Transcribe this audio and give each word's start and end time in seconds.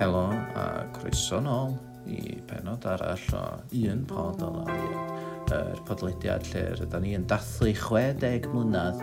Helo 0.00 0.26
a 0.58 0.66
croeso 0.96 1.40
nôl 1.40 1.76
i 2.06 2.36
penod 2.46 2.84
arall 2.88 3.26
o 3.36 3.44
un 3.90 4.04
pod 4.08 4.42
o 4.44 4.50
ddaliad. 4.58 5.24
Yr 5.56 5.80
podlediad 5.86 6.46
lle 6.50 6.62
rydyn 6.80 7.04
ni 7.04 7.14
yn 7.16 7.26
dathlu 7.30 7.72
60 7.76 8.48
mlynedd 8.52 9.02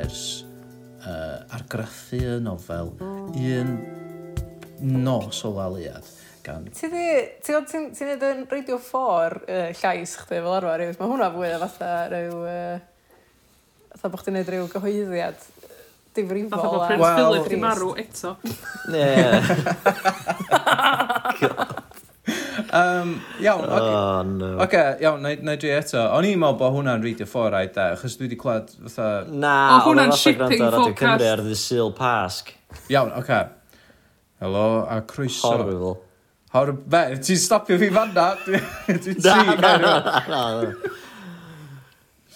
ers 0.00 0.22
uh, 1.04 1.56
argraffu 1.56 2.18
y 2.18 2.38
nofel 2.42 2.92
un 3.00 3.76
nos 4.80 5.44
o 5.46 5.52
laliad 5.54 6.06
gan... 6.44 6.66
Ti 6.74 6.90
di... 6.90 7.06
Ti'n 7.44 7.66
ti, 7.68 7.82
ti 7.96 8.08
neud 8.08 8.26
yn 8.30 8.44
radio 8.50 8.78
4 8.82 9.40
uh, 9.40 9.70
llais 9.82 10.16
chdi 10.24 10.40
fel 10.40 10.54
arfer, 10.56 10.86
mae 10.98 11.12
hwnna 11.14 11.30
fwy 11.34 11.54
o 11.54 11.62
fatha 11.64 11.94
rhyw... 12.10 12.44
Uh, 12.44 12.78
fatha 13.94 14.12
bod 14.12 14.24
chdi'n 14.24 14.38
neud 14.40 14.52
rhyw 14.54 14.70
gyhoeddiad 14.72 15.48
difrifol. 16.16 16.50
Fatha 16.54 16.70
bod 16.72 16.86
Prince 16.86 17.02
Wel, 17.04 17.16
Philip 17.18 17.48
di 17.48 17.58
marw 17.60 17.90
eto. 18.00 18.36
Um, 22.72 23.14
iawn, 23.44 23.64
oce, 23.64 23.90
Oh, 23.90 24.22
no. 24.22 24.50
okay, 24.62 24.96
iawn, 25.02 25.22
na, 25.22 25.34
na 25.42 25.52
i 25.56 25.60
dri 25.60 25.72
eto. 25.74 26.02
O'n 26.16 26.28
i'n 26.28 26.38
meddwl 26.40 26.58
bod 26.60 26.76
hwnna'n 26.76 27.02
reidio 27.04 27.26
ffordd 27.30 27.72
da, 27.74 27.88
achos 27.96 28.18
dwi 28.18 28.28
wedi 28.28 28.38
clywed 28.40 28.74
fatha... 28.86 29.08
Na, 29.30 29.54
o, 29.78 29.80
hwnna'n 29.88 30.12
o'n 30.12 30.20
shipping 30.20 30.54
gwrando 30.60 30.68
ar 30.68 30.76
Radio 30.76 30.84
forecast. 30.84 31.00
Cymru 31.00 31.32
ar 31.32 31.42
ddy 31.46 31.56
Sil 31.58 31.90
Pasg. 31.96 32.54
Iawn, 32.92 33.10
oce. 33.16 33.24
Okay. 33.24 33.42
Helo, 34.40 34.66
a 34.88 35.02
croeso. 35.02 35.48
Horrible. 35.50 35.96
Hor... 36.54 36.72
Be, 36.72 37.02
ti'n 37.22 37.38
stopio 37.38 37.76
fi 37.78 37.90
fanna? 37.94 38.30
Dwi'n 38.46 39.20
Na, 39.24 39.36
na, 39.54 39.76
na, 39.78 39.92
na, 40.00 40.40
na. 40.62 40.98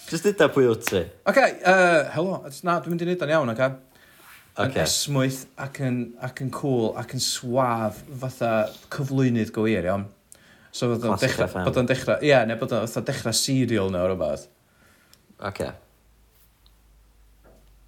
Just 0.05 0.25
dda 0.27 0.47
pwy 0.53 0.67
wyt 0.69 0.85
ti. 0.85 0.99
Oce, 1.01 1.31
okay, 1.31 1.53
uh, 1.65 2.11
helo. 2.13 2.37
Na, 2.67 2.77
dwi'n 2.77 2.93
mynd 2.93 3.01
i 3.01 3.07
wneud 3.07 3.23
o'n 3.25 3.31
iawn, 3.33 3.51
oce? 3.55 3.69
Okay? 4.55 4.67
Yn 4.69 4.83
esmwyth 4.85 5.39
ac 5.59 5.79
yn, 5.83 5.97
ac 6.23 6.43
yn 6.45 6.51
cool 6.53 6.91
ac 6.99 7.15
yn 7.17 7.23
swaf 7.23 8.03
fatha 8.21 8.51
cyflwynydd 8.93 9.51
go 9.55 9.65
wir, 9.65 9.87
iawn. 9.89 10.05
So 10.69 10.91
bod 10.91 11.01
o'n 11.01 11.15
Classic 11.15 11.33
dechrau... 11.33 11.49
FM. 11.49 11.65
Bod 11.65 11.81
o'n 11.81 11.89
dechrau... 11.89 12.19
Ie, 12.21 12.29
yeah, 12.29 12.45
neu 12.45 12.61
bod 12.61 12.77
o'n 12.77 12.85
fatha 12.85 13.03
dechrau 13.09 13.35
serial 13.35 13.89
neu 13.91 14.05
o 14.05 14.11
rhywbeth. 14.11 14.45
Oce. 15.49 15.71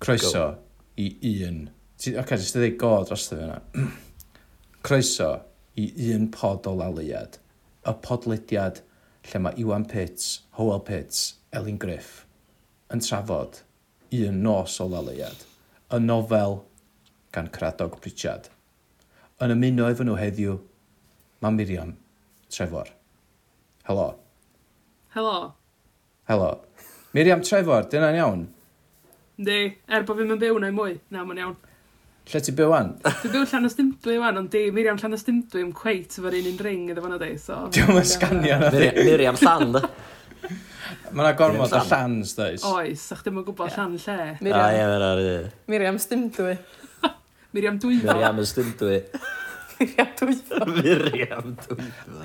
Croeso 0.01 0.45
i 0.97 1.37
un... 1.45 1.63
Ti- 2.01 2.17
Oce, 2.17 2.25
okay, 2.25 2.41
jyst 2.41 2.57
i 2.57 2.63
ddweud 2.63 2.81
go 2.81 2.93
dros 3.05 3.29
fi 3.29 3.41
yna. 3.45 3.61
Croeso 4.87 5.31
i 5.77 5.91
un 6.17 6.31
pod 6.33 6.65
o 6.65 6.73
laliad. 6.81 7.37
Y 7.85 7.99
podlediad 8.01 8.81
lle 9.29 9.43
mae 9.45 9.61
Iwan 9.61 9.85
Pits, 9.85 10.39
Howell 10.57 10.81
Pits 10.87 11.36
Elin 11.55 11.77
Griff 11.79 12.25
yn 12.91 13.01
trafod 13.03 13.61
un 14.11 14.41
nos 14.43 14.79
o 14.79 14.87
laleiad, 14.87 15.43
y 15.91 15.99
nofel 15.99 16.61
gan 17.35 17.49
Cradog 17.51 17.99
Pritchard. 18.01 18.49
Yn 19.43 19.53
ymuno 19.53 19.87
efo 19.91 20.05
nhw 20.07 20.17
heddiw, 20.17 20.57
mae 21.43 21.55
Miriam 21.55 21.93
Trefor. 22.49 22.89
Helo. 23.87 24.07
Helo. 25.15 25.37
Helo. 26.27 26.51
Miriam 27.13 27.43
Trefor, 27.43 27.87
dyna'n 27.91 28.19
iawn? 28.19 28.45
Yndi, 29.37 29.59
er 29.87 30.07
bod 30.07 30.19
fi'n 30.19 30.39
byw 30.41 30.59
na'i 30.63 30.75
mwy, 30.75 30.97
na 31.13 31.23
mae'n 31.27 31.43
iawn. 31.43 31.57
Lle 32.27 32.41
ti 32.43 32.51
byw 32.55 32.73
an? 32.75 32.89
Dwi'n 33.05 33.31
byw 33.35 33.45
llan 33.47 33.67
o 33.67 33.71
stymdwy 33.71 34.17
wan, 34.19 34.39
ond 34.41 34.51
di, 34.51 34.65
Miriam 34.75 34.97
llan 34.99 35.15
o 35.15 35.19
stymdwy 35.19 35.63
yn 35.63 35.71
cweit 35.75 36.17
efo'r 36.19 36.35
un 36.41 36.49
un 36.49 36.57
ring 36.65 36.89
iddo 36.91 37.03
fan 37.05 37.15
o 37.15 37.19
di, 37.21 37.29
so... 37.39 37.61
Diolch 37.71 38.01
yn 38.01 38.09
sganio 38.09 38.57
na 38.63 38.71
di. 38.73 38.89
Miriam 38.97 39.39
llan, 39.39 39.77
da. 39.77 39.83
Mae 41.11 41.23
yna 41.23 41.33
gormod 41.39 41.73
o 41.73 41.81
llans, 41.87 42.33
dweud. 42.37 42.63
Oes, 42.67 43.03
sa'ch 43.11 43.23
ddim 43.25 43.39
yn 43.41 43.45
gwybod 43.47 43.73
llan 43.75 43.95
lle. 44.01 44.17
Ah, 44.51 44.63
a 44.63 44.69
ie, 44.75 44.85
mae'n 44.89 45.05
ar 45.07 45.21
y... 45.23 45.35
Miriam 45.71 45.99
Stymdwy. 46.01 46.55
Miriam 47.55 47.77
Dwyfo. 47.81 48.07
Miriam 48.11 48.41
Stymdwy. 48.51 48.97
Miriam 49.79 50.09
Dwyfo. 50.19 50.65
Miriam 50.79 51.53
Dwyfo. 51.61 52.17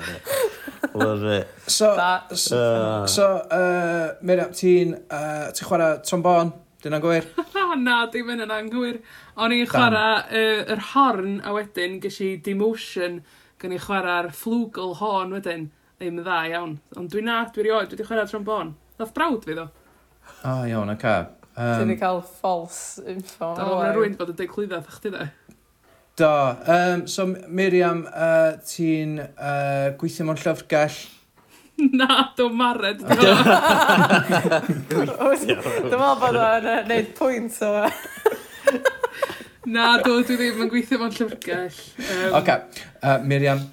Love 0.93 1.23
it. 1.37 1.47
So, 1.67 1.95
Da. 1.95 2.09
Ah. 2.29 3.05
so, 3.05 3.27
uh, 3.59 4.15
Miriam, 4.21 4.51
ti'n 4.51 4.97
uh, 5.07 5.51
ti 5.55 5.67
chwarae 5.67 6.01
trombon? 6.03 6.51
Dyna'n 6.83 7.03
gwir? 7.03 7.29
Na, 7.55 7.69
na, 7.79 7.99
dim 8.11 8.33
yn 8.33 8.43
yna'n 8.43 8.67
gwir. 8.73 8.99
O'n 9.39 9.55
i'n 9.55 9.69
chwarae 9.71 10.17
yy, 10.35 10.57
yr 10.75 10.81
horn 10.91 11.37
a 11.39 11.53
wedyn 11.55 12.01
ges 12.03 12.19
i 12.25 12.33
demotion 12.43 13.21
gan 13.61 13.71
i 13.71 13.79
chwarae'r 13.79 14.33
flwgl 14.35 14.97
horn 14.99 15.31
wedyn 15.37 15.69
ddim 16.03 16.19
yn 16.19 16.25
dda 16.27 16.41
iawn. 16.51 16.75
Ond 16.99 17.11
dwi'n 17.13 17.29
na, 17.29 17.39
dwi'n 17.47 17.69
rioed, 17.69 17.87
dwi 17.89 17.97
wedi 17.97 18.09
chwarae 18.09 18.27
trombon. 18.29 18.75
Nath 18.99 19.15
brawd 19.15 19.47
fi 19.47 19.55
ddo. 19.55 19.69
A 20.43 20.51
oh, 20.51 20.67
iawn, 20.67 20.91
ac 20.93 21.07
a. 21.07 21.15
Um, 21.53 21.83
Ti'n 21.83 21.97
cael 22.01 22.21
false 22.41 23.03
info. 23.07 23.53
Da 23.57 23.67
roedd 23.69 23.95
rwy'n 23.97 24.17
bod 24.19 24.33
yn 24.33 24.39
deud 24.39 24.51
clwydda, 24.51 24.81
thach 24.85 25.01
ti 25.03 25.13
dda? 25.13 25.29
Do. 26.19 26.29
Um, 26.69 27.07
so, 27.09 27.25
Miriam, 27.47 28.03
uh, 28.09 28.53
ti'n 28.69 29.19
uh, 29.23 29.93
gweithio 29.97 30.27
mewn 30.27 30.41
llyfrgell 30.41 30.99
Na, 31.99 32.33
do 32.37 32.49
mared. 32.53 32.99
Dwi'n 33.01 33.39
meddwl 35.49 36.19
bod 36.21 36.37
o'n 36.37 36.67
neud 36.89 37.09
pwynt 37.17 37.57
o. 37.65 37.71
Na, 39.73 39.97
do, 40.03 40.19
dwi 40.21 40.37
ddim 40.37 40.61
yn 40.65 40.69
gweithio 40.69 40.99
mewn 41.01 41.15
llyfrgell. 41.15 41.79
Um... 41.97 42.27
Oce, 42.29 42.37
okay. 42.41 42.85
uh, 43.01 43.17
Miriam, 43.25 43.63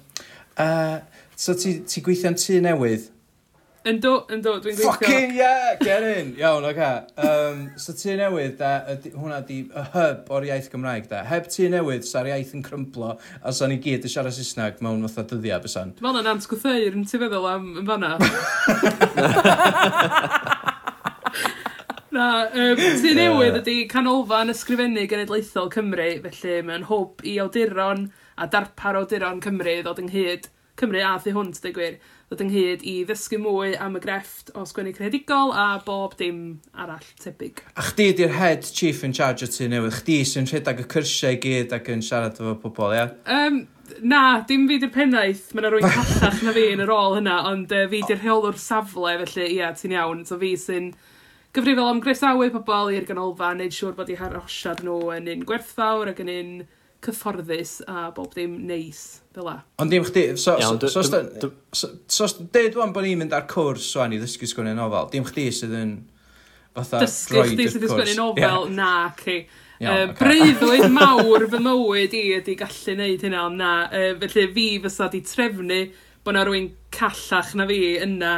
uh, 0.57 0.97
So 1.41 1.55
ti, 1.57 1.79
ti 1.89 2.03
gweithio'n 2.05 2.35
tŷ 2.37 2.59
newydd? 2.61 3.07
Yn 3.89 3.97
do, 3.97 4.11
yn 4.29 4.43
do, 4.45 4.51
dwi'n 4.61 4.75
gweithio. 4.77 4.91
Fucking 4.91 5.31
yeah, 5.33 5.71
get 5.79 6.03
in! 6.05 6.35
Iawn, 6.37 6.67
oce. 6.69 6.75
Okay. 6.75 7.01
Um, 7.17 7.63
so 7.81 7.95
tŷ 7.97 8.13
newydd, 8.19 8.59
da, 8.59 8.93
hwnna 9.15 9.39
di 9.47 9.57
y 9.65 9.85
hub 9.95 10.29
o'r 10.37 10.45
iaith 10.51 10.69
Gymraeg, 10.69 11.07
da. 11.09 11.23
Heb 11.25 11.49
tŷ 11.49 11.71
newydd, 11.73 12.05
sa'r 12.05 12.29
iaith 12.29 12.53
yn 12.53 12.61
crymplo, 12.67 13.15
a 13.17 13.55
sa'n 13.57 13.73
ni 13.73 13.79
gyd 13.81 14.05
yn 14.05 14.13
siarad 14.13 14.37
Saesneg 14.37 14.85
mewn 14.85 15.01
fatha 15.07 15.25
dyddiau, 15.33 15.57
bysan. 15.65 15.95
Dwi'n 15.97 16.05
meddwl 16.11 16.21
yn 16.21 16.31
Ant 16.35 16.45
Gwthair, 16.53 16.93
yn 16.93 17.09
ti 17.09 17.23
feddwl 17.25 17.49
am 17.55 17.65
yn 17.81 17.89
fanna? 17.89 18.13
Na, 22.13 22.29
um, 22.53 22.85
tu 23.01 23.17
newydd 23.17 23.61
ydy 23.63 23.79
canolfan 23.89 24.53
ysgrifennu 24.53 25.09
genedlaethol 25.09 25.73
Cymru, 25.73 26.11
felly 26.29 26.61
mae'n 26.69 26.89
hwb 26.93 27.25
i 27.25 27.39
awduron 27.41 28.11
a 28.37 28.45
darpar 28.45 29.01
awduron 29.01 29.41
Cymru 29.41 29.79
ddod 29.81 30.05
ynghyd. 30.05 30.51
Cymru 30.79 31.01
a 31.03 31.17
thu 31.19 31.33
hwnt, 31.35 31.59
dweud 31.61 31.75
gwir, 31.75 31.97
ddod 32.31 32.41
ynghyd 32.45 32.85
i 32.87 32.93
ddysgu 33.07 33.41
mwy 33.43 33.73
am 33.83 33.97
y 33.99 34.01
grefft 34.03 34.53
o 34.55 34.63
sgwennu 34.67 34.93
credigol 34.95 35.51
a 35.51 35.65
bob 35.83 36.15
dim 36.19 36.61
arall 36.71 37.09
tebyg. 37.19 37.59
A 37.75 37.83
chdi 37.89 38.07
di'r 38.15 38.31
head 38.37 38.63
chief 38.63 39.03
in 39.03 39.11
charge 39.17 39.43
o 39.43 39.51
tu 39.51 39.67
newydd, 39.71 39.97
chdi 39.99 40.21
sy'n 40.29 40.47
rhedeg 40.47 40.79
y 40.85 40.87
cyrsiau 40.95 41.35
i 41.35 41.41
gyd 41.43 41.75
ac 41.75 41.91
yn 41.91 42.03
siarad 42.07 42.39
efo 42.39 42.55
pobl, 42.63 42.95
ia? 42.95 43.09
Um, 43.35 43.65
na, 43.99 44.23
dim 44.47 44.63
fi 44.71 44.79
di'r 44.79 44.93
pennaeth, 44.95 45.49
mae 45.51 45.65
yna 45.65 45.73
rwy'n 45.75 45.95
callach 45.97 46.43
na 46.47 46.55
fi 46.55 46.67
yn 46.71 46.85
yr 46.85 46.95
ôl 46.95 47.17
hynna, 47.19 47.37
ond 47.51 47.75
uh, 47.75 47.85
fi 47.91 48.03
di'r 48.07 48.23
rheolwr 48.23 48.59
safle, 48.63 49.17
felly 49.25 49.49
ia, 49.57 49.73
ti'n 49.75 49.97
iawn, 49.99 50.23
so 50.29 50.39
fi 50.39 50.55
sy'n 50.59 50.93
gyfrifol 51.51 51.91
am 51.91 51.99
gresawu 52.03 52.47
pobl 52.53 52.93
i'r 52.95 53.07
ganolfa, 53.09 53.51
neud 53.59 53.75
siŵr 53.75 53.97
bod 53.97 54.11
i 54.11 54.15
harosiad 54.19 54.85
nhw 54.87 55.11
yn 55.17 55.27
un 55.35 55.43
gwerthfawr 55.49 56.13
ac 56.13 56.23
yn 56.23 56.31
un 56.31 56.53
cyfforddus 57.01 57.79
a 57.89 58.11
bob 58.15 58.33
dim 58.37 58.59
neis 58.67 59.21
fel 59.33 59.47
la. 59.47 59.57
Ond 59.81 59.93
dim 59.93 60.05
chdi, 60.05 60.27
so, 60.37 60.57
Iawn, 60.61 60.79
so, 60.81 60.89
so, 60.89 61.01
so, 61.01 61.21
so, 61.41 61.51
so, 61.73 62.27
so 62.27 62.45
dweud 62.53 62.77
wan 62.77 62.93
bod 62.93 63.07
ni'n 63.07 63.23
mynd 63.23 63.33
ar 63.35 63.47
cwrs 63.49 63.89
o'n 63.97 64.13
i 64.15 64.21
ddysgu 64.21 64.49
sgwni 64.49 64.75
nofel, 64.77 65.09
dim 65.13 65.25
chdi 65.25 65.47
sydd 65.55 65.73
yn 65.77 65.95
fatha 66.77 67.01
Dysgu 67.03 67.45
chdi 67.49 67.67
sydd 67.71 67.87
yn 67.87 67.93
sgwni 67.93 68.15
nofel, 68.19 68.67
yeah. 68.67 68.77
na 68.77 68.91
chi. 69.17 69.41
Iawn, 69.81 70.11
uh, 70.11 70.13
okay. 70.13 70.17
Breuddwyd 70.19 70.93
mawr 70.93 71.47
fy 71.49 71.61
mywyd 71.65 72.13
i 72.13 72.23
ydy 72.37 72.55
gallu 72.59 72.97
neud 72.99 73.25
hynna, 73.25 73.45
ond 73.49 73.61
na. 73.63 73.71
Uh, 73.89 74.11
felly 74.21 74.47
fi 74.53 74.67
fysa 74.83 75.09
di 75.09 75.23
trefnu 75.25 75.79
bod 76.21 76.37
na 76.37 76.45
rwy'n 76.45 76.69
callach 76.93 77.55
na 77.57 77.65
fi 77.69 77.79
yna 78.05 78.35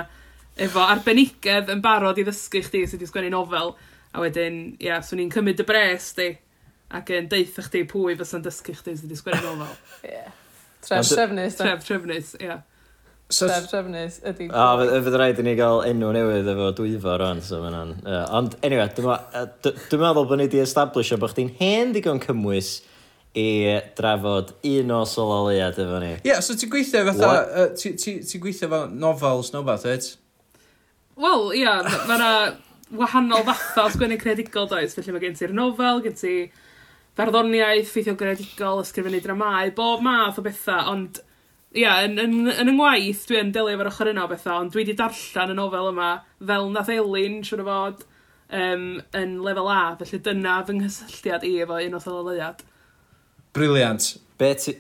efo 0.64 0.86
arbenigedd 0.86 1.72
yn 1.74 1.82
barod 1.84 2.22
i 2.22 2.24
ddysgu 2.24 2.64
chdi 2.64 2.86
sydd 2.88 3.02
wedi 3.02 3.12
sgwennu 3.12 3.34
nofel. 3.36 3.76
A 4.14 4.22
wedyn, 4.22 4.64
ia, 4.78 4.94
yeah, 4.94 5.04
swn 5.04 5.24
i'n 5.24 5.34
cymryd 5.34 5.60
y 5.60 5.68
bres 5.68 6.12
di 6.16 6.30
ac 6.94 7.10
yn 7.18 7.28
deitha 7.32 7.66
chdi 7.66 7.84
pwy 7.90 8.16
fysa'n 8.20 8.46
dysgu 8.46 8.76
chdi 8.78 8.96
sydd 8.98 9.10
wedi 9.10 9.20
sgwennu 9.20 9.56
nofel. 9.58 9.76
Ie. 10.14 10.24
Tref 10.84 11.10
trefnus. 11.10 11.58
Tref 11.58 11.84
trefnus, 11.88 12.36
ie. 12.42 12.56
So, 13.32 13.48
Tref 13.48 13.70
trefnus 13.72 14.20
ydy... 14.30 14.50
O, 14.52 14.64
fydd 15.06 15.16
rhaid 15.18 15.40
i 15.42 15.46
ni 15.48 15.54
gael 15.58 15.82
enw 15.88 16.10
newydd 16.14 16.50
efo 16.54 16.72
dwyfo 16.78 17.14
rwan, 17.18 17.40
so 17.42 17.62
fyna'n... 17.64 17.94
Uh, 18.04 18.24
ond, 18.38 18.58
anyway, 18.68 18.90
dwi'n 18.94 20.02
meddwl 20.04 20.28
bod 20.28 20.42
ni 20.42 20.50
wedi 20.50 20.62
establisho 20.62 21.18
bod 21.22 21.34
chdi'n 21.34 21.54
hen 21.62 21.96
digon 21.96 22.22
cymwys 22.24 22.76
i 23.40 23.48
drafod 23.98 24.52
un 24.70 24.92
o 24.94 25.00
sololiad 25.10 25.80
efo 25.82 26.02
ni. 26.04 26.12
Ie, 26.20 26.34
yeah, 26.34 26.44
so 26.46 26.58
ti'n 26.60 26.74
gweithio 26.74 27.06
fatha... 27.10 27.32
Uh, 27.48 27.72
ti'n 27.80 27.96
ti, 28.02 28.18
ti 28.28 28.44
gweithio 28.44 28.70
fel 28.76 28.92
novels 28.92 29.54
no 29.56 29.64
beth, 29.66 29.88
et? 29.90 30.12
Wel, 31.24 31.50
ie, 31.56 31.64
yeah, 31.64 31.82
mae 32.10 32.20
yna 32.20 32.32
wahanol 33.00 33.48
fatha 33.48 33.88
sgwennu 33.96 34.20
creadigol 34.22 34.70
does, 34.70 34.94
felly 35.00 35.16
mae 35.16 35.24
gen 35.24 35.40
ti'r 35.40 35.56
nofel, 35.56 36.04
gen 36.06 36.20
ti 36.20 36.36
farddoniaeth, 37.18 37.92
ffeithio 37.92 38.16
greadigol, 38.20 38.82
ysgrifennu 38.84 39.22
dramau, 39.24 39.70
bob 39.78 40.04
math 40.06 40.40
o 40.42 40.46
bethau, 40.46 40.90
ond 40.94 41.20
ia, 41.78 42.00
yn, 42.06 42.18
yn, 42.22 42.36
yn 42.54 42.72
yng 42.72 42.78
ngwaith 42.78 43.24
dwi 43.30 43.40
yn 43.42 43.54
delio 43.54 43.76
efo'r 43.78 43.92
ochr 43.92 44.12
yna 44.14 44.26
o 44.26 44.32
bethau, 44.32 44.62
ond 44.62 44.74
dwi 44.74 44.84
wedi 44.84 44.98
darllen 44.98 45.54
y 45.54 45.58
nofel 45.58 45.92
yma 45.92 46.10
fel 46.42 46.70
nath 46.74 46.92
Elin, 46.94 47.40
siwr 47.46 47.64
o 47.64 47.68
fod, 47.70 48.06
um, 48.54 48.88
yn 49.18 49.40
lefel 49.46 49.70
A, 49.74 49.82
felly 50.02 50.22
dyna 50.26 50.60
fy 50.68 50.78
nghysylltiad 50.78 51.46
i 51.50 51.56
efo 51.66 51.80
un 51.82 51.98
o 51.98 52.02
thyloleiad. 52.04 52.64
Briliant. 53.54 54.14
Be 54.42 54.54
ti... 54.58 54.78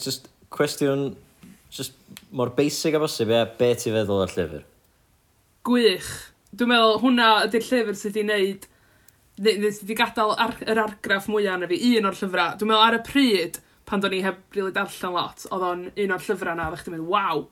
Just 0.00 0.28
cwestiwn 0.54 1.14
just 1.74 1.92
mor 2.30 2.50
basic 2.50 2.94
a 2.94 3.00
bosib, 3.02 3.32
ia, 3.32 3.44
be 3.58 3.72
ti 3.78 3.92
feddwl 3.92 4.22
o'r 4.24 4.32
llyfr? 4.32 4.62
Gwych. 5.66 6.12
Dwi'n 6.54 6.70
meddwl 6.70 7.00
hwnna 7.02 7.30
ydy'r 7.48 7.66
llyfr 7.66 7.98
sydd 7.98 8.14
wedi 8.14 8.24
wneud 8.28 8.68
Wedi 9.34 9.96
gadael 9.98 10.36
ar, 10.38 10.54
yr 10.62 10.78
argraff 10.78 11.26
mwyaf 11.26 11.58
na 11.58 11.68
fi, 11.70 11.80
un 11.98 12.06
o'r 12.06 12.18
llyfrau. 12.18 12.54
Dwi'n 12.58 12.70
meddwl 12.70 12.84
ar 12.84 12.98
y 13.00 13.02
pryd, 13.06 13.58
pan 13.88 14.02
do'n 14.02 14.14
i 14.14 14.22
heb 14.22 14.38
rili 14.54 14.60
really 14.60 14.74
darllen 14.76 15.16
lot, 15.16 15.42
oedd 15.50 15.64
o'n 15.68 15.82
un 15.90 16.14
o'r 16.14 16.22
llyfrau 16.28 16.58
na, 16.58 16.68
ddech 16.70 16.84
chi'n 16.86 16.94
mynd, 16.94 17.08
waw! 17.10 17.42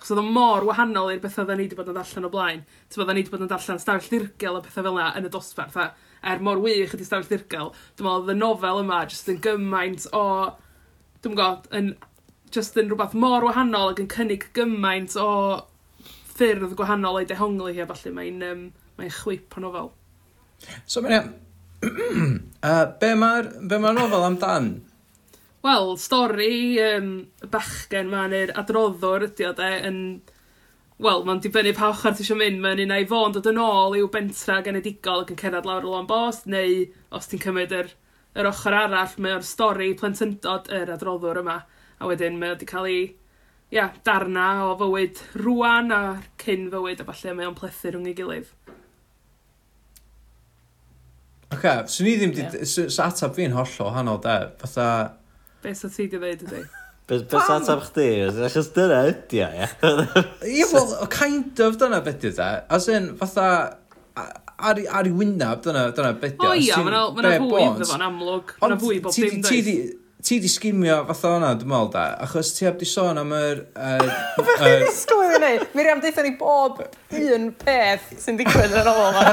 Chos 0.00 0.12
oedd 0.14 0.20
o'n 0.22 0.30
mor 0.32 0.64
wahanol 0.68 1.10
i'r 1.12 1.20
bethau 1.20 1.44
dda 1.44 1.56
ni 1.56 1.66
wedi 1.66 1.76
bod 1.76 1.88
yn 1.92 1.96
darllen 1.96 2.28
o 2.28 2.30
blaen. 2.32 2.60
Ti'n 2.88 3.00
bod, 3.02 3.10
ni 3.12 3.22
wedi 3.22 3.32
bod 3.32 3.44
yn 3.44 3.50
darllen 3.50 3.80
stafell 3.80 4.08
ddirgel 4.12 4.56
o 4.56 4.62
bethau 4.64 4.84
fel 4.84 4.96
yna 4.96 5.08
yn 5.18 5.28
y 5.28 5.32
dosbarth. 5.32 5.76
A 5.76 6.32
er 6.32 6.44
mor 6.44 6.60
wych 6.60 6.94
ydi 6.96 7.08
stafell 7.08 7.28
ddirgel, 7.28 7.72
dwi'n 7.96 8.06
meddwl 8.06 8.22
oedd 8.22 8.32
y 8.32 8.38
nofel 8.38 8.80
yma 8.84 9.02
jyst 9.08 9.28
yn 9.32 9.40
gymaint 9.44 10.06
o... 10.16 10.24
Dwi'n 11.20 11.36
gwybod, 11.36 11.68
yn, 11.76 11.90
jyst 12.52 12.80
yn 12.80 12.88
rhywbeth 12.88 13.16
mor 13.20 13.44
wahanol 13.44 13.92
ac 13.92 14.00
yn 14.00 14.08
cynnig 14.12 14.48
gymaint 14.56 15.16
o 15.20 15.30
ffyrdd 16.32 16.76
gwahanol 16.78 17.20
o'i 17.20 17.28
dehongli 17.28 17.74
hi 17.76 17.84
a 17.84 17.88
falle 17.90 18.14
mae'n 18.16 18.44
um, 18.46 18.62
mae 18.96 19.12
chwip 19.20 19.56
o 19.60 19.64
nofel. 19.66 19.92
So 20.86 21.02
mae'n 21.04 21.16
iawn. 21.16 21.30
uh, 21.80 22.86
be 23.00 23.14
mae'r 23.16 23.50
ma 23.80 23.92
nofel 23.96 24.26
amdan? 24.26 24.70
Wel, 25.64 25.94
stori 26.00 26.80
um, 26.80 27.08
bachgen 27.52 28.08
ma, 28.12 28.26
neu'r 28.32 28.52
adroddwr 28.60 29.26
ydi 29.28 29.48
o 29.48 29.54
de, 29.56 29.70
yn... 29.88 29.98
Wel, 31.00 31.22
mae'n 31.24 31.40
dibynnu 31.40 31.72
pa 31.76 31.90
ochr 31.92 32.12
ti 32.16 32.24
eisiau 32.24 32.36
mynd, 32.40 32.60
mae'n 32.60 32.82
un 32.84 32.92
ei 32.92 33.06
fo'n 33.08 33.32
dod 33.32 33.48
yn 33.48 33.60
ôl 33.60 33.96
i'w 33.96 34.08
bentra 34.12 34.58
genedigol 34.64 35.22
ac 35.24 35.32
yn 35.32 35.38
cerdded 35.40 35.68
lawr 35.68 35.86
y 35.86 35.88
lôn 35.88 36.08
bost, 36.08 36.44
neu 36.48 36.82
os 37.16 37.28
ti'n 37.28 37.40
cymryd 37.44 37.72
yr, 37.76 37.88
yr 38.36 38.48
ochr 38.50 38.76
arall, 38.76 39.14
mae'r 39.16 39.44
stori 39.44 39.94
plentyndod 40.00 40.68
yr 40.76 40.92
adroddwr 40.96 41.40
yma, 41.40 41.56
a 41.96 42.08
wedyn 42.08 42.36
mae 42.40 42.52
wedi 42.52 42.68
cael 42.68 42.88
ei 42.88 43.00
ia, 43.72 43.86
darna 44.04 44.46
o 44.66 44.74
fywyd 44.80 45.20
rwan 45.40 45.92
a 45.94 46.02
cyn 46.42 46.68
fywyd 46.72 47.00
a 47.00 47.08
falle 47.08 47.36
mae 47.38 47.48
o'n 47.48 47.56
plethu 47.56 47.92
rhwng 47.94 48.08
ei 48.10 48.16
gilydd. 48.18 48.52
Ok, 51.50 51.64
so 51.90 52.04
ni 52.06 52.16
ddim... 52.18 52.34
Yeah. 52.36 52.64
So, 52.68 52.86
atab 53.02 53.34
fi'n 53.38 53.54
hollol 53.56 53.90
hanol 53.96 54.20
de, 54.22 54.36
fatha... 54.60 54.86
Be 55.64 55.74
sa 55.74 55.90
ti 55.90 56.06
di 56.06 56.18
ddweud 56.18 56.44
ydi? 56.46 56.62
Be, 57.10 57.18
be 57.26 57.40
sa 57.42 57.56
atab 57.58 57.82
chdi? 57.88 58.06
Achos 58.46 58.70
dyna 58.76 59.00
ydi 59.10 59.42
o, 59.42 59.48
ie? 59.58 59.66
Ie, 60.54 60.68
wel, 60.70 60.94
kind 61.12 61.64
of 61.66 61.80
dyna 61.80 62.00
beth 62.06 62.22
ydi 62.22 62.36
de. 62.38 62.50
As 62.78 62.86
in, 62.92 63.12
fatha... 63.20 63.48
Ar, 64.60 64.76
ar 64.92 65.06
i 65.08 65.10
wynaf, 65.16 65.62
dyna, 65.64 65.88
dyna 65.96 66.12
beth 66.22 66.36
ydi. 66.36 66.46
O 66.46 66.54
ia, 66.54 66.78
mae'n 66.86 67.36
fwy 67.42 67.64
iddo 67.66 67.90
fo'n 67.90 68.06
amlwg. 68.06 68.54
Mae'na 68.62 68.78
fwy 68.84 69.02
bob 69.04 69.16
dim 69.16 69.42
dweud 69.42 69.70
ti 70.24 70.38
di 70.42 70.48
sgimio 70.48 71.00
fatha 71.08 71.34
hwnna, 71.34 71.54
dwi'n 71.60 71.70
meddwl 71.70 71.90
da, 71.94 72.04
achos 72.24 72.52
ti 72.56 72.66
heb 72.66 72.78
di 72.80 72.88
sôn 72.88 73.20
am 73.20 73.32
yr... 73.36 73.62
Fe 73.74 74.56
chi 74.60 74.72
di 74.84 74.90
sgwyl 74.96 75.34
i 75.34 75.38
wneud? 75.38 75.66
Miriam, 75.78 76.02
deitha 76.02 76.24
ni 76.26 76.34
bob 76.40 76.82
un 77.16 77.48
peth 77.60 78.12
sy'n 78.20 78.40
digwydd 78.40 78.76
yn 78.82 78.90
ôl 78.90 79.02
yma. 79.10 79.24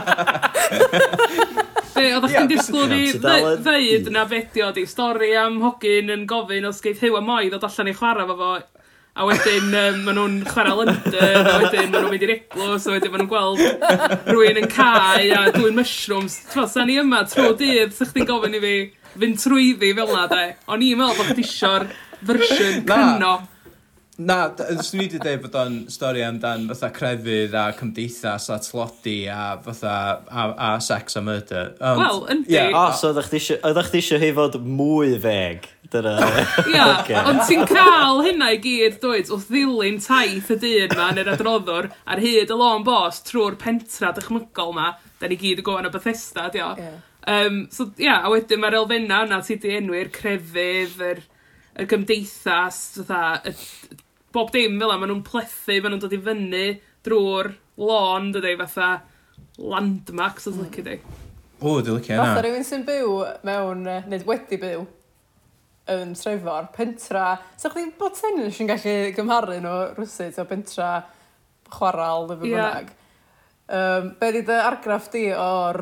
Be, 1.97 2.07
oeddech 2.13 2.33
chi'n 2.35 2.49
disgwyl 2.51 2.93
i 2.93 3.03
ddeud 3.17 4.09
na 4.13 4.25
fedio 4.29 4.71
di 4.75 4.85
stori 4.89 5.31
am 5.39 5.59
hogyn 5.63 6.13
yn 6.13 6.25
gofyn 6.29 6.69
os 6.69 6.81
geith 6.83 7.01
hyw 7.05 7.17
a 7.19 7.23
moi 7.25 7.47
ddod 7.49 7.65
allan 7.67 7.91
i 7.91 7.95
chwarae 7.97 8.27
fo 8.29 8.37
fo 8.41 8.51
A 9.17 9.25
wedyn 9.25 9.71
um, 9.73 9.95
maen 10.05 10.17
nhw'n 10.19 10.33
chwarae 10.45 10.75
London, 10.77 11.47
a 11.49 11.55
wedyn 11.63 11.87
maen 11.89 12.03
nhw'n 12.03 12.11
mynd 12.13 12.25
i'r 12.27 12.33
eglwys, 12.35 12.83
a 12.85 12.93
wedyn 12.93 13.13
maen 13.13 13.23
nhw'n 13.23 13.31
gweld 13.31 13.63
rhywun 14.29 14.59
yn 14.61 14.67
cae 14.69 15.31
a 15.33 15.39
dwy'n 15.55 15.73
mushrooms. 15.79 16.35
Twa, 16.51 16.67
sa 16.69 16.85
ni 16.85 16.99
yma 17.01 17.23
tro 17.31 17.49
dydd, 17.57 17.95
sa 17.97 18.05
chdi'n 18.05 18.27
gofyn 18.29 18.59
i 18.59 18.61
fi 18.61 18.73
fynd 19.17 19.41
trwyddi 19.41 19.89
fel 19.97 20.13
na, 20.13 20.27
de. 20.29 20.43
O'n 20.69 20.85
i'n 20.85 21.01
meddwl 21.01 21.17
bod 21.17 21.31
chdi 21.31 21.47
isio'r 21.47 21.87
fersiwn 22.29 22.83
cryno. 22.85 23.33
Na, 24.17 24.47
dwi 24.49 25.03
wedi 25.03 25.19
dweud 25.21 25.43
bod 25.43 25.55
o'n 25.61 25.73
stori 25.93 26.23
amdan 26.25 26.63
fatha 26.71 26.87
crefydd 26.93 27.53
a 27.53 27.67
cymdeithas 27.77 28.47
a 28.49 28.55
tlodi 28.65 29.17
a 29.29 29.59
fatha 29.61 29.91
a, 30.25 30.45
a 30.67 30.69
sex 30.81 31.19
a 31.19 31.21
murder. 31.21 31.75
Ond, 31.77 32.01
Wel, 32.01 32.21
yndi. 32.33 32.55
Yeah. 32.55 32.73
O, 32.73 32.87
so 32.97 33.11
oeddech 33.13 33.29
chi 33.91 33.99
eisiau 34.01 34.21
hi 34.23 34.31
fod 34.33 34.57
mwy 34.65 35.13
feg. 35.21 35.67
Dyna. 35.93 36.15
Ia, 36.73 36.87
ond 37.29 37.43
ti'n 37.45 37.61
cael 37.69 38.23
hynna 38.25 38.49
i 38.55 38.57
gyd, 38.63 38.97
dweud, 39.03 39.29
o 39.31 39.37
ddilyn 39.43 40.01
taith 40.03 40.49
y 40.55 40.57
dyn 40.65 40.97
ma 40.97 41.11
yn 41.13 41.21
yr 41.21 41.29
adroddwr 41.35 41.91
ar 42.09 42.23
hyd 42.23 42.49
y 42.51 42.57
lôn 42.57 42.83
bos 42.87 43.21
trwy'r 43.29 43.59
pentra 43.61 44.09
dychmygol 44.17 44.73
ma, 44.75 44.95
da 45.21 45.29
ni 45.29 45.37
gyd 45.39 45.61
y 45.61 45.67
gofyn 45.67 45.87
o 45.87 45.93
Bethesda, 45.93 46.49
dio. 46.51 46.73
Yeah. 46.81 46.97
Um, 47.27 47.61
so, 47.69 47.91
ia, 47.99 48.07
yeah, 48.09 48.25
a 48.25 48.33
wedyn 48.33 48.65
mae'r 48.65 48.81
elfenna 48.81 49.21
yna 49.27 49.39
ti 49.45 49.59
di 49.61 49.77
enwi'r 49.77 50.09
crefydd, 50.15 50.97
yr, 50.97 51.21
er, 51.21 51.23
y 51.77 51.87
gymdeithas, 51.93 52.81
fatha, 52.97 53.23
y 53.45 53.55
bob 54.37 54.51
dim 54.53 54.77
fel 54.77 54.91
yna, 54.91 54.99
maen 55.01 55.13
nhw'n 55.13 55.25
plethu, 55.25 55.79
maen 55.81 55.95
nhw'n 55.95 56.03
dod 56.03 56.13
i 56.13 56.19
fyny 56.27 56.65
drwy'r 57.07 57.53
lôn, 57.81 58.29
dydy, 58.35 58.53
fatha 58.59 58.91
landmarks 59.57 60.49
os 60.51 60.59
lyci 60.61 60.85
di. 60.85 60.99
O, 61.57 61.79
dwi'n 61.81 61.97
lycio 61.97 62.13
yna. 62.13 62.21
Fatha 62.21 62.45
rhywun 62.45 62.67
sy'n 62.67 62.85
byw 62.87 63.17
mewn, 63.47 63.87
neu 64.11 64.27
wedi 64.29 64.61
byw, 64.61 64.85
yn 65.93 66.13
trefor, 66.19 66.69
pentra... 66.75 67.31
So 67.57 67.71
chdi 67.73 67.89
bod 67.99 68.17
tenyn 68.17 68.53
sy'n 68.53 68.69
gallu 68.69 68.95
gymharu 69.15 69.57
nhw 69.63 69.75
rwysyd 69.95 70.37
o 70.41 70.45
pentra 70.49 70.91
chwaral, 71.73 72.29
dy 72.29 72.39
fy 72.41 72.51
yeah. 72.51 72.69
bynnag. 72.69 72.93
Um, 73.67 74.13
be 74.19 74.31
di 74.31 74.43
dy 74.47 74.59
argraff 74.63 75.09
di 75.11 75.25
o'r 75.35 75.81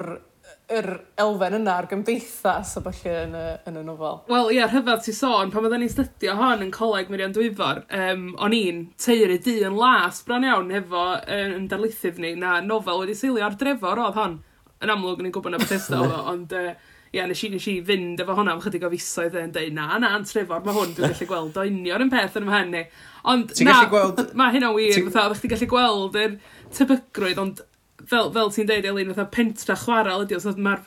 yr 0.73 0.87
elfen 1.21 1.55
yna 1.59 1.75
ar 1.79 1.87
gymdeithas 1.89 2.71
o 2.79 2.81
falle 2.85 3.13
yn 3.25 3.35
y, 3.37 3.43
yn 3.69 3.77
y 3.79 3.83
nofel. 3.85 4.17
Wel, 4.31 4.49
ie, 4.49 4.57
yeah, 4.57 4.71
rhyfedd 4.71 5.03
ti 5.05 5.13
sôn, 5.13 5.51
pan 5.53 5.67
oedden 5.67 5.83
ni'n 5.83 5.91
studio 5.93 6.33
hon 6.39 6.63
yn 6.65 6.73
coleg 6.73 7.11
Miriam 7.13 7.35
Dwyfor, 7.35 7.83
um, 7.93 8.25
o'n 8.41 8.55
i'n 8.57 8.81
teiri 9.01 9.37
di 9.45 9.59
yn 9.67 9.77
las 9.77 10.23
bron 10.25 10.47
iawn 10.47 10.73
hefo 10.73 11.05
yn, 11.21 11.53
yn 11.59 11.69
darlithydd 11.69 12.17
ni, 12.23 12.33
na 12.41 12.57
nofel 12.65 13.03
wedi 13.03 13.17
seilio 13.17 13.45
ar 13.45 13.59
drefor 13.59 14.01
oedd 14.07 14.17
hon. 14.17 14.39
Yn 14.81 14.93
amlwg, 14.95 15.21
ni'n 15.21 15.35
gwybod 15.35 15.53
na 15.53 15.61
Bethesda 15.61 16.01
oedd 16.01 16.17
ond 16.33 16.57
ie, 16.57 16.65
uh, 16.73 16.91
yeah, 17.15 17.29
nes, 17.29 17.45
i, 17.45 17.51
nes 17.53 17.69
i 17.71 17.77
fynd 17.85 18.25
efo 18.25 18.33
hwnna 18.35 18.57
am 18.57 18.63
chydig 18.63 18.83
o 18.83 18.91
fisoedd 18.91 19.37
yn 19.39 19.53
dweud, 19.55 19.77
na, 19.77 19.85
na, 20.01 20.15
yn 20.17 20.25
trefor, 20.27 20.65
mae 20.65 20.75
hwn, 20.75 20.97
dwi'n 20.97 21.13
gallu 21.13 21.29
gweld 21.29 21.61
o 21.61 21.69
union 21.69 22.07
yn 22.07 22.11
peth 22.11 22.41
yn 22.41 22.49
fy 22.49 22.65
ni. 22.71 22.83
Ond, 23.31 23.53
na, 23.69 23.77
gweld... 23.93 24.25
mae 24.37 24.57
hynna'n 24.57 24.75
wir, 24.75 24.97
wir, 24.97 25.07
fatha, 25.13 25.29
oeddech 25.29 25.45
ti'n 25.45 25.53
gallu 25.53 25.69
gweld 25.71 26.19
yr 26.19 26.35
tebygrwydd, 26.75 27.41
ond 27.45 27.63
fel, 28.03 28.31
fel 28.35 28.51
ti'n 28.53 28.69
deud, 28.69 28.89
Elin, 28.91 29.13
fatha 29.13 29.29
pentra 29.31 29.77
chwarel 29.79 30.25
ydi, 30.25 30.37
os 30.37 30.59
mae'r 30.59 30.83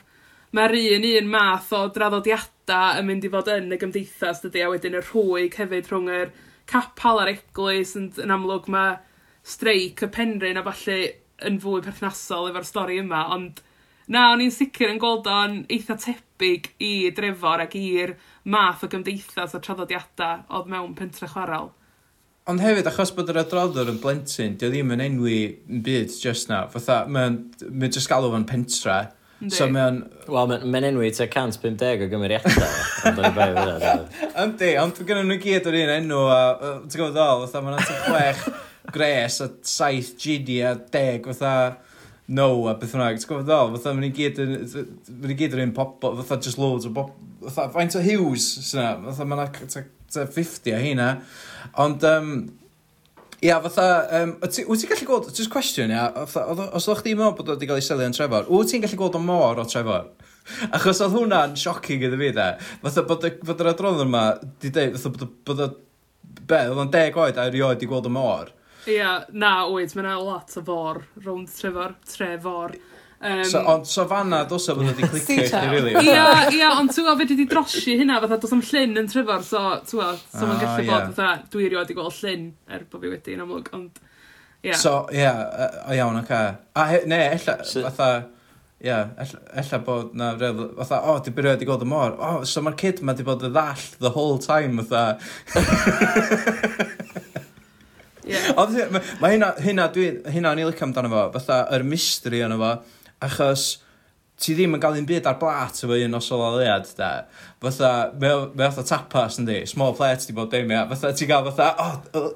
mae'r 0.55 0.75
un 0.79 1.05
un 1.05 1.27
math 1.29 1.73
o 1.77 1.83
draddodiadau 1.93 2.99
yn 2.99 3.05
mynd 3.05 3.25
i 3.27 3.29
fod 3.33 3.51
yn 3.53 3.73
y 3.75 3.77
gymdeithas 3.81 4.41
dydy, 4.45 4.63
a 4.65 4.69
wedyn 4.71 4.97
y 4.97 5.03
rhwyg 5.03 5.57
hefyd 5.61 5.89
rhwng 5.91 6.09
yr 6.13 6.31
capal 6.69 7.21
a'r 7.21 7.33
eglwys, 7.35 7.95
yn, 7.99 8.09
yn 8.23 8.33
amlwg 8.33 8.69
mae 8.73 8.97
streic 9.45 10.03
y 10.05 10.09
penryn 10.13 10.59
a 10.59 10.65
falle 10.65 10.99
yn 11.45 11.59
fwy 11.61 11.83
perthnasol 11.85 12.49
efo'r 12.49 12.67
stori 12.67 12.97
yma, 13.01 13.23
ond 13.35 13.61
na, 14.09 14.31
o'n 14.33 14.41
i'n 14.43 14.53
sicr 14.53 14.89
yn 14.89 15.01
gweld 15.01 15.29
o'n 15.29 15.59
eitha 15.71 15.97
tebyg 16.01 16.71
i 16.81 16.93
drefor 17.15 17.63
ac 17.65 17.77
i'r 17.77 18.15
math 18.49 18.85
o 18.85 18.89
gymdeithas 18.91 19.53
a 19.53 19.61
traddodiadau 19.63 20.47
oedd 20.57 20.71
mewn 20.73 20.95
pentre 20.97 21.29
chwarel. 21.29 21.69
Ond 22.49 22.63
hefyd, 22.63 22.87
achos 22.89 23.11
bod 23.13 23.29
yr 23.29 23.43
adroddwr 23.43 23.91
yn 23.91 23.99
blentyn, 24.01 24.55
dio 24.57 24.71
ddim 24.71 24.89
yn 24.95 25.03
enwi 25.05 25.35
yn 25.69 25.81
byd 25.85 26.15
just 26.17 26.49
na. 26.49 26.63
Fatha, 26.73 27.03
mae'n 27.05 27.35
mae 27.69 27.91
just 27.93 28.09
galw 28.09 28.31
fo'n 28.33 28.47
pentra. 28.49 28.95
Yndi. 29.37 29.53
So 29.53 29.67
mae'n... 29.69 29.99
Wel, 30.25 30.49
mae'n 30.49 30.65
mae 30.73 30.87
enwi 30.87 31.11
te 31.13 31.27
150 31.27 32.07
o 32.07 32.07
gymeriadau. 32.09 32.71
Yndi, 34.45 34.71
ond 34.81 34.97
dwi'n 34.97 35.11
gynnu 35.11 35.27
nhw 35.27 35.37
gyd 35.43 35.69
o'r 35.69 35.77
un 35.83 35.93
enw, 35.99 36.23
a 36.25 36.39
yy, 36.39 36.71
ti'n 36.87 37.03
gwybod 37.03 37.13
ddol, 37.19 37.45
fatha 37.45 37.61
mae'n 37.67 37.77
ataf 37.83 38.01
chwech 38.07 38.41
gres, 38.97 39.39
a 39.45 39.51
saith 39.75 40.11
gini, 40.17 40.57
a 40.65 40.73
deg, 40.97 41.29
fatha 41.29 41.53
no 42.33 42.49
a 42.71 42.75
beth 42.81 42.97
yna, 42.97 43.11
ti'n 43.13 43.29
gwybod 43.29 43.45
ddol, 43.51 43.77
fatha 43.77 43.93
mae'n 43.99 44.17
gyd 44.17 44.41
yn, 44.41 44.57
mae'n 45.19 45.37
gyd 45.43 45.53
yr 45.59 45.63
un 45.67 45.77
pobol, 45.77 46.17
fatha 46.23 46.41
just 46.49 46.57
loads 46.57 46.89
o 46.89 46.95
bob... 46.97 47.13
fatha 47.45 47.69
faint 47.77 48.01
o 48.01 48.03
Hughes, 48.09 48.49
syna, 48.71 48.95
fatha 49.05 49.29
mae'n 49.29 49.45
50 50.15 50.73
a 50.75 50.79
hynna. 50.83 51.09
Ond, 51.83 52.05
um, 52.09 52.31
ia, 53.41 53.59
fatha, 53.63 53.87
um, 54.21 54.33
wyt 54.41 54.55
ti'n 54.55 54.91
gallu 54.91 55.07
gweld, 55.07 55.29
just 55.35 55.51
question, 55.53 55.93
ia, 55.93 56.09
fatha, 56.25 56.69
os 56.75 56.87
oedd 56.89 57.03
chdi 57.03 57.15
meddwl 57.17 57.35
bod 57.37 57.53
wedi 57.53 57.69
cael 57.69 57.81
ei 57.81 57.85
selio 57.85 58.07
yn 58.09 58.15
Trefor, 58.15 58.49
wyt 58.51 58.73
ti'n 58.73 58.83
gallu 58.85 58.99
gweld 58.99 59.19
o 59.19 59.23
mor 59.23 59.61
o 59.61 59.67
Trefor? 59.69 60.09
Achos 60.75 61.01
oedd 61.05 61.15
hwnna'n 61.15 61.57
shocking 61.59 62.03
iddo 62.05 62.19
fi, 62.19 62.31
de. 62.35 62.49
Fatha 62.83 63.05
bod, 63.07 63.27
bod 63.45 63.63
yr 63.63 63.71
adroddwr 63.73 64.07
yma, 64.07 64.23
di 64.61 64.73
dweud, 64.73 64.97
fatha 64.97 65.13
bod, 65.15 65.35
bod, 65.47 65.77
be, 66.39 66.63
oedd 66.71 66.83
o'n 66.85 66.93
deg 66.93 67.19
oed 67.19 67.37
a 67.37 67.49
erioed 67.51 67.85
i 67.85 67.89
gweld 67.89 68.09
o 68.09 68.13
mor? 68.13 68.53
Ia, 68.89 69.19
na, 69.35 69.53
oed, 69.69 69.93
mae 69.95 70.05
yna 70.05 70.15
lot 70.23 70.55
o 70.57 70.63
for 70.65 71.03
rownd 71.25 71.51
Trefor, 71.53 71.95
Trefor. 72.09 72.75
Um, 73.21 73.43
so, 73.43 73.59
ond 73.67 73.87
so 73.87 74.05
fanna, 74.07 74.45
dos 74.47 74.69
o 74.71 74.75
fod 74.77 74.85
wedi 74.87 75.07
clicio 75.11 75.35
i 75.43 75.47
chi, 75.49 75.59
really? 75.67 75.91
Ia, 76.07 76.45
ia, 76.55 76.69
ond 76.79 76.93
ti'n 76.93 77.03
gwybod, 77.03 77.19
fe 77.19 77.35
wedi 77.35 77.45
drosi 77.51 77.97
hynna, 77.99 78.21
fatha, 78.23 78.37
dos 78.39 78.53
am 78.55 78.61
llyn 78.63 78.95
yn 79.01 79.09
tryfor, 79.11 79.41
so, 79.43 79.63
ti'n 79.83 79.99
gwybod, 79.99 80.21
so 80.23 80.39
ah, 80.39 80.45
ma'n 80.47 80.61
gallu 80.61 80.85
yeah. 80.85 80.91
bod, 80.93 81.17
fatha, 81.17 81.47
dwi 81.51 81.65
erioed 81.67 81.89
i 81.91 81.97
gweld 81.97 82.15
llyn, 82.21 82.45
er 82.71 82.85
bod 82.87 83.03
fi 83.03 83.11
wedi 83.11 83.35
yn 83.35 83.41
amlwg, 83.43 83.67
ond, 83.75 83.99
ia. 84.63 84.77
So, 84.79 84.93
ia, 85.11 85.25
yeah, 85.25 85.75
o 85.83 85.97
iawn, 85.97 86.19
oce. 86.21 86.39
A, 86.79 86.85
he, 86.93 87.01
ne, 87.11 87.17
ella, 87.33 87.57
so, 87.67 87.83
fatha, 87.89 88.07
ia, 88.87 89.01
ella, 89.25 89.41
ella 89.63 89.79
bod 89.89 90.15
na, 90.15 90.29
reddf, 90.39 90.69
fatha, 90.79 91.01
o, 91.03 91.17
di 91.25 91.33
byrwyd 91.35 91.57
wedi 91.57 91.67
gweld 91.67 91.83
y 91.83 91.89
môr, 91.91 92.15
o, 92.15 92.31
so 92.47 92.63
mae'r 92.63 92.77
kid 92.79 93.01
ma 93.03 93.17
di 93.19 93.25
bod 93.27 93.43
y 93.43 93.51
ddall 93.51 93.83
the 93.99 94.13
whole 94.15 94.39
time, 94.39 94.79
fatha. 94.93 95.19
Yeah. 98.29 98.51
Ond 98.61 98.75
mae 99.23 99.33
hynna, 99.33 99.47
hynna, 99.63 99.87
dwi, 99.89 100.09
hynna 100.29 100.51
o'n 100.53 100.59
i 100.61 100.65
licio 100.67 100.85
amdano 100.85 101.09
fo, 101.09 101.21
fatha, 101.33 101.63
yr 101.73 101.81
mystery 101.87 102.43
o'n 102.45 102.53
fo, 102.59 102.75
achos 103.25 103.77
ti 104.39 104.55
ddim 104.55 104.77
yn 104.77 104.81
cael 104.81 104.97
un 105.01 105.07
byd 105.07 105.27
ar 105.27 105.37
blat 105.39 105.81
efo 105.83 105.97
un 105.99 106.15
os 106.15 106.29
o 106.31 106.37
leiad, 106.55 106.87
da. 106.95 107.09
Fatha, 107.59 107.89
mae 108.21 108.69
fatha 108.69 108.85
tapas 108.87 109.39
yn 109.41 109.47
di, 109.49 109.57
small 109.67 109.95
plates 109.97 110.29
di 110.29 110.35
bod 110.37 110.51
dim, 110.53 110.71
ia. 110.71 110.85
Fatha, 110.91 111.11
ti 111.11 111.27
gael 111.29 111.49
fatha, 111.49 111.91
oh, 112.15 112.29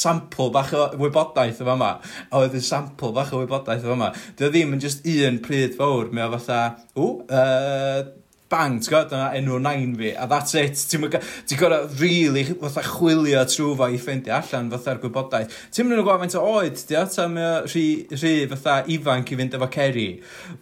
sample 0.00 0.50
bach 0.54 0.74
o 0.76 0.90
wybodaeth 1.00 1.62
efo 1.64 1.72
yma. 1.76 1.94
O, 2.28 2.44
ydy 2.44 2.60
sample 2.64 3.14
bach 3.16 3.32
o 3.32 3.42
wybodaeth 3.42 3.86
efo 3.86 3.96
yma. 3.96 4.12
Dio 4.36 4.52
ddim 4.52 4.76
yn 4.76 4.84
just 4.84 5.08
un 5.08 5.40
pryd 5.44 5.76
fawr, 5.78 6.12
mae 6.12 6.28
o 6.28 6.34
fatha, 6.36 6.62
w, 6.98 7.10
uh, 7.32 8.02
bang, 8.52 8.78
ti'n 8.80 8.92
gwybod, 8.92 9.10
dyna 9.12 9.26
enw 9.38 9.58
nain 9.62 9.92
fi, 9.98 10.12
a 10.16 10.26
that's 10.30 10.54
it. 10.56 10.78
Ti'n 10.90 11.04
ti 11.48 11.58
gorau 11.60 11.88
really 12.00 12.44
fatha 12.48 12.84
chwilio 12.86 13.42
trwy 13.48 13.74
fo 13.76 13.88
i 13.92 14.00
ffeindio 14.00 14.36
allan 14.38 14.70
fatha'r 14.72 15.02
gwybodaeth. 15.02 15.58
Ti'n 15.74 15.88
mynd 15.88 15.98
yn 15.98 16.06
gwybod 16.06 16.24
faint 16.24 16.38
o 16.40 16.44
oed, 16.54 16.80
di 16.88 16.96
o, 16.98 17.04
ta 17.12 17.28
mae 17.32 17.62
rhy, 17.66 17.84
rhy 18.14 18.32
fatha 18.54 18.80
ifanc 18.94 19.34
i 19.34 19.38
fynd 19.40 19.58
efo 19.58 19.70
Kerry. 19.74 20.08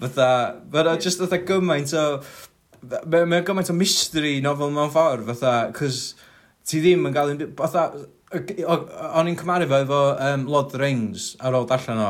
Fatha, 0.02 0.28
fatha, 0.72 0.96
just 1.02 1.22
fatha 1.22 1.40
gymaint 1.46 1.94
o, 1.96 2.06
mae'n 3.06 3.46
gymaint 3.46 3.70
o 3.70 3.78
mystery 3.78 4.36
nofel 4.44 4.74
mewn 4.74 4.92
ffordd, 4.94 5.26
fatha, 5.30 5.56
cos 5.76 6.02
ti 6.66 6.82
ddim 6.82 7.06
yn 7.06 7.14
gael 7.14 7.34
un... 7.36 7.48
Fatha, 7.58 7.88
o'n 8.34 9.28
i'n 9.30 9.36
cymaru 9.38 9.68
fo 9.70 9.78
efo 9.84 9.98
um, 10.18 10.46
Lord 10.50 10.66
of 10.66 10.72
the 10.72 10.78
Rings 10.80 11.36
ar 11.38 11.54
ôl 11.54 11.66
darllen 11.70 12.00
o, 12.02 12.08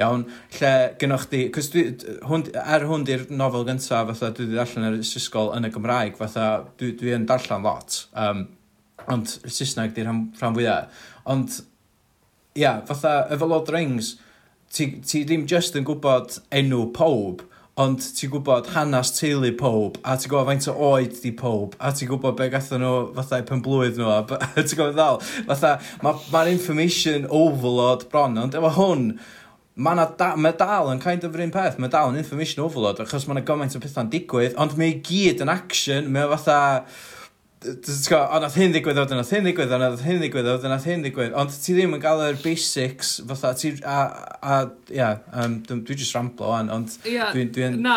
iawn, 0.00 0.22
lle 0.56 0.70
gynnwch 1.00 1.26
chi, 1.28 1.42
cos 1.52 1.68
dwi, 1.74 1.82
hwn, 2.24 2.46
er 2.56 2.86
hwn 2.88 3.04
di'r 3.04 3.26
nofel 3.28 3.66
gyntaf, 3.68 4.08
fatha 4.08 4.30
dwi 4.32 4.46
wedi 4.46 4.56
darllen 4.56 4.88
yr 4.88 4.96
ysgol 5.04 5.52
yn 5.56 5.68
y 5.68 5.72
Gymraeg, 5.74 6.16
fatha 6.16 6.46
dwi, 6.80 6.94
dwi 6.96 7.12
yn 7.18 7.26
darllen 7.28 7.68
lot, 7.68 7.98
um, 8.16 8.46
ond 9.12 9.34
Saesneg 9.44 9.92
di'r 9.96 10.08
rhan, 10.08 10.24
rhan 10.40 10.56
fwyaf. 10.56 11.04
Ond, 11.28 11.60
ia, 12.56 12.62
yeah, 12.62 12.80
fatha 12.88 13.18
efo 13.36 13.50
Lord 13.50 13.66
of 13.66 13.68
the 13.68 13.76
Rings, 13.76 14.14
ti, 14.72 14.94
ti 15.04 15.26
ddim 15.28 15.44
just 15.50 15.76
yn 15.76 15.84
gwybod 15.88 16.40
enw 16.48 16.86
pob, 16.96 17.44
ond 17.78 18.02
ti'n 18.02 18.32
gwybod 18.32 18.72
hanes 18.74 19.12
teulu 19.14 19.52
pob, 19.58 19.98
a 20.02 20.16
ti'n 20.18 20.32
gwybod 20.32 20.48
faint 20.50 20.68
o 20.72 20.74
oed 20.88 21.18
di 21.22 21.30
pob, 21.38 21.76
a 21.78 21.92
ti'n 21.94 22.10
gwybod 22.10 22.38
be 22.38 22.48
gatho 22.50 22.78
nhw 22.80 22.94
fatha 23.16 23.38
i 23.38 23.44
pen 23.46 23.62
blwydd 23.62 24.00
nhw, 24.00 24.08
a 24.10 24.38
ti'n 24.58 24.72
gwybod 24.72 24.96
ddal, 24.96 25.20
fatha, 25.50 25.76
mae'r 26.02 26.24
ma, 26.34 26.42
information 26.50 27.28
overload 27.30 28.08
bron, 28.10 28.38
ond 28.42 28.58
efo 28.58 28.72
hwn, 28.80 29.04
mae 29.78 30.08
da, 30.18 30.32
ma 30.34 30.50
dal 30.58 30.90
yn 30.90 31.02
kind 31.02 31.26
of 31.26 31.38
yr 31.38 31.44
un 31.46 31.54
peth, 31.54 31.78
mae 31.78 31.92
dal 31.92 32.10
yn 32.10 32.18
information 32.18 32.64
overload, 32.64 33.04
achos 33.04 33.28
mae 33.28 33.38
yna 33.38 33.46
gymaint 33.46 33.78
o 33.78 33.82
pethau'n 33.84 34.10
digwydd, 34.10 34.58
ond 34.58 34.74
mae 34.80 34.96
e 34.96 34.98
gyd 35.06 35.46
yn 35.46 35.54
action, 35.54 36.10
mae 36.14 36.26
fatha, 36.34 36.58
Ond 37.58 38.44
nath 38.44 38.54
hyn 38.54 38.70
ddigwydd, 38.70 39.00
ond 39.02 39.12
nath 39.18 39.32
hyn 39.34 39.42
ddigwydd, 39.42 39.72
ond 39.74 39.82
nath 39.82 40.04
hyn 40.06 40.20
ddigwydd, 40.22 40.48
ond 40.52 40.66
nath 40.70 40.84
hyn 40.86 41.02
ddigwydd. 41.02 41.32
Ond 41.40 41.50
ti 41.50 41.74
ddim 41.74 41.96
yn 41.96 42.02
gael 42.02 42.22
yr 42.28 42.38
basics, 42.42 43.16
fatha, 43.26 43.50
ti... 43.58 43.72
A, 43.82 43.96
a, 44.38 44.58
ia, 44.94 45.08
um, 45.42 45.56
dwi 45.66 45.96
just 45.98 46.14
ramblo 46.14 46.52
o'n, 46.54 46.70
ond... 46.74 46.94
Ia, 47.02 47.32
na. 47.34 47.46
dwi'n, 47.56 47.80
na, 47.82 47.96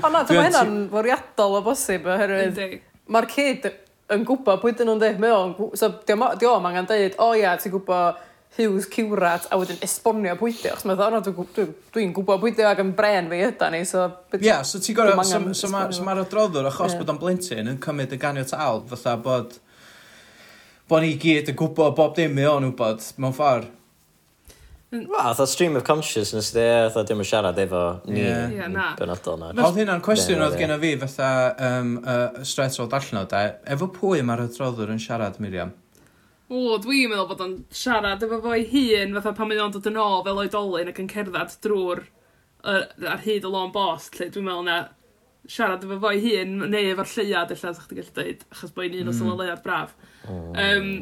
dyma 0.00 0.24
hynna'n 0.30 0.76
fwriadol 0.92 1.58
o 1.58 1.64
bosib, 1.66 2.08
oherwydd... 2.08 2.62
Mae'r 3.12 3.28
cyd 3.34 3.68
yn 4.14 4.24
gwybod 4.24 4.62
pwy 4.62 4.72
dyn 4.72 4.88
nhw'n 4.88 5.02
dweud, 5.02 5.20
mae 5.20 5.36
o'n... 5.36 5.52
So, 5.76 5.90
diolch 6.08 6.70
angen 6.70 6.88
dweud, 6.88 7.18
o 7.20 7.34
ia, 7.36 7.58
ti'n 7.60 7.76
gwybod 7.76 8.24
Hughes 8.56 8.86
Cywrat 8.86 9.48
a 9.50 9.58
wedyn 9.58 9.80
esbonio 9.82 10.36
bwydio. 10.38 10.76
Chos 10.76 10.86
mae'n 10.86 10.98
dod, 11.00 11.16
dwi'n 11.26 11.48
dwi, 11.56 11.66
dwi 11.94 12.06
gwybod 12.14 12.42
bwydio 12.44 12.68
ac 12.70 12.82
yn 12.84 12.92
bren 12.94 13.30
fi 13.32 13.40
yda 13.48 13.70
ni, 13.74 13.82
so... 13.88 14.06
Ie, 14.36 14.44
yeah, 14.46 14.62
so 14.62 14.78
ti'n 14.78 14.94
gorau, 14.94 15.18
so, 15.26 15.40
so 15.58 15.70
mae'r 15.72 15.94
so 15.96 16.06
ma 16.06 16.14
adroddwr, 16.22 16.70
achos 16.70 16.94
yeah. 16.94 17.00
bod 17.02 17.14
o'n 17.14 17.22
blentyn, 17.22 17.70
yn 17.72 17.80
cymryd 17.82 18.14
y 18.14 18.20
ganiataol, 18.22 18.84
fatha 18.92 19.16
bod... 19.24 19.58
bod 20.86 21.02
ni 21.02 21.16
gyd 21.18 21.50
yn 21.50 21.58
gwybod 21.58 21.98
bob 21.98 22.14
dim 22.14 22.38
i 22.38 22.46
o'n 22.46 22.70
wybod, 22.70 23.02
mewn 23.18 23.34
ffordd. 23.34 23.72
Mm. 24.94 25.08
Wel, 25.10 25.20
atho 25.32 25.46
stream 25.50 25.74
of 25.74 25.82
consciousness 25.82 26.52
di, 26.54 26.62
atho 26.62 27.02
dim 27.02 27.18
yn 27.18 27.26
siarad 27.26 27.56
efo 27.58 27.80
ni 28.06 28.20
yeah. 28.20 28.52
yeah, 28.52 28.68
na. 28.70 28.92
benodol 28.94 29.40
na. 29.40 29.48
Oedd 29.50 29.80
hynna'n 29.80 30.02
cwestiwn 30.06 30.44
oedd 30.44 30.54
gen 30.60 30.70
i 30.70 30.76
fi 30.84 30.92
fatha 31.00 31.30
um, 31.58 31.96
uh, 31.98 32.44
stret 32.46 32.78
o 32.78 32.86
darllen 32.92 33.24
o 33.24 33.30
da, 33.32 33.48
efo 33.74 33.90
pwy 33.96 34.22
mae'r 34.22 34.44
adroddwr 34.46 34.94
yn 34.94 35.02
siarad, 35.02 35.40
Miriam? 35.42 35.74
O, 36.52 36.76
dwi'n 36.76 37.08
meddwl 37.08 37.28
bod 37.30 37.40
o'n 37.40 37.54
siarad 37.72 38.24
efo 38.24 38.40
fo'i 38.44 38.66
hun, 38.68 39.14
fatha 39.16 39.32
pan 39.36 39.48
mae 39.48 39.62
o'n 39.64 39.72
dod 39.72 39.86
yn 39.88 39.96
ôl 40.00 40.20
fel 40.26 40.42
oedolyn 40.42 40.90
ac 40.90 41.00
yn 41.00 41.08
cerdded 41.08 41.54
drwy'r 41.64 42.02
er, 42.04 42.84
ar 43.14 43.22
hyd 43.24 43.46
y 43.48 43.52
lôn 43.52 43.72
bost, 43.72 44.18
lle 44.18 44.28
dwi'n 44.32 44.44
meddwl 44.50 44.66
na 44.68 44.76
siarad 45.48 45.86
efo 45.86 45.96
fo'i 46.02 46.20
hun, 46.20 46.58
neu 46.68 46.90
efo'r 46.92 47.10
lleiad, 47.14 47.54
illa, 47.54 47.72
sa'ch 47.72 47.88
ti'n 47.88 48.00
gallu 48.00 48.14
dweud, 48.18 48.44
achos 48.52 48.76
boi'n 48.76 48.98
un 48.98 49.06
mm. 49.06 49.12
o 49.12 49.16
sylw 49.16 49.38
leiad 49.40 49.64
braf. 49.64 49.96
Mm. 50.28 50.52
Um, 50.66 50.92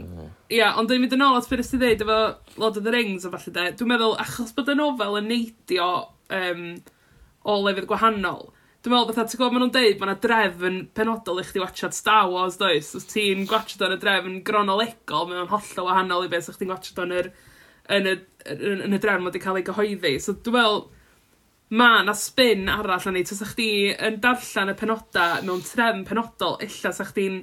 ia, 0.46 0.60
yeah, 0.60 0.78
ond 0.78 0.90
dwi'n 0.90 1.02
mynd 1.02 1.18
yn 1.18 1.26
ôl 1.26 1.38
at 1.40 1.50
beth 1.50 1.64
ysdi 1.64 1.82
dweud 1.82 2.06
efo 2.06 2.18
Lord 2.62 2.78
of 2.78 2.86
the 2.86 2.94
Rings 2.94 3.26
a 3.26 3.34
falle 3.34 3.54
de, 3.58 3.68
dwi'n 3.78 3.94
meddwl 3.96 4.18
achos 4.22 4.54
bod 4.54 4.70
y 4.70 4.78
nofel 4.78 5.18
yn 5.24 5.30
neidio 5.30 5.92
um, 6.38 6.66
o 7.42 7.58
lefydd 7.66 7.90
gwahanol, 7.90 8.52
Dwi'n 8.82 8.96
meddwl, 8.96 9.12
fatha, 9.14 9.28
ti'n 9.30 9.38
gwybod, 9.38 9.52
maen 9.54 9.62
nhw'n 9.62 9.74
deud, 9.76 10.00
mae 10.00 10.08
yna 10.08 10.14
drefn 10.18 10.78
penodol 10.98 11.36
i 11.38 11.42
chdi 11.46 11.60
watchad 11.62 11.94
Star 11.94 12.24
Wars, 12.32 12.56
does? 12.58 12.88
Os 12.98 13.04
ti'n 13.06 13.44
gwachod 13.46 13.84
o'n 13.86 13.92
y 13.94 13.98
drefn 14.02 14.40
gronolegol, 14.42 15.28
mae 15.30 15.38
o'n 15.38 15.50
hollol 15.52 15.86
wahanol 15.86 16.26
i 16.26 16.30
beth 16.32 16.48
os 16.50 16.58
ti'n 16.58 16.72
gwachod 16.72 16.98
o'n 16.98 17.14
yr, 17.14 17.28
yn 17.94 18.08
y, 18.10 18.14
yn, 18.56 18.82
yn 18.88 18.96
y 18.96 18.98
drefn 19.04 19.28
wedi 19.28 19.42
cael 19.44 19.60
ei 19.60 19.66
gyhoeddi. 19.68 20.12
So 20.24 20.34
dwi'n 20.34 20.56
meddwl, 20.56 20.82
mae 21.78 22.02
na 22.08 22.16
spin 22.18 22.66
arall 22.74 23.06
yn 23.12 23.20
ei. 23.20 23.28
tos 23.28 23.44
ydych 23.46 24.02
yn 24.08 24.18
darllen 24.24 24.74
y 24.74 24.76
penoda 24.82 25.28
mewn 25.46 25.62
trefn 25.68 26.02
penodol, 26.08 26.58
illa 26.66 26.90
os 26.90 27.02
chdi'n, 27.12 27.38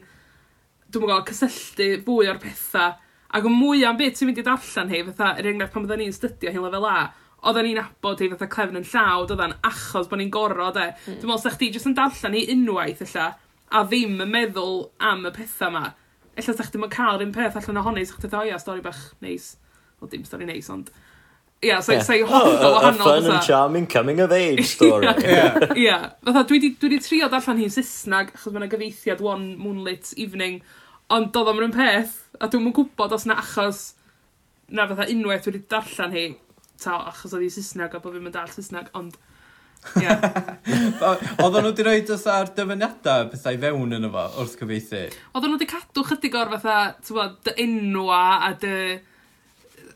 dwi'n 0.92 1.08
meddwl, 1.08 1.24
cysylltu 1.32 1.90
fwy 2.04 2.34
o'r 2.34 2.44
pethau. 2.44 3.00
Ac 3.32 3.48
yn 3.48 3.56
mwy 3.56 3.88
am 3.88 3.96
beth 3.96 4.20
ti'n 4.20 4.34
mynd 4.34 4.44
i 4.44 4.48
darllen 4.52 4.92
hei, 4.92 5.08
fatha, 5.14 5.32
er 5.40 5.54
enghraifft 5.54 5.78
pan 5.78 5.88
byddwn 5.88 6.04
ni'n 6.04 6.20
studio 6.20 6.52
hi'n 6.52 6.68
lefel 6.68 6.92
A, 6.92 7.00
oedden 7.42 7.68
ni'n 7.68 7.82
abod 7.82 8.22
ei 8.24 8.32
fatha 8.34 8.50
clefn 8.52 8.80
yn 8.80 8.88
llaw, 8.88 9.24
oedden 9.24 9.56
achos 9.68 10.10
bod 10.12 10.22
ni'n 10.22 10.32
gorro, 10.34 10.72
de. 10.76 10.90
Mm. 10.92 11.20
Dwi'n 11.20 11.32
meddwl, 11.32 11.44
sa 11.44 11.54
chdi 11.54 11.72
jyst 11.74 11.90
yn 11.90 11.96
darllen 11.98 12.36
ni 12.36 12.46
unwaith, 12.54 13.04
illa, 13.06 13.30
a 13.70 13.84
ddim 13.88 14.18
yn 14.26 14.34
meddwl 14.34 14.82
am 15.12 15.28
y 15.30 15.34
pethau 15.36 15.72
yma. 15.72 15.86
Ella 16.36 16.56
sa 16.56 16.66
chdi 16.66 16.76
ddim 16.76 16.88
yn 16.90 16.96
cael 16.96 17.24
un 17.26 17.36
peth 17.36 17.60
allan 17.60 17.84
ohoni, 17.84 18.08
sa 18.08 18.18
chdi 18.18 18.32
dda, 18.32 18.48
ia, 18.50 18.60
stori 18.62 18.84
bach 18.86 19.04
neis. 19.24 19.54
Wel, 20.00 20.12
dim 20.16 20.26
stori 20.28 20.50
neis, 20.50 20.72
ond... 20.74 20.92
Ia, 21.60 21.74
yeah, 21.74 21.80
so, 21.84 21.92
yeah. 21.92 22.04
so, 22.08 22.14
so 22.16 22.26
hollol 22.26 22.54
oh, 22.64 22.76
wahanol. 22.78 23.00
A, 23.06 23.18
a 23.18 23.22
fun 23.22 23.32
and 23.34 23.44
charming 23.44 23.86
coming 23.86 24.22
of 24.22 24.32
age 24.32 24.64
story. 24.78 25.08
Ia, 25.08 25.74
yeah. 25.76 26.06
fatha, 26.24 26.46
dwi 26.48 26.62
wedi 26.80 27.00
trio 27.04 27.28
darllen 27.28 27.60
hi'n 27.60 27.74
Saesnag, 27.74 28.32
achos 28.32 28.56
mae'n 28.56 28.72
gyfeithiad 28.72 29.20
one 29.24 29.58
moonlit 29.60 30.14
evening, 30.16 30.62
ond 31.12 31.34
doedd 31.36 31.52
o'n 31.52 31.60
mynd 31.60 31.76
peth, 31.76 32.16
a 32.40 32.48
dwi'n 32.48 32.64
mwyn 32.64 32.76
gwybod 32.78 33.16
os 33.18 33.28
na 33.28 33.36
achos 33.44 33.82
na 34.72 34.88
fatha 34.88 35.10
unwaith 35.12 35.50
wedi 35.50 35.62
darllen 35.72 36.16
hi, 36.16 36.26
ta, 36.84 37.00
achos 37.12 37.34
oedd 37.36 37.46
hi 37.46 37.52
Saesneg 37.54 37.96
a 37.96 38.02
bod 38.04 38.16
fi'n 38.16 38.26
mynd 38.28 38.40
ar 38.40 38.54
Saesneg, 38.54 38.94
ond... 39.00 39.18
Yeah. 39.96 40.20
Oedden 41.40 41.64
nhw 41.64 41.70
wedi 41.70 41.84
rhoi 41.86 42.18
ar 42.34 42.50
dyfyniadau 42.56 43.30
pethau 43.32 43.60
fewn 43.62 43.96
yn 43.96 44.08
efo 44.10 44.24
wrth 44.42 44.58
cyfeithi? 44.60 45.06
Oedden 45.32 45.54
nhw 45.54 45.56
wedi 45.56 45.70
cadw 45.72 46.04
chydig 46.10 46.36
o'r 46.36 46.52
fatha, 46.58 46.80
ti'n 47.00 47.20
bod, 47.20 47.38
dy 47.48 47.54
enwa 47.64 48.24
a 48.44 48.52
dy... 48.60 48.74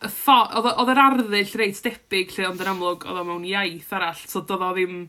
Oedd 0.04 0.94
yr 0.94 1.04
arddull 1.04 1.52
reit 1.60 1.84
debyg 1.84 2.32
lle 2.36 2.48
ond 2.48 2.64
yn 2.64 2.72
amlwg 2.74 3.04
oedd 3.10 3.20
o 3.20 3.28
mewn 3.28 3.44
iaith 3.48 3.92
arall, 4.00 4.24
so 4.24 4.46
doedd 4.48 4.64
o 4.70 4.72
ddim... 4.78 5.04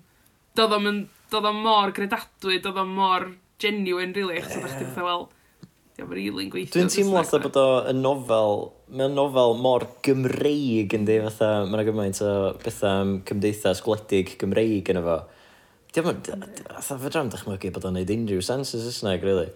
Doedd 0.58 1.48
o 1.50 1.54
mor 1.54 1.94
gredadwy, 1.94 2.58
doedd 2.62 2.82
o 2.82 2.86
mor 2.86 3.30
genuine, 3.62 4.12
really, 4.14 4.42
achos 4.42 4.58
oedd 4.58 4.68
o'ch 4.68 4.78
ti'n 4.82 5.06
wel, 5.06 5.26
Dwi'n 5.94 6.10
rili'n 6.10 6.48
gweithio. 6.50 6.74
Dwi'n 6.74 6.88
teimlo 6.90 7.20
fatha 7.22 7.38
bod 7.44 7.56
o'n 7.60 8.00
nofel, 8.02 8.64
mae'n 8.98 9.12
nofel 9.14 9.52
mor 9.62 9.84
Gymreig 10.02 10.96
yn 10.96 11.04
di, 11.06 11.20
fatha, 11.22 11.50
mae'n 11.70 11.86
gymaint 11.86 12.18
o 12.26 12.30
bethau 12.64 13.04
am 13.04 13.12
cymdeithas 13.28 13.82
gwledig 13.86 14.32
Gymreig 14.40 14.90
yn 14.90 14.98
efo. 14.98 15.20
Dwi'n 15.94 16.08
meddwl, 16.08 16.48
fatha 16.72 16.98
fe 16.98 17.12
dram 17.14 17.30
dychmygu 17.30 17.70
bod 17.76 17.86
o'n 17.86 17.94
neud 17.94 18.10
unrhyw 18.10 18.42
sens 18.42 18.74
yn 18.74 18.82
Saesneg, 18.82 19.22
really. 19.22 19.52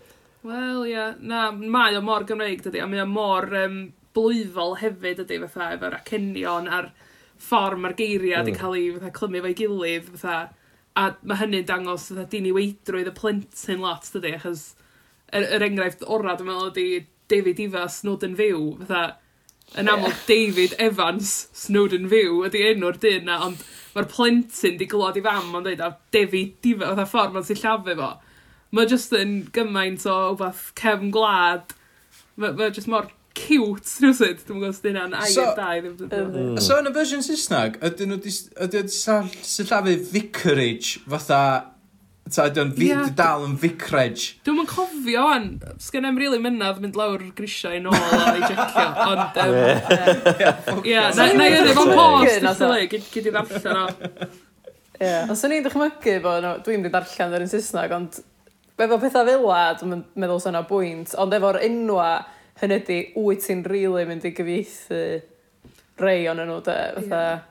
Wel, 0.47 0.85
ie, 0.87 0.95
yeah. 0.95 1.19
na, 1.19 1.49
mae 1.51 1.99
o 1.99 2.07
mor 2.07 2.23
Gymreig, 2.29 2.63
dydy, 2.63 2.85
a 2.85 2.87
mae 2.87 3.03
o 3.03 3.11
mor 3.11 3.51
um, 3.65 3.81
blwyfol 4.15 4.79
hefyd, 4.79 5.25
dydy, 5.25 5.43
fatha, 5.49 5.73
efo'r 5.75 5.99
acenion 5.99 6.71
a'r 6.71 6.93
ffordd 7.43 7.83
mae'r 7.83 7.99
geiriau 7.99 8.45
wedi 8.45 8.55
mm. 8.55 8.63
cael 8.63 8.79
ei 8.79 8.93
fatha, 8.95 9.17
clymu 9.19 9.43
fo'i 9.43 9.59
gilydd, 9.59 10.15
fatha, 10.15 10.39
a 10.95 11.11
mae 11.27 11.43
hynny'n 11.43 11.67
dangos 11.67 12.13
fatha 12.13 12.31
diniweidrwydd 12.31 13.11
y 13.11 13.19
plentyn 13.19 13.83
lot, 13.83 14.07
dydy, 14.15 14.39
achos 14.39 14.69
yr, 15.33 15.49
yr 15.57 15.65
enghraifft 15.69 16.05
ora, 16.07 16.37
dwi'n 16.37 16.51
meddwl, 16.51 16.71
ydy 16.73 17.07
David 17.29 17.63
Ifas 17.65 18.01
Snowden 18.03 18.37
Fyw, 18.39 18.63
fatha, 18.83 19.03
yn 19.79 19.91
aml. 19.93 20.15
David 20.29 20.77
Evans 20.81 21.35
Snowden 21.57 22.09
Fyw 22.09 22.41
ydy 22.49 22.65
enw'r 22.71 22.97
dyn 23.03 23.29
na, 23.29 23.43
ond 23.49 23.61
mae'r 23.95 24.09
plentyn 24.13 24.79
di 24.81 24.89
glod 24.89 25.19
i 25.21 25.25
fam, 25.25 25.53
ond 25.59 25.69
dweud, 25.69 25.85
a 25.85 25.93
David 26.15 26.73
Ifas, 26.73 26.95
fatha 26.95 27.09
ffordd 27.13 27.37
ma'n 27.37 27.47
sy'n 27.49 27.63
llafu 27.63 27.99
fo. 28.01 28.15
Mae 28.77 28.89
jyst 28.89 29.15
yn 29.17 29.39
gymaint 29.57 30.05
o 30.09 30.17
wbeth 30.35 30.67
cefn 30.79 31.13
gwlad, 31.13 31.73
mae 32.41 32.57
ma 32.57 32.69
jyst 32.73 32.91
mor 32.93 33.09
cute 33.39 34.03
rhywsyd. 34.03 34.43
Dwi'n 34.45 34.61
gwybod 34.61 34.77
sydd 34.77 34.91
hynna'n 34.91 35.17
air 35.17 35.33
so, 35.33 35.47
da 35.57 35.71
i 35.77 35.83
ddim. 35.85 36.59
So 36.65 36.79
yn 36.81 36.91
y 36.91 36.95
fersiwn 36.97 37.25
Saesneg, 37.25 37.79
ydyn 37.87 38.13
nhw 38.13 38.21
wedi 38.21 38.85
sillafu 38.93 39.97
vicarage 40.13 41.03
fatha 41.09 41.43
Ta, 42.35 42.49
dwi'n 42.53 42.73
yeah. 42.77 43.03
dwi 43.05 43.15
dal 43.17 43.45
yn 43.47 43.55
ficreg. 43.61 44.23
Dwi'n 44.47 44.63
yn 44.63 44.69
cofio, 44.69 45.25
an. 45.33 45.47
Sgan 45.83 46.09
em 46.09 46.19
rili 46.19 46.37
really 46.37 46.43
mynydd 46.45 46.81
mynd 46.83 46.99
lawr 46.99 47.25
grisiau 47.37 47.77
yn 47.79 47.89
ôl 47.89 47.97
a 47.97 48.35
i 48.35 48.43
jecio. 48.43 48.85
Ond, 49.05 49.39
um, 49.45 50.83
ie, 50.85 50.97
na 50.99 51.29
i 51.29 51.59
yna 51.59 51.75
fo'n 51.79 51.93
post, 51.95 53.05
gyd 53.15 53.29
i 53.31 53.35
ddarllen 53.35 53.81
o. 53.83 54.31
Ie, 54.99 55.13
os 55.31 55.45
o'n 55.47 55.55
i'n 55.57 55.67
dychmygu 55.67 56.17
bod, 56.25 56.41
no, 56.45 56.55
dwi'n 56.67 56.87
di 56.87 56.93
darllen 56.93 57.37
yr 57.39 57.45
un 57.47 57.53
Saesneg, 57.53 57.95
ond 57.97 58.19
efo 58.79 58.99
pethau 58.99 59.13
fel 59.13 59.29
fila, 59.31 59.61
dwi'n 59.81 60.07
meddwl 60.19 60.43
sy'n 60.43 60.59
o 60.59 60.65
bwynt, 60.69 61.15
ond 61.23 61.37
efo'r 61.39 61.61
enwa, 61.69 62.09
hynny 62.63 62.81
di, 62.87 63.03
wyt 63.19 63.47
ti'n 63.47 63.63
rili 63.69 63.87
really 63.87 64.09
mynd 64.11 64.27
i 64.27 64.35
gyfieithu 64.35 65.05
rei 66.03 66.27
o'n 66.31 66.43
nhw, 66.45 66.59
de, 66.67 66.81
fatha... 66.99 67.23
Yeah 67.29 67.47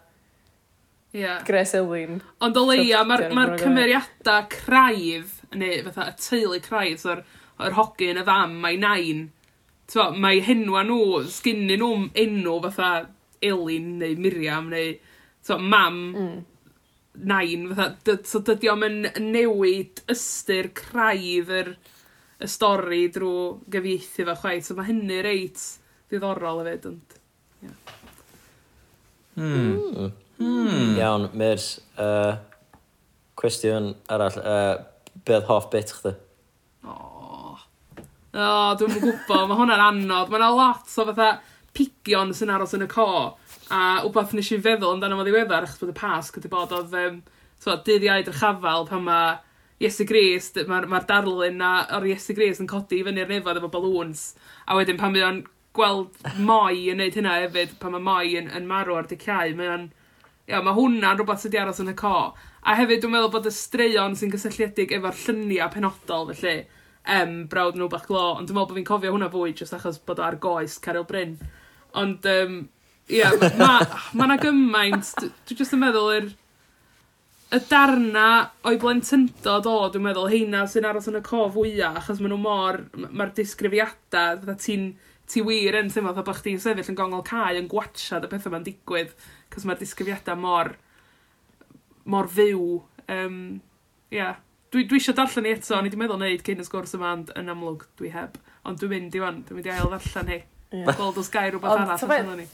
yeah. 1.18 1.44
Gres 1.46 1.74
Elin. 1.76 2.22
Ond 2.44 2.58
o 2.58 2.64
leia, 2.68 3.02
mae'r 3.08 3.28
ma, 3.34 3.48
ma 3.48 3.58
cymeriadau 3.60 4.46
craif, 4.54 5.40
neu 5.58 5.82
fatha 5.88 6.12
y 6.12 6.16
teulu 6.22 6.62
craif, 6.64 7.02
so'r 7.02 7.24
yr 7.66 7.78
hogyn, 7.78 8.22
y 8.22 8.26
fam, 8.28 8.58
mae 8.64 8.78
nain. 8.82 9.28
Twa, 9.90 10.10
mae 10.14 10.42
henwa 10.44 10.84
nhw, 10.86 11.24
sgynnu 11.32 11.80
nhw 11.80 11.92
enw 12.24 12.58
fatha 12.68 12.92
Elin 13.48 13.98
neu 14.02 14.18
Miriam 14.20 14.70
neu 14.74 14.94
twa, 15.46 15.58
mam 15.58 16.00
mm. 16.12 16.38
nain. 17.32 17.68
Fatha, 17.74 18.18
so 18.28 18.44
dydy 18.46 18.72
o'm 18.74 18.86
yn 18.88 19.00
newid 19.32 20.04
ystyr 20.14 20.70
craif 20.78 21.50
yr 21.62 21.74
y 22.38 22.52
stori 22.52 23.08
drwy 23.10 23.72
gyfieithu 23.74 24.28
fo 24.30 24.38
chwaith. 24.44 24.70
So 24.70 24.78
mae 24.78 24.92
hynny 24.92 25.24
reit 25.26 25.66
ddiddorol 26.12 26.62
hefyd. 26.62 26.90
Ond, 26.92 27.20
yeah. 27.66 27.84
Mm. 29.38 29.74
Mm. 29.74 30.16
Hmm. 30.38 30.96
Iawn, 30.98 31.30
Myrs, 31.38 31.80
uh, 31.98 32.38
cwestiwn 33.38 33.96
arall, 34.14 34.38
uh, 34.42 34.76
beth 35.26 35.48
hoff 35.50 35.70
bit 35.74 35.94
chdi? 35.98 36.14
O, 36.86 36.94
oh. 36.94 37.64
oh, 38.34 38.76
dwi'n 38.78 39.00
gwybod, 39.00 39.48
mae 39.50 39.58
hwnna'n 39.58 39.86
anodd. 39.88 40.30
Mae 40.30 40.42
yna 40.42 40.52
lot 40.54 40.86
o 40.86 41.08
fatha 41.10 41.32
pigion 41.78 42.34
sy'n 42.38 42.54
aros 42.54 42.76
yn 42.78 42.86
y 42.86 42.92
co. 42.92 43.10
A 43.74 43.82
wbeth 44.06 44.38
nes 44.38 44.54
i 44.54 44.62
feddwl 44.62 44.96
amdano 44.96 45.18
fo 45.20 45.26
ddiweddar, 45.28 45.66
achos 45.66 45.82
bod 45.82 45.92
y 45.92 45.98
pasg 45.98 46.38
wedi 46.38 46.54
bod 46.54 46.74
oedd 46.78 46.96
um, 47.02 47.20
so, 47.60 47.74
yr 47.74 48.38
chafal 48.38 48.88
pan 48.88 49.06
mae 49.10 49.36
Iesu 49.78 50.08
Gris, 50.10 50.50
mae'r 50.66 50.88
ma 50.90 51.04
darlun 51.06 51.60
na 51.62 51.72
o'r 51.94 52.08
Iesu 52.10 52.34
Gris 52.38 52.62
yn 52.62 52.70
codi 52.70 53.02
i 53.02 53.06
fyny'r 53.06 53.30
nefod 53.30 53.60
efo 53.60 53.70
balwns. 53.74 54.32
A 54.66 54.78
wedyn 54.78 54.98
pan 54.98 55.14
mae 55.14 55.26
o'n 55.26 55.44
gweld 55.78 56.16
moi 56.42 56.88
yn 56.90 56.98
neud 57.02 57.18
hynna 57.18 57.36
hefyd, 57.44 57.76
pan 57.82 57.94
mae 57.94 58.06
moi 58.08 58.32
yn, 58.40 58.50
yn 58.58 58.66
marw 58.70 58.98
ar 58.98 59.10
dicau, 59.10 59.54
mae 59.58 59.70
o'n 59.76 59.86
Ia, 60.48 60.62
mae 60.64 60.78
hwnna'n 60.78 61.18
rhywbeth 61.20 61.42
sydd 61.44 61.52
wedi 61.52 61.60
aros 61.60 61.82
yn 61.84 61.92
y 61.92 61.94
co. 62.00 62.14
A 62.64 62.76
hefyd, 62.80 63.02
dwi'n 63.04 63.12
meddwl 63.12 63.32
bod 63.34 63.48
y 63.50 63.52
straeon 63.52 64.14
sy'n 64.16 64.32
gysylltiedig 64.32 64.94
efo'r 64.96 65.18
lluniau 65.26 65.68
penodol, 65.74 66.32
felly, 66.32 66.62
em, 67.18 67.34
brawd 67.52 67.76
nhw 67.76 67.90
bach 67.92 68.06
glo. 68.08 68.24
Ond 68.38 68.48
dwi'n 68.48 68.56
meddwl 68.56 68.70
bod 68.70 68.80
fi'n 68.80 68.88
cofio 68.88 69.12
hwnna 69.12 69.28
fwy, 69.34 69.52
jyst 69.60 69.76
achos 69.76 70.00
bod 70.08 70.22
o 70.24 70.26
ar 70.28 70.40
goes 70.44 70.78
Caryl 70.84 71.08
Bryn. 71.10 71.36
Ond, 72.00 72.28
um, 72.32 72.62
ia, 73.12 73.34
mae 73.36 73.52
yna 73.58 73.72
ma, 74.16 74.30
ma 74.32 74.38
gymaint, 74.40 75.12
dwi'n 75.20 75.60
jyst 75.60 75.76
yn 75.76 75.84
meddwl 75.84 76.14
yr... 76.16 76.30
Y 77.48 77.62
darna 77.70 78.30
o'i 78.68 78.76
blentyndod 78.80 79.68
o, 79.72 79.76
dwi'n 79.92 80.04
meddwl, 80.04 80.32
heina 80.32 80.66
sy'n 80.68 80.88
aros 80.88 81.08
yn 81.08 81.20
y 81.20 81.22
co 81.28 81.46
fwyaf, 81.52 82.02
achos 82.02 82.20
maen 82.20 82.34
nhw 82.36 82.40
mor, 82.44 82.82
mae'r 83.08 83.32
disgrifiadau, 83.38 84.42
ti'n 84.64 84.90
ti 85.28 85.44
wir 85.44 85.76
yn 85.76 85.90
teimlo 85.92 86.14
fatha 86.14 86.26
bod 86.28 86.40
chdi'n 86.40 86.60
sefyll 86.64 86.92
yn 86.94 86.98
gongol 86.98 87.24
cae 87.28 87.58
yn 87.60 87.70
gwachad 87.72 88.26
y 88.26 88.32
pethau 88.32 88.54
ma'n 88.54 88.66
digwydd, 88.66 89.14
cos 89.54 89.66
mae'r 89.68 89.80
disgyfiadau 89.82 90.40
mor, 90.40 90.74
mor 92.08 92.30
fyw. 92.32 92.68
Um, 93.12 93.40
yeah. 94.14 94.38
Dwi, 94.72 94.86
dwi 94.88 95.00
eisiau 95.00 95.16
darllen 95.18 95.48
ni 95.48 95.56
eto, 95.56 95.80
ni 95.80 95.90
wedi 95.90 96.00
meddwl 96.00 96.20
wneud 96.20 96.46
cyn 96.48 96.64
y 96.64 96.68
sgwrs 96.68 96.96
yma, 96.96 97.16
ond 97.18 97.34
yn 97.40 97.52
amlwg 97.52 97.84
dwi 98.00 98.12
heb. 98.16 98.40
Ond 98.68 98.80
dwi'n 98.80 98.94
mynd 98.94 99.18
i 99.18 99.24
wan, 99.24 99.42
dwi'n 99.48 99.60
mynd 99.60 99.68
i 99.70 99.74
ail 99.76 99.92
ddarllen 99.92 100.32
hi. 100.32 100.40
Yeah. 100.76 100.96
Gweld 100.96 101.20
os 101.20 101.32
gair 101.32 101.54
rhywbeth 101.54 101.76
arall 101.76 102.08
allan 102.08 102.42
ni. 102.44 102.48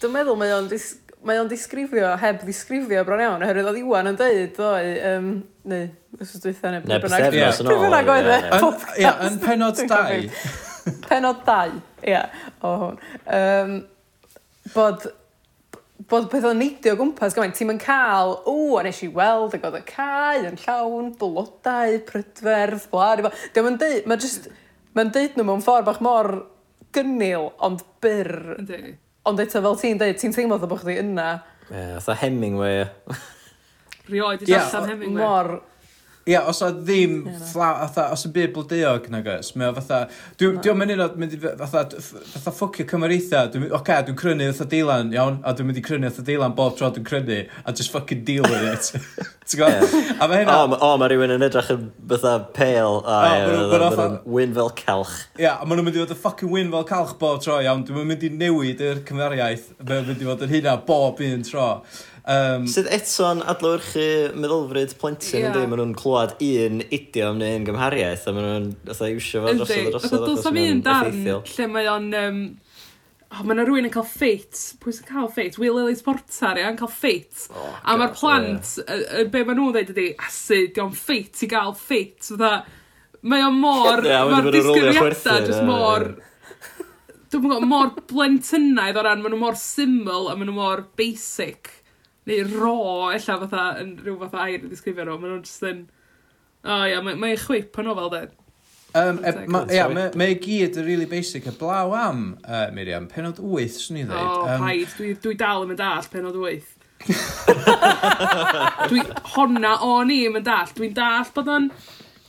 Dwi'n 0.00 0.14
meddwl 0.14 0.38
mae 0.38 0.54
o'n 0.54 0.70
dis, 0.70 0.92
mae 1.26 1.38
o'n 1.42 1.50
disgrifio, 1.50 2.12
heb 2.22 2.42
disgrifio 2.46 3.02
bron 3.06 3.22
iawn, 3.22 3.44
oherwydd 3.44 3.70
oedd 3.72 3.80
Iwan 3.82 4.10
yn 4.10 4.18
dweud, 4.18 4.54
doi, 4.56 4.92
um, 5.10 5.30
neu, 5.70 5.90
os 6.18 6.34
ydw 6.38 6.50
i 6.50 6.56
neu, 6.76 6.82
neu 6.88 7.02
bynnag 7.04 8.12
oedd 8.14 8.30
e? 8.30 8.40
y 8.40 8.60
podcast. 8.62 8.96
Ie, 9.02 9.12
yn 9.26 9.38
penod 9.42 9.82
2, 9.82 10.68
penod 11.06 11.42
2, 11.46 11.80
ia, 12.08 12.26
o 12.64 12.74
hwn. 12.84 13.00
Um, 13.38 13.74
bod 14.74 15.08
bod 16.10 16.30
pethau 16.32 16.54
neidio 16.56 16.94
gwmpas 16.98 17.34
gymaint, 17.36 17.54
ti'n 17.58 17.68
mynd 17.70 17.82
cael, 17.82 18.32
o, 18.48 18.78
a 18.80 18.84
nes 18.86 19.02
i 19.04 19.08
weld, 19.14 19.54
ac 19.56 19.66
oedd 19.68 19.78
y 19.78 19.82
cae 19.88 20.40
yn 20.48 20.56
llawn, 20.62 21.12
blodau, 21.20 21.98
prydferth, 22.08 22.88
bla, 22.92 23.12
rhywbeth. 23.14 23.44
Dwi'n 23.54 23.68
mynd 23.68 23.82
deud, 23.82 24.08
mae'n 24.08 24.22
just, 24.22 24.48
mae'n 24.96 25.12
deud 25.14 25.36
nhw 25.36 25.46
mewn 25.46 25.64
ffordd 25.64 25.86
bach 25.86 26.00
mor 26.04 26.30
gynnil, 26.96 27.50
ond 27.66 27.84
byr. 28.02 28.32
Ydy. 28.62 28.94
Ond 29.28 29.42
eto 29.44 29.62
fel 29.62 29.78
ti'n 29.82 30.00
deud, 30.00 30.18
ti'n 30.20 30.34
teimlo 30.34 30.58
dda 30.58 30.70
bod 30.70 30.82
chdi 30.82 30.96
yna. 31.02 31.28
Ie, 31.68 31.76
yeah, 31.76 32.14
Hemingway. 32.22 32.86
Rioed 34.10 34.46
i 34.46 34.50
yeah, 34.50 34.66
allan 34.66 34.94
Hemingway. 34.94 35.20
Mor, 35.22 35.52
Ia, 36.30 36.42
os 36.50 36.60
o 36.62 36.68
ddim 36.76 37.14
ffla, 37.26 37.68
fatha, 37.88 38.04
os 38.14 38.22
y 38.28 38.30
byd 38.34 38.52
blodeuog 38.54 39.08
nag 39.10 39.26
oes, 39.32 39.48
mae 39.58 39.70
o 39.72 39.74
fatha, 39.80 40.02
dwi'n 40.38 40.60
dwi 40.62 40.74
mynd 40.78 40.92
i'n 40.94 41.02
mynd 41.18 41.32
i 41.34 41.40
fe- 41.42 41.54
fatha, 41.58 41.82
fatha 42.04 42.52
ffwcio 42.54 42.86
cymreitha, 42.92 43.40
dwi'n 43.50 43.64
mynd, 43.64 43.74
oce, 43.80 43.96
dwi'n 44.06 44.18
crynu 44.20 44.46
fatha 44.52 44.68
dilan, 44.74 45.10
iawn, 45.16 45.40
a 45.42 45.54
dwi'n 45.56 45.70
mynd 45.70 45.80
i 45.80 45.84
crynu 45.88 46.10
fatha 46.12 46.26
dilan 46.28 46.54
bob 46.58 46.76
tro 46.78 46.90
dwi'n 46.94 47.08
crynu, 47.08 47.40
a 47.64 47.72
just 47.72 47.90
fucking 47.94 48.22
deal 48.28 48.44
with 48.46 48.62
it. 48.70 48.92
Ti'n 49.50 49.58
gwybod? 49.64 49.94
A 50.22 50.28
mae 50.30 50.44
hynna, 50.44 50.58
O, 50.62 50.66
ma- 50.70 50.78
o, 50.86 50.90
mae 51.02 51.10
rhywun 51.10 51.32
yn 51.34 51.42
edrych 51.48 51.72
yn 51.74 51.88
fatha 52.12 52.36
pale 52.54 53.00
a 53.02 53.16
ie, 53.24 53.40
ma' 53.40 53.56
nhw- 53.56 53.56
ma' 53.56 53.80
nhw 53.80 53.88
fatha- 53.88 53.96
fatha 53.96 54.36
wyn 54.36 54.54
fel 54.60 54.70
calch. 54.78 55.16
ia, 55.40 55.56
a 55.56 55.66
maen 55.66 55.80
nhw'n 55.80 55.88
mynd 55.88 55.98
i 55.98 56.04
fod 56.04 56.14
yn 56.14 56.20
fucking 56.28 56.52
win 56.54 56.70
fel 56.76 56.86
calch 56.92 57.16
bob 57.18 57.40
tro, 57.42 57.56
iawn, 57.64 57.82
dwi'n 57.88 58.06
mynd 58.12 58.28
i 58.28 58.30
newid 58.44 58.84
yr 58.92 59.02
cymeriaeth, 59.08 59.72
mae'n 59.82 60.06
mynd 60.12 60.22
i 60.22 60.30
fod 60.30 60.46
yn 60.46 60.54
hynna 60.54 60.76
bob 60.86 61.24
un 61.26 61.42
tro. 61.48 61.66
Um, 62.28 62.66
Sydd 62.68 62.88
eto'n 62.92 63.40
adlywyrchu 63.48 64.08
meddylfryd 64.36 64.96
plentyn 65.00 65.38
yeah. 65.40 65.50
ynddi, 65.50 65.68
maen 65.70 65.80
nhw'n 65.80 65.94
clywed 65.96 66.34
un 66.44 66.82
idiom 66.92 67.38
neu 67.40 67.60
un 67.60 67.68
gymhariaeth 67.68 68.26
a 68.28 68.34
maen 68.36 68.50
nhw'n 68.68 69.14
iwsio 69.14 69.44
fo 69.44 69.54
drosodd 69.56 69.86
a 69.86 69.94
drosodd 69.94 70.26
achos 70.26 70.50
mae'n 70.52 70.82
effeithiol. 70.84 71.46
Lle 71.54 71.70
mae 71.72 71.88
o'n... 71.94 72.10
Um, 72.20 72.42
oh, 73.30 73.44
mae 73.44 73.54
yna 73.54 73.64
rhywun 73.64 73.88
yn 73.88 73.94
cael 73.94 74.06
ffeit, 74.10 74.60
pwy 74.82 74.94
sy'n 74.96 75.08
cael 75.08 75.30
ffeit? 75.32 75.56
Will 75.62 75.80
Ellis 75.80 76.04
Porter, 76.04 76.60
ia, 76.60 76.68
yn 76.74 76.78
cael 76.80 76.92
ffeit. 76.92 77.46
Oh, 77.54 77.72
a 77.80 77.96
mae'r 78.00 78.14
plant, 78.18 78.74
yeah. 78.82 78.92
y, 78.92 79.22
y, 79.22 79.26
be 79.32 79.44
maen 79.46 79.60
nhw'n 79.60 79.74
dweud 79.76 79.94
ydy, 79.94 80.06
asu, 80.26 80.60
diolch 80.76 81.00
ffeit 81.00 81.44
i 81.46 81.50
gael 81.54 81.76
ffeit. 81.78 82.18
Fydda, 82.26 82.54
mae 83.32 83.46
o'n 83.46 83.60
mor, 83.62 84.04
yeah, 84.04 84.26
mae'r 84.28 84.52
disgrifiadau 84.58 85.46
jyst 85.48 85.64
mor, 85.68 86.10
dwi'n 87.30 87.44
gwybod, 87.46 87.68
mor 87.70 87.92
blentynaidd 88.10 88.98
o 88.98 89.06
ran, 89.06 89.22
maen 89.22 89.36
nhw 89.36 89.44
mor 89.46 89.60
syml 89.60 90.32
a 90.32 90.34
maen 90.34 90.50
nhw 90.50 90.56
mor 90.60 90.88
basic 90.98 91.78
neu 92.30 92.44
ro, 92.56 92.76
ella 93.12 93.38
fatha, 93.44 93.64
yn 93.82 93.96
rhyw 94.00 94.18
fatha 94.24 94.46
air 94.46 94.60
i 94.60 94.68
ddisgrifio 94.68 95.06
nhw, 95.06 95.18
maen 95.20 95.34
nhw'n 95.34 95.46
just 95.46 95.66
yn, 95.66 95.86
o 96.64 96.76
oh, 96.76 96.84
ia, 96.88 97.02
mae, 97.04 97.18
mae 97.18 97.38
chwip 97.40 97.78
yn 97.82 97.90
ofal 97.92 98.12
de. 98.14 98.26
Um, 98.94 99.20
e, 99.24 99.32
ma, 99.46 99.62
ia, 99.70 99.86
mae 99.92 100.10
ma 100.18 100.26
gyd 100.42 100.78
yn 100.80 100.86
really 100.86 101.06
basic. 101.06 101.46
Y 101.46 101.54
blaw 101.60 101.94
am, 101.94 102.24
uh, 102.42 102.66
Miriam, 102.74 103.06
penod 103.10 103.38
8, 103.38 103.78
swn 103.78 104.00
i 104.00 104.04
ddweud. 104.08 104.26
O, 104.26 104.42
oh, 104.42 104.50
um, 104.50 104.66
paid, 104.66 104.94
dwi, 104.98 105.14
dwi 105.22 105.34
dal 105.38 105.64
yn 105.64 105.70
mynd 105.70 105.82
all 105.86 106.08
penod 106.10 106.38
8. 106.40 106.76
dwi, 108.90 109.04
honna 109.36 109.76
o'n 109.86 110.10
i 110.12 110.24
yn 110.26 110.34
mynd 110.34 110.48
dall. 110.48 110.72
Dwi'n 110.76 110.96
dall 110.96 111.30
bod 111.36 111.52
o'n 111.54 111.70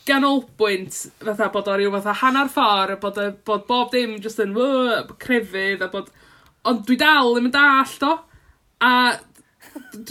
ganolbwynt, 0.07 0.99
fatha 1.21 1.49
bod 1.53 1.69
o 1.71 1.77
ryw 1.77 1.93
fatha 1.97 2.15
hanner 2.21 2.51
ffordd, 2.51 2.99
bod, 3.01 3.17
o, 3.21 3.31
bod 3.47 3.65
bob 3.69 3.91
dim 3.93 4.17
just 4.21 4.41
yn 4.43 4.53
crefydd, 5.21 5.81
a 5.81 5.89
bod... 5.93 6.11
Ond 6.69 6.83
dwi 6.85 6.93
dal 7.01 7.39
yn 7.39 7.47
mynd 7.47 7.57
all 7.57 7.97
do. 8.03 8.13
A 8.85 8.93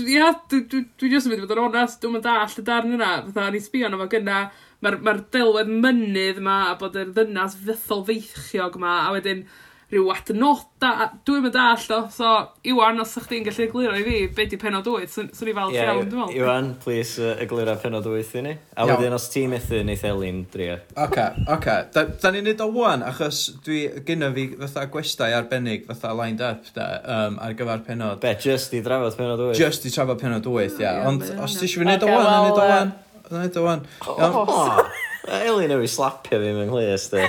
ia, 0.07 0.31
dwi, 0.51 0.61
dwi, 0.71 0.83
dwi 1.01 1.11
jyst 1.13 1.29
yn 1.29 1.35
mynd 1.35 1.43
i 1.43 1.47
fod 1.47 1.57
yn 1.57 1.65
onest, 1.67 2.01
dwi'n 2.03 2.15
mynd 2.17 2.29
all 2.33 2.59
y 2.63 2.65
darn 2.67 2.97
yna, 2.97 3.11
fatha 3.29 3.49
ni 3.53 3.63
sbio 3.63 3.89
arno 3.89 4.01
fo 4.01 4.09
gyna, 4.13 4.43
mae'r 4.85 4.99
ma 5.05 5.15
delwedd 5.35 5.73
mynydd 5.85 6.41
yma, 6.41 6.59
a 6.71 6.77
bod 6.81 6.97
yr 7.01 7.13
ddynas 7.17 7.59
fythol 7.65 8.07
feichiog 8.09 8.79
yma, 8.81 8.95
a 9.07 9.13
wedyn 9.17 9.45
rhyw 9.91 10.11
adnoda, 10.15 10.91
a 11.03 11.07
dwi'n 11.27 11.43
mynd 11.43 11.57
all 11.59 11.87
o, 11.97 11.99
so 12.15 12.29
Iwan, 12.71 13.01
os 13.03 13.17
ydych 13.19 13.27
chi'n 13.33 13.47
gallu 13.47 13.65
egluro 13.65 13.97
i 13.99 14.05
fi, 14.07 14.19
be 14.37 14.47
di 14.47 14.59
penod 14.61 14.87
8, 14.87 15.11
swn 15.11 15.31
so, 15.35 15.47
i 15.51 15.55
fel 15.57 15.75
yeah, 15.75 15.91
iawn, 15.91 16.05
dwi'n 16.05 16.21
meddwl. 16.21 16.37
Iwan, 16.39 16.71
please, 16.85 17.19
uh, 17.19 17.43
egluro 17.43 17.75
penod 17.83 18.07
8 18.07 18.39
i 18.39 18.45
ni. 18.47 18.55
A 18.77 18.85
Iawn. 18.85 18.93
wedyn, 18.93 19.17
os 19.19 19.27
ti'n 19.33 19.51
methu, 19.51 19.83
neith 19.87 20.07
Elin 20.07 20.45
drio. 20.53 20.79
Oce, 20.95 21.03
okay, 21.03 21.45
oce. 21.57 21.77
Da, 21.97 22.07
da 22.23 22.35
ni'n 22.37 22.47
neud 22.47 22.63
o 22.63 22.71
wan, 22.79 23.05
achos 23.09 23.43
dwi 23.67 23.83
gynno 24.07 24.31
fi 24.39 24.47
fatha 24.63 24.87
gwestai 24.95 25.33
arbennig, 25.41 25.87
fatha 25.91 26.15
lined 26.23 26.47
up, 26.47 26.71
da, 26.79 26.89
um, 27.19 27.43
ar 27.43 27.59
gyfer 27.59 27.87
penod. 27.91 28.23
Be, 28.23 28.37
just 28.47 28.79
i 28.79 28.85
drafod 28.87 29.19
penod 29.19 29.47
8? 29.51 29.59
Just 29.59 29.91
i 29.91 29.95
trafod 29.97 30.23
penod 30.23 30.47
8, 30.47 30.79
ia. 30.79 30.87
Yeah. 30.87 31.07
Ond 31.11 31.27
os 31.35 31.59
ti 31.59 31.67
eisiau 31.67 31.83
fi 31.83 31.91
neud 31.91 32.07
o 32.07 32.15
wan, 32.15 32.27
na 32.31 32.43
neud 32.47 32.59
o 32.59 32.73
wan. 32.75 32.99
Neud 33.31 33.59
o 33.59 33.67
wan. 33.67 33.89
Oh. 34.07 34.85
Elin, 35.47 35.75
ewi 35.75 35.91
slapio 35.91 36.39
fi 36.39 36.55
mewn 36.55 36.71
nghlus, 36.71 37.11
de. 37.11 37.27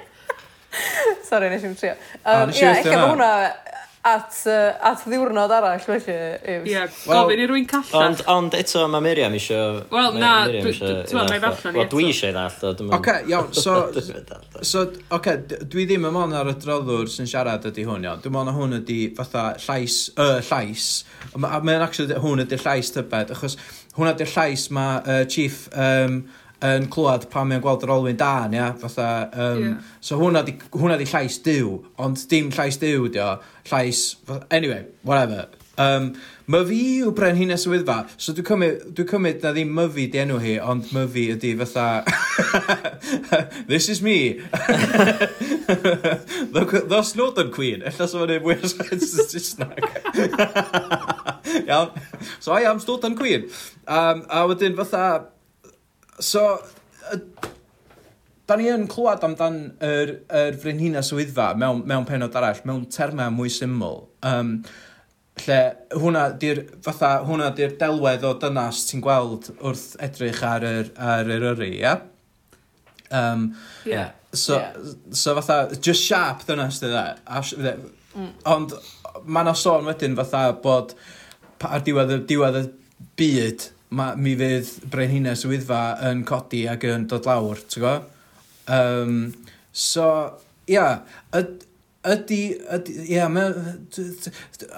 Sorry, 1.24 1.52
nes 1.52 1.64
i'n 1.64 1.78
trio. 1.78 1.94
Um, 2.24 2.50
oh, 2.50 2.58
yeah, 2.58 2.78
eich 2.78 2.90
bod 2.90 3.14
hwnna 3.14 3.32
at, 4.04 4.34
uh, 4.44 4.74
at 4.84 5.04
ddiwrnod 5.08 5.52
arall, 5.56 5.80
felly. 5.80 6.14
Ie, 6.44 6.56
yeah, 6.68 6.90
well, 7.08 7.24
gofyn 7.24 7.40
i 7.40 7.46
rwy'n 7.48 7.64
calla. 7.68 8.02
Ond, 8.02 8.20
ond 8.28 8.56
eto, 8.58 8.82
mae 8.92 9.00
Miriam 9.04 9.32
isio... 9.36 9.60
Wel, 9.92 10.18
na, 10.20 10.32
dwi'n 10.50 10.68
meddwl 10.68 11.46
allan 11.48 11.78
i 11.78 11.80
eto. 11.80 11.88
Dwi 11.94 12.10
eisiau 12.10 12.34
ddall, 12.36 12.84
o. 12.84 12.90
Oce, 12.98 13.16
iawn, 13.32 13.48
so... 13.56 13.78
so, 14.60 14.84
oce, 14.84 14.84
okay, 15.16 15.40
dwi 15.72 15.88
ddim 15.88 16.04
yn 16.10 16.16
mon 16.18 16.36
ar 16.36 16.52
y 16.52 16.56
droddwr 16.66 17.08
sy'n 17.14 17.30
siarad 17.32 17.64
ydy 17.72 17.88
hwn, 17.88 18.04
iawn. 18.04 18.20
Dwi'n 18.24 18.36
mon 18.36 18.52
hwn 18.58 18.78
ydy 18.82 19.00
fatha 19.16 19.48
llais, 19.64 19.98
y 20.12 20.28
uh, 20.28 20.36
llais. 20.50 20.92
A 21.32 21.40
mae'n 21.56 21.88
actually 21.88 22.20
hwn 22.20 22.44
ydy'r 22.44 22.64
llais 22.68 22.92
tybed, 22.92 23.32
achos 23.38 23.56
hwn 23.96 24.12
ydy'r 24.12 24.34
llais 24.36 24.68
mae 24.76 25.00
uh, 25.00 25.22
chief... 25.24 25.64
Um, 25.72 26.26
yn 26.64 26.86
clywed 26.92 27.26
pan 27.32 27.50
mae'n 27.50 27.64
gweld 27.64 27.84
yr 27.84 27.92
olwyn 27.96 28.20
dan, 28.20 28.54
ia, 28.56 28.70
fatha, 28.80 29.08
um, 29.32 29.64
yeah. 29.64 29.90
so 30.00 30.18
hwnna 30.20 30.44
di, 30.46 30.56
hwnna 30.72 30.96
di 31.00 31.08
llais 31.10 31.36
diw, 31.44 31.76
ond 32.00 32.24
dim 32.30 32.48
llais 32.54 32.80
diw, 32.80 33.10
dio, 33.12 33.34
llais, 33.70 34.06
anyway, 34.50 34.86
whatever. 35.02 35.48
Um, 35.74 36.12
myfi 36.46 36.78
yw 37.02 37.10
bren 37.16 37.40
y 37.40 37.48
Wyddfa, 37.50 37.96
so 38.16 38.32
dwi'n 38.36 38.46
cymryd, 38.46 38.82
dwi 38.94 39.06
cymryd 39.10 39.42
na 39.42 39.50
ddim 39.56 39.72
myfi 39.74 40.06
di 40.12 40.20
enw 40.22 40.38
hi, 40.38 40.54
ond 40.62 40.86
myfi 40.94 41.24
ydi 41.34 41.50
fatha, 41.58 42.04
this 43.70 43.88
is 43.88 44.00
me, 44.00 44.38
the 46.54 46.84
the 46.86 47.02
Snowden 47.02 47.50
Queen, 47.50 47.82
ella 47.82 48.06
sef 48.06 48.22
yn 48.22 48.36
ei 48.36 48.42
mwy 48.44 48.56
o 48.60 48.70
sens 48.70 49.18
yn 49.18 49.28
Saesneg. 49.34 49.82
Iawn, 51.68 51.90
so 52.38 52.52
I 52.54 52.70
am 52.70 52.78
Snowden 52.78 53.18
Queen. 53.18 53.50
Um, 53.88 54.22
a 54.30 54.46
wedyn 54.46 54.78
fatha, 54.78 55.33
So, 56.22 56.46
y, 57.12 57.20
da 58.46 58.56
ni 58.60 58.68
yn 58.72 58.88
clywed 58.90 59.24
amdan 59.26 59.60
yr, 59.84 60.16
yr 60.28 60.58
frenhina 60.60 61.02
swyddfa 61.04 61.52
mewn, 61.58 61.84
mewn 61.88 62.06
penod 62.08 62.36
arall, 62.38 62.60
mewn 62.68 62.84
termau 62.92 63.32
mwy 63.34 63.52
syml. 63.52 64.04
Um, 64.26 64.58
lle 65.44 65.60
hwnna 65.98 66.28
di'r 66.38 66.60
fatha 66.84 67.16
hwnna 67.26 67.50
di'r 67.58 67.74
delwedd 67.80 68.26
o 68.28 68.34
dynas 68.38 68.84
ti'n 68.90 69.02
gweld 69.02 69.50
wrth 69.56 69.94
edrych 70.04 70.42
ar 70.46 70.66
yr, 70.68 70.92
ar 70.94 71.30
yr 71.36 71.48
yri, 71.54 71.70
ia? 71.80 71.96
Um, 73.10 73.54
yeah. 73.84 74.12
So, 74.32 74.58
yeah. 74.58 74.76
so 75.10 75.34
fatha, 75.40 75.76
just 75.76 76.04
sharp 76.04 76.44
dynas 76.46 76.80
di 76.82 76.90
dda. 76.92 77.74
Mm. 78.14 78.30
Ond 78.50 78.74
mae 79.24 79.42
yna 79.42 79.54
sôn 79.58 79.86
wedyn 79.88 80.14
fatha 80.18 80.46
bod 80.62 80.94
ar 81.64 81.82
diwedd, 81.86 82.12
y, 82.14 82.20
diwedd 82.28 82.60
y 82.60 82.64
byd 83.18 83.68
ma, 83.94 84.14
mi 84.18 84.34
fydd 84.38 84.88
Brenhines 84.90 85.44
y 85.46 85.52
Wyddfa 85.52 85.82
yn 86.10 86.24
codi 86.28 86.64
ac 86.70 86.86
yn 86.88 87.06
dod 87.10 87.28
lawr, 87.28 87.60
ti'n 87.70 87.84
go? 87.84 87.94
Um, 88.74 89.14
so, 89.70 90.08
ia, 90.70 90.86
yd, 91.36 91.64
ydy, 92.14 92.40
ydy, 92.76 92.96
ia, 93.14 93.28
ma, 93.32 93.46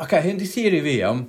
ok, 0.05 0.19
hyn 0.27 0.41
di 0.41 0.49
theori 0.51 0.83
fi, 0.85 0.99
iawn. 1.01 1.27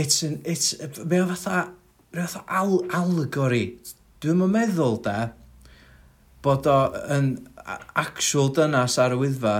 It's 0.00 0.22
an, 0.26 0.40
it's, 0.44 0.74
mae 1.04 1.22
o 1.22 1.28
fatha, 1.30 1.68
mae 2.14 2.24
o 2.24 2.28
fatha 2.28 2.60
al 2.60 2.78
allegory. 3.02 3.64
Dwi'n 4.24 4.42
yn 4.44 4.54
meddwl, 4.54 4.98
da, 5.04 5.18
bod 6.44 6.68
o 6.68 6.78
yn 7.14 7.34
actual 8.00 8.50
dynas 8.56 8.98
ar 9.00 9.14
y 9.16 9.20
wyddfa. 9.20 9.58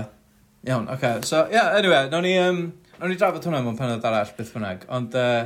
Iawn, 0.65 0.89
oce. 0.89 0.97
Okay. 0.97 1.29
So, 1.29 1.45
ia, 1.47 1.61
yeah, 1.61 1.77
anyway, 1.79 2.09
nawn 2.11 2.25
ni, 2.25 2.35
um, 2.41 2.65
nawn 2.97 3.13
ni 3.13 3.19
drafod 3.21 3.45
hwnna 3.45 3.61
mewn 3.65 3.77
penod 3.79 4.05
arall, 4.05 4.33
beth 4.37 4.51
bynnag. 4.55 4.89
Ond, 4.93 5.15
uh, 5.17 5.45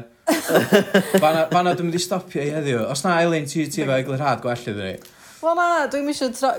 Fanna, 1.19 1.45
fanna 1.51 1.73
dwi'n 1.75 1.89
mynd 1.89 1.97
i 1.97 2.03
stopio 2.03 2.43
i 2.43 2.51
heddiw. 2.53 2.83
Os 2.91 3.03
na, 3.05 3.17
Eileen, 3.23 3.47
ti 3.49 3.65
ti 3.71 3.85
fe 3.85 3.99
eglurhad 3.99 4.43
gwell 4.43 4.67
iddyn 4.71 4.91
ni? 4.91 4.95
Wel 5.43 5.59
na, 5.59 5.69
dwi'n 5.91 6.11
eisiau 6.13 6.33
tra... 6.35 6.55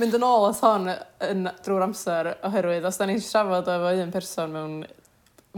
mynd 0.00 0.16
yn 0.16 0.24
ôl 0.24 0.48
at 0.48 0.60
hon 0.64 0.88
yn, 0.88 1.46
drwy'r 1.64 1.84
amser 1.84 2.30
oherwydd 2.48 2.86
os 2.88 2.96
da 2.96 3.08
ni'n 3.08 3.20
siarad 3.20 3.68
efo 3.68 3.92
un 4.00 4.12
person 4.14 4.54
mewn 4.54 4.74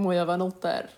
mwy 0.00 0.18
o 0.18 0.26
fanylder. 0.26 0.90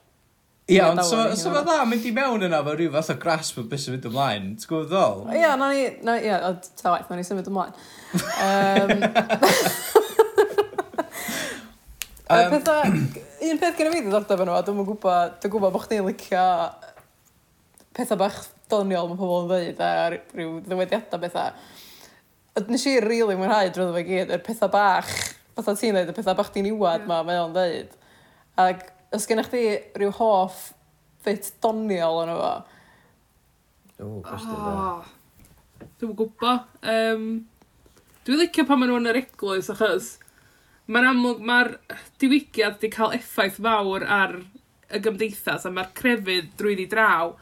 Ie, 0.66 0.80
ond 0.82 0.98
so, 1.06 1.20
so 1.38 1.52
fe 1.54 1.60
dda, 1.62 1.84
mynd 1.86 2.06
i 2.08 2.10
mewn 2.14 2.42
yna 2.48 2.58
fo 2.66 2.72
rhyw 2.74 2.90
fath 2.96 3.12
o 3.12 3.14
grasp 3.22 3.60
o 3.60 3.66
beth 3.70 3.84
sy'n 3.84 3.94
mynd 3.94 4.08
ymlaen. 4.08 4.48
T'w 4.58 4.70
gwybod 4.72 4.88
ddol? 4.90 5.20
Ie, 5.30 5.44
na 5.60 5.68
ni, 5.70 5.84
na, 6.06 6.16
ie, 6.18 6.32
o, 6.34 6.54
ta 6.80 6.94
waith, 6.94 7.12
na 7.12 7.20
ni 7.20 7.26
symud 7.28 7.50
ymlaen. 7.52 7.76
Um, 8.42 9.04
um, 12.26 12.50
pethau, 12.56 12.96
un 13.52 13.58
peth 13.60 13.78
gen 13.78 13.88
i 13.90 13.94
fi 13.94 14.02
ddiddordeb 14.04 14.42
yn 14.44 14.50
o, 14.52 14.58
dwi'n 14.64 14.84
gwybod, 14.86 15.38
dwi'n 15.42 15.52
gwybod 15.52 15.74
bod 15.74 15.84
chdi'n 15.86 16.06
licio 16.06 16.44
pethau 17.96 18.18
bach 18.20 18.38
doniol 18.70 19.10
mae 19.10 19.18
pobl 19.18 19.44
yn 19.44 19.50
dweud 19.50 19.82
a 19.82 19.90
rhyw 20.12 20.58
ddywediadau 20.66 21.22
bethau. 21.22 21.54
Nes 22.70 22.86
i 22.88 22.96
rili 22.96 23.06
really 23.06 23.36
mwynhau 23.38 23.70
drwy 23.72 23.94
fe 23.94 24.04
gyd, 24.08 24.32
yr 24.36 24.42
pethau 24.44 24.72
bach, 24.72 25.10
fatha 25.56 25.76
ti'n 25.76 25.96
dweud, 25.96 26.12
y 26.12 26.16
pethau 26.16 26.38
bach 26.38 26.52
ti'n 26.54 26.70
iwad 26.72 27.02
yeah. 27.02 27.08
ma, 27.10 27.20
mae 27.26 27.40
o'n 27.42 27.54
dweud. 27.56 27.94
Ac 28.60 28.86
os 29.16 29.28
gennych 29.28 29.50
chi 29.52 29.64
rhyw 29.98 30.12
hoff 30.18 30.70
fit 31.24 31.52
doniol 31.64 32.22
yn 32.24 32.34
efo? 32.34 32.52
O, 33.96 34.10
gwestiwn 34.26 34.60
oh, 34.60 34.68
da. 34.68 35.88
Dwi'n 36.00 36.16
gwybod. 36.18 36.70
Um, 36.92 37.26
dwi'n 38.26 38.42
licio 38.42 38.66
pan 38.68 38.80
maen 38.80 38.92
nhw'n 38.92 39.12
yr 39.12 39.22
eglwys, 39.22 39.70
achos 39.72 40.16
Mae'n 40.86 41.08
amlwg, 41.08 41.40
mae'r 41.42 41.72
diwygiad 42.22 42.76
wedi 42.76 42.92
cael 42.94 43.14
effaith 43.16 43.58
fawr 43.62 44.04
ar 44.06 44.36
y 44.94 45.00
gymdeithas 45.02 45.66
a 45.66 45.72
mae'r 45.74 45.90
crefydd 45.98 46.52
drwy 46.58 46.76
ddi 46.78 46.86
draw. 46.92 47.32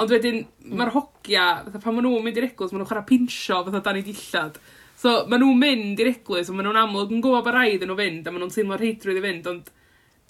Ond 0.00 0.12
wedyn, 0.12 0.42
mm. 0.44 0.74
mae'r 0.78 0.92
hogia, 0.94 1.46
fatha 1.64 1.80
pan 1.82 1.96
maen 1.96 2.06
nhw'n 2.06 2.26
mynd 2.26 2.38
i'r 2.38 2.50
eglwys, 2.50 2.74
maen 2.74 2.82
nhw'n 2.82 2.90
chwarae 2.90 3.08
pinsio 3.08 3.62
fatha 3.66 3.80
dan 3.86 3.98
i 3.98 4.04
dillad. 4.06 4.60
So, 5.00 5.14
maen 5.32 5.42
nhw'n 5.42 5.62
mynd 5.62 6.02
i'r 6.02 6.12
eglwys, 6.12 6.50
a 6.50 6.54
maen 6.54 6.68
nhw'n 6.68 6.80
amlwg 6.82 7.14
yn 7.16 7.24
gwybod 7.24 7.46
bod 7.46 7.56
rhaid 7.56 7.86
yn 7.86 7.90
nhw 7.90 7.96
fynd, 7.98 8.28
a 8.28 8.34
maen 8.34 8.44
nhw'n 8.44 8.54
teimlo'r 8.54 8.84
heidrwydd 8.84 9.20
i 9.22 9.24
fynd, 9.24 9.48
ond 9.50 9.72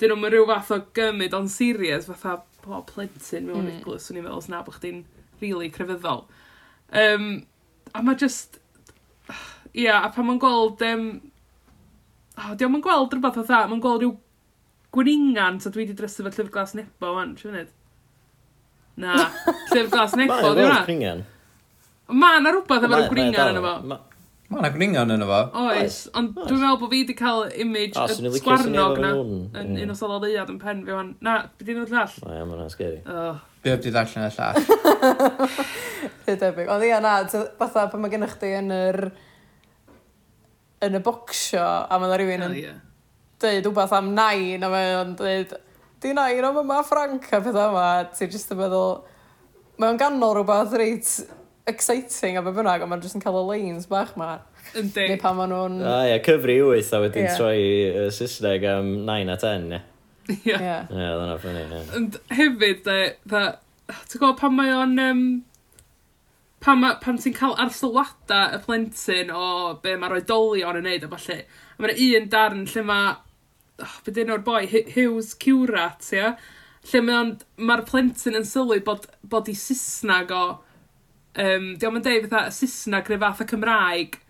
dyn 0.00 0.14
nhw'n 0.14 0.30
rhyw 0.32 0.46
fath 0.48 0.72
o 0.76 0.80
gymryd 0.96 1.36
on 1.36 1.50
serious, 1.52 2.06
fatha 2.08 2.38
bo 2.62 2.80
plentyn 2.88 3.50
mewn 3.50 3.66
mm. 3.66 3.80
eglwys, 3.80 4.06
swn 4.06 4.20
i'n 4.20 4.28
meddwl, 4.28 4.46
na 4.52 4.62
bod 4.64 4.78
chdi'n 4.78 5.02
really 5.42 5.72
crefyddol. 5.74 6.24
Um, 6.94 7.28
a 7.94 8.04
mae 8.06 8.20
just... 8.20 8.60
Ia, 9.70 9.84
yeah, 9.84 10.02
a 10.02 10.08
pan 10.10 10.26
mae'n 10.26 10.40
gweld 10.42 10.80
um, 10.82 11.04
Oh, 12.40 12.54
Diolch 12.56 12.76
yn 12.78 12.84
gweld 12.84 13.14
rhywbeth 13.14 13.40
o 13.42 13.44
dda, 13.44 13.64
mae'n 13.68 13.82
gweld 13.84 14.04
rhyw 14.04 14.12
gwningan, 14.96 15.58
so 15.60 15.72
dwi 15.72 15.84
wedi 15.84 15.96
drysu 15.98 16.24
fe 16.24 16.30
llyfr 16.30 16.52
glas 16.54 16.72
nebo, 16.78 17.12
wan, 17.16 17.34
siw 17.38 17.52
nid. 17.52 17.68
Na, 19.00 19.16
llyfr 19.72 19.90
glas 19.92 20.16
nebo, 20.18 20.38
dwi'n 20.46 20.70
rhaid. 20.70 20.86
gwningan. 20.88 21.26
Ma, 22.10 22.38
na 22.40 22.54
rhywbeth 22.54 22.86
efo'r 22.88 23.10
gwningan 23.12 23.52
yna 23.52 23.64
fo. 23.66 23.74
Ma, 24.50 24.64
na 24.64 24.72
gwningan 24.74 25.14
yn 25.14 25.26
efo. 25.26 25.40
Oes, 25.66 26.00
ond 26.16 26.32
dwi'n 26.38 26.58
meddwl 26.64 26.80
bod 26.80 26.90
fi 26.94 27.04
wedi 27.04 27.18
cael 27.18 27.44
image 27.62 28.00
y 28.00 28.34
sgwarnog 28.40 28.98
na, 29.04 29.14
yn 29.60 29.76
un 29.84 29.94
o 29.94 29.98
solod 29.98 30.24
leiad 30.26 30.50
yn 30.50 30.58
pen 30.62 30.84
fi, 30.88 30.96
wan. 30.96 31.14
Na, 31.22 31.36
beth 31.60 31.70
i'n 31.70 31.82
dod 31.84 31.92
llall? 31.92 32.16
O, 32.24 32.34
ia, 32.34 32.48
mae'n 32.48 32.72
scary. 32.72 33.02
Be 33.60 33.76
wedi 33.76 33.92
darllen 33.94 34.26
y 34.26 34.34
llall? 34.34 34.62
Rydebig. 36.26 36.70
Ond 36.72 36.86
ia, 36.88 37.02
na, 37.04 37.18
fatha 37.60 37.90
pan 37.92 38.02
mae 38.02 38.16
gennych 38.16 38.38
chi 38.40 38.56
yn 38.58 38.72
yr... 38.74 39.04
Er 39.10 39.29
yn 40.86 40.98
y 40.98 41.02
bocsio 41.04 41.64
a 41.64 41.98
mae 41.98 42.08
yna 42.08 42.20
rhywun 42.20 42.46
yn 42.48 42.54
oh, 42.56 42.78
dweud 43.40 43.66
rhywbeth 43.66 43.96
am 43.96 44.12
nain 44.16 44.64
a 44.64 44.70
mae 44.72 44.94
o'n 45.00 45.16
dweud 45.18 45.56
di 46.00 46.14
nain 46.16 46.46
o 46.48 46.52
yma 46.62 46.80
Frank 46.86 47.28
a 47.32 47.42
pethau 47.44 47.72
yma 47.72 47.88
ti'n 48.16 48.32
jyst 48.32 48.54
yn 48.54 48.60
meddwl 48.60 49.00
mae 49.80 49.92
o'n 49.92 50.00
ganol 50.00 50.36
rhywbeth 50.38 50.76
reit 50.80 51.10
exciting 51.70 52.38
a 52.40 52.44
be 52.44 52.54
bynnag 52.56 52.84
ond 52.84 52.92
mae'n 52.92 53.04
jyst 53.04 53.18
yn 53.18 53.24
cael 53.24 53.42
y 53.42 53.44
lanes 53.50 53.90
bach 53.90 54.16
ma 54.20 54.38
Yndi. 54.76 55.06
Neu 55.10 55.18
pan 55.18 55.34
maen 55.38 55.50
nhw'n... 55.50 55.78
Ah, 55.82 56.04
a 56.04 56.10
ia, 56.12 56.18
cyfri 56.22 56.60
wyth 56.62 56.92
a 56.94 57.00
wedyn 57.02 57.26
yeah. 57.26 57.38
troi 57.38 57.62
uh, 57.88 58.08
Saesneg 58.14 58.66
am 58.70 58.92
9 59.08 59.32
a 59.32 59.36
10, 59.40 59.64
ne? 59.72 59.80
Ia. 60.30 60.36
Ie, 60.36 60.52
yeah. 60.52 60.84
yeah, 60.94 61.14
dyna 61.18 61.36
ffynnu, 61.42 61.62
ie. 61.64 61.80
Ond 61.98 62.18
hefyd, 62.38 62.84
da, 62.86 62.98
da 63.32 63.42
ti'n 64.04 64.20
gwybod 64.20 64.38
pan 64.38 64.54
mae 64.54 64.74
o'n... 64.76 64.94
Um, 65.02 65.24
pan, 66.64 66.80
ma, 66.82 66.94
pan 67.02 67.18
ti'n 67.20 67.34
cael 67.36 67.56
arsylwada 67.64 68.40
y 68.56 68.60
plentyn 68.64 69.32
o 69.34 69.44
be 69.82 69.96
mae'r 69.98 70.18
oedolion 70.20 70.80
yn 70.80 70.88
neud 70.88 71.06
a 71.06 71.10
falle. 71.14 71.40
A 71.76 71.82
mae'n 71.82 72.00
un 72.06 72.30
darn 72.32 72.64
lle 72.68 72.86
mae, 72.86 73.12
oh, 73.84 73.98
be 74.06 74.14
dyn 74.16 74.32
o'r 74.34 74.44
boi, 74.46 74.64
Hughes 74.94 75.32
Curat, 75.40 76.10
ia? 76.16 76.34
Lle 76.90 77.04
mae'r 77.04 77.36
ma 77.68 77.78
plentyn 77.88 78.38
yn 78.38 78.48
sylwi 78.48 78.80
bod, 78.84 79.08
bod 79.22 79.48
i 79.52 79.56
Saesnag 79.56 80.34
o, 80.36 80.44
um, 81.40 81.70
diolch 81.80 82.00
yn 82.00 82.06
deud 82.06 82.28
fatha 82.28 82.52
Saesnag 82.54 83.08
neu 83.10 83.22
fath 83.24 83.44
o 83.44 83.48
Cymraeg, 83.54 84.20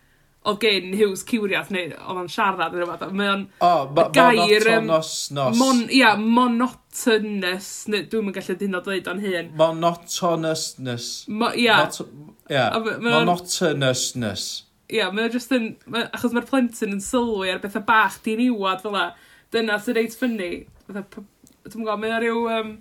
o 0.43 0.57
gen 0.57 0.95
Hughes 0.97 1.23
Cywriath, 1.29 1.69
neu 1.75 1.91
oedd 1.91 2.21
o'n 2.23 2.31
siarad 2.33 2.73
neu 2.73 2.81
rhywbeth. 2.81 3.13
Mae 3.17 3.29
o'n 3.35 3.43
oh, 3.67 3.91
gair... 4.15 4.39
Monotonos 4.41 5.13
nos. 5.37 5.59
Mon, 5.61 5.83
ia, 5.93 6.15
monotonous, 6.17 7.69
neu 7.93 8.07
dwi'n 8.09 8.27
mynd 8.27 8.39
gallu 8.39 8.57
dyn 8.63 8.79
o 8.79 8.81
dweud 8.87 9.11
o'n 9.13 9.21
hyn. 9.21 9.51
Monotonousness. 9.61 11.11
Mo, 11.29 11.51
ia. 11.53 11.83
Mot, 11.83 12.01
ia. 12.49 12.71
Monotonousness. 13.05 14.47
Ia, 14.91 15.11
mae'n 15.15 15.35
just 15.35 15.53
yn... 15.55 15.75
Ma, 15.93 16.07
achos 16.09 16.33
mae'r 16.35 16.49
plentyn 16.49 16.97
yn 16.97 17.05
sylwi 17.05 17.53
ar 17.53 17.61
bethau 17.63 17.85
bach 17.87 18.17
di'n 18.25 18.41
iwad 18.49 18.81
fel 18.83 18.97
la. 18.97 19.11
Dyna 19.53 19.77
sy'n 19.83 19.99
reit 19.99 20.17
ffynnu. 20.17 20.51
Dwi'n 20.89 21.77
gwybod, 21.77 22.01
mae'n 22.01 22.17
rhyw... 22.25 22.41
Um, 22.57 22.73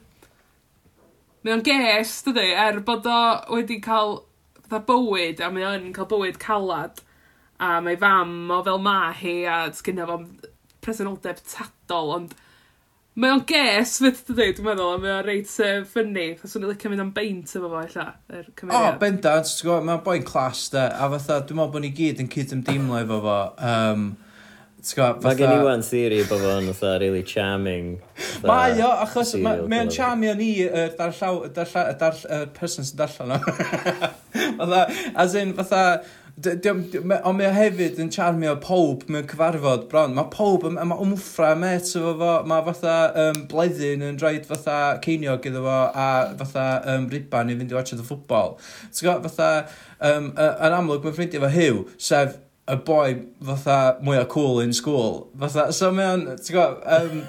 mae 1.44 1.58
o'n 1.58 1.68
ges, 1.68 2.16
dydy, 2.24 2.48
er 2.56 2.80
bod 2.88 3.06
o 3.08 3.20
wedi 3.52 3.82
cael 3.84 4.22
fatha 4.64 4.80
bywyd, 4.88 5.44
a 5.44 5.52
mae 5.52 5.68
o'n 5.68 5.92
cael 5.96 6.08
bywyd 6.08 6.40
calad 6.40 7.04
a 7.60 7.80
mae 7.84 7.98
fam 8.00 8.52
o 8.56 8.62
fel 8.66 8.80
ma 8.84 9.00
hi 9.16 9.42
a 9.50 9.66
sgynna 9.76 10.08
fo 10.08 10.22
presenoldeb 10.84 11.42
tadol, 11.44 12.14
ond 12.16 12.38
mae 13.20 13.34
o'n 13.36 13.44
ges 13.48 13.98
fydd 14.00 14.22
dy 14.30 14.36
dweud, 14.38 14.56
dwi'n 14.60 14.70
meddwl, 14.70 14.94
a 14.96 15.02
mae 15.04 15.14
o'n 15.18 15.28
reit 15.28 15.52
uh, 15.66 15.82
ffynnu. 15.90 16.30
Fas 16.40 16.56
o'n 16.56 16.70
licio 16.70 16.92
mynd 16.92 17.04
am 17.04 17.12
beint 17.16 17.52
efo 17.52 17.68
fo, 17.68 17.84
illa, 17.84 18.08
yr 18.32 18.40
er 18.40 18.48
cymeriad. 18.54 18.80
O, 18.80 18.94
oh, 18.94 18.98
bendant, 19.02 19.52
ti'n 19.52 19.68
gwybod, 19.68 19.86
mae'n 19.90 20.08
boi'n 20.08 20.26
clas, 20.30 20.64
da, 20.76 20.88
a 20.96 21.12
fatha, 21.16 21.42
dwi'n 21.44 21.60
meddwl 21.60 21.76
bod 21.76 21.86
ni 21.86 21.92
gyd 22.00 22.24
yn 22.24 22.32
cyd 22.32 22.56
ymdeimlo 22.56 23.04
efo 23.04 23.22
fo. 23.28 23.38
Um, 23.60 24.10
Gwybod. 24.80 25.26
Mae 25.26 25.36
gen 25.36 25.52
i 25.52 25.64
wan 25.64 25.82
theory 25.84 26.22
bod 26.24 26.40
fo'n 26.40 26.70
fatha 26.78 26.94
really 27.02 27.24
charming. 27.28 27.98
Mae 28.48 28.78
o, 28.80 28.92
achos 29.04 29.34
mae 29.44 29.82
o'n 29.82 29.92
charmio 29.92 30.32
ni 30.40 30.54
y 30.64 30.86
darllaw, 30.96 31.42
y 31.50 32.40
person 32.56 32.88
sy'n 32.88 33.02
darllen 33.02 33.36
o. 33.36 33.40
fatha, 34.62 34.86
as 35.20 35.36
in, 35.36 35.52
fatha, 35.58 35.84
Ond 36.40 36.94
mae 37.10 37.48
o 37.48 37.52
hefyd 37.52 37.98
yn 38.00 38.12
charmio 38.14 38.54
pob 38.64 39.04
mewn 39.12 39.28
cyfarfod 39.28 39.88
bron. 39.92 40.14
Mae 40.16 40.30
pob, 40.32 40.64
mae 40.72 41.00
wmffra 41.02 41.52
met 41.60 41.90
efo 41.90 42.14
fo, 42.22 42.34
mae 42.48 42.64
fatha 42.70 42.96
um, 43.26 43.42
bleddyn 43.52 44.06
yn 44.08 44.20
rhaid 44.22 44.48
fatha 44.48 44.78
ceiniog 45.04 45.48
iddo 45.50 45.66
fo 45.66 45.78
a 45.90 46.10
fatha 46.40 46.68
um, 46.94 47.10
riban 47.12 47.52
i 47.52 47.58
fynd 47.60 47.74
i 47.74 47.80
watch 47.80 47.92
the 47.92 48.06
football. 48.06 48.56
T'w 48.94 49.10
gwybod, 49.10 49.28
fatha, 49.28 49.50
um, 50.12 50.32
yn 50.38 50.78
amlwg 50.78 51.04
mae'n 51.04 51.18
ffrindiau 51.18 51.44
fo 51.44 51.52
hiw, 51.58 51.84
sef 52.10 52.38
y 52.70 52.76
boi 52.86 53.16
fatha 53.46 53.78
mwyaf 54.06 54.28
cool 54.30 54.60
in 54.60 54.74
school. 54.74 55.30
Fatha, 55.40 55.72
so 55.74 55.90
mae 55.96 56.12
o'n, 56.14 56.26
ti'n 56.38 56.56
gwybod, 56.56 56.84
um, 56.96 57.24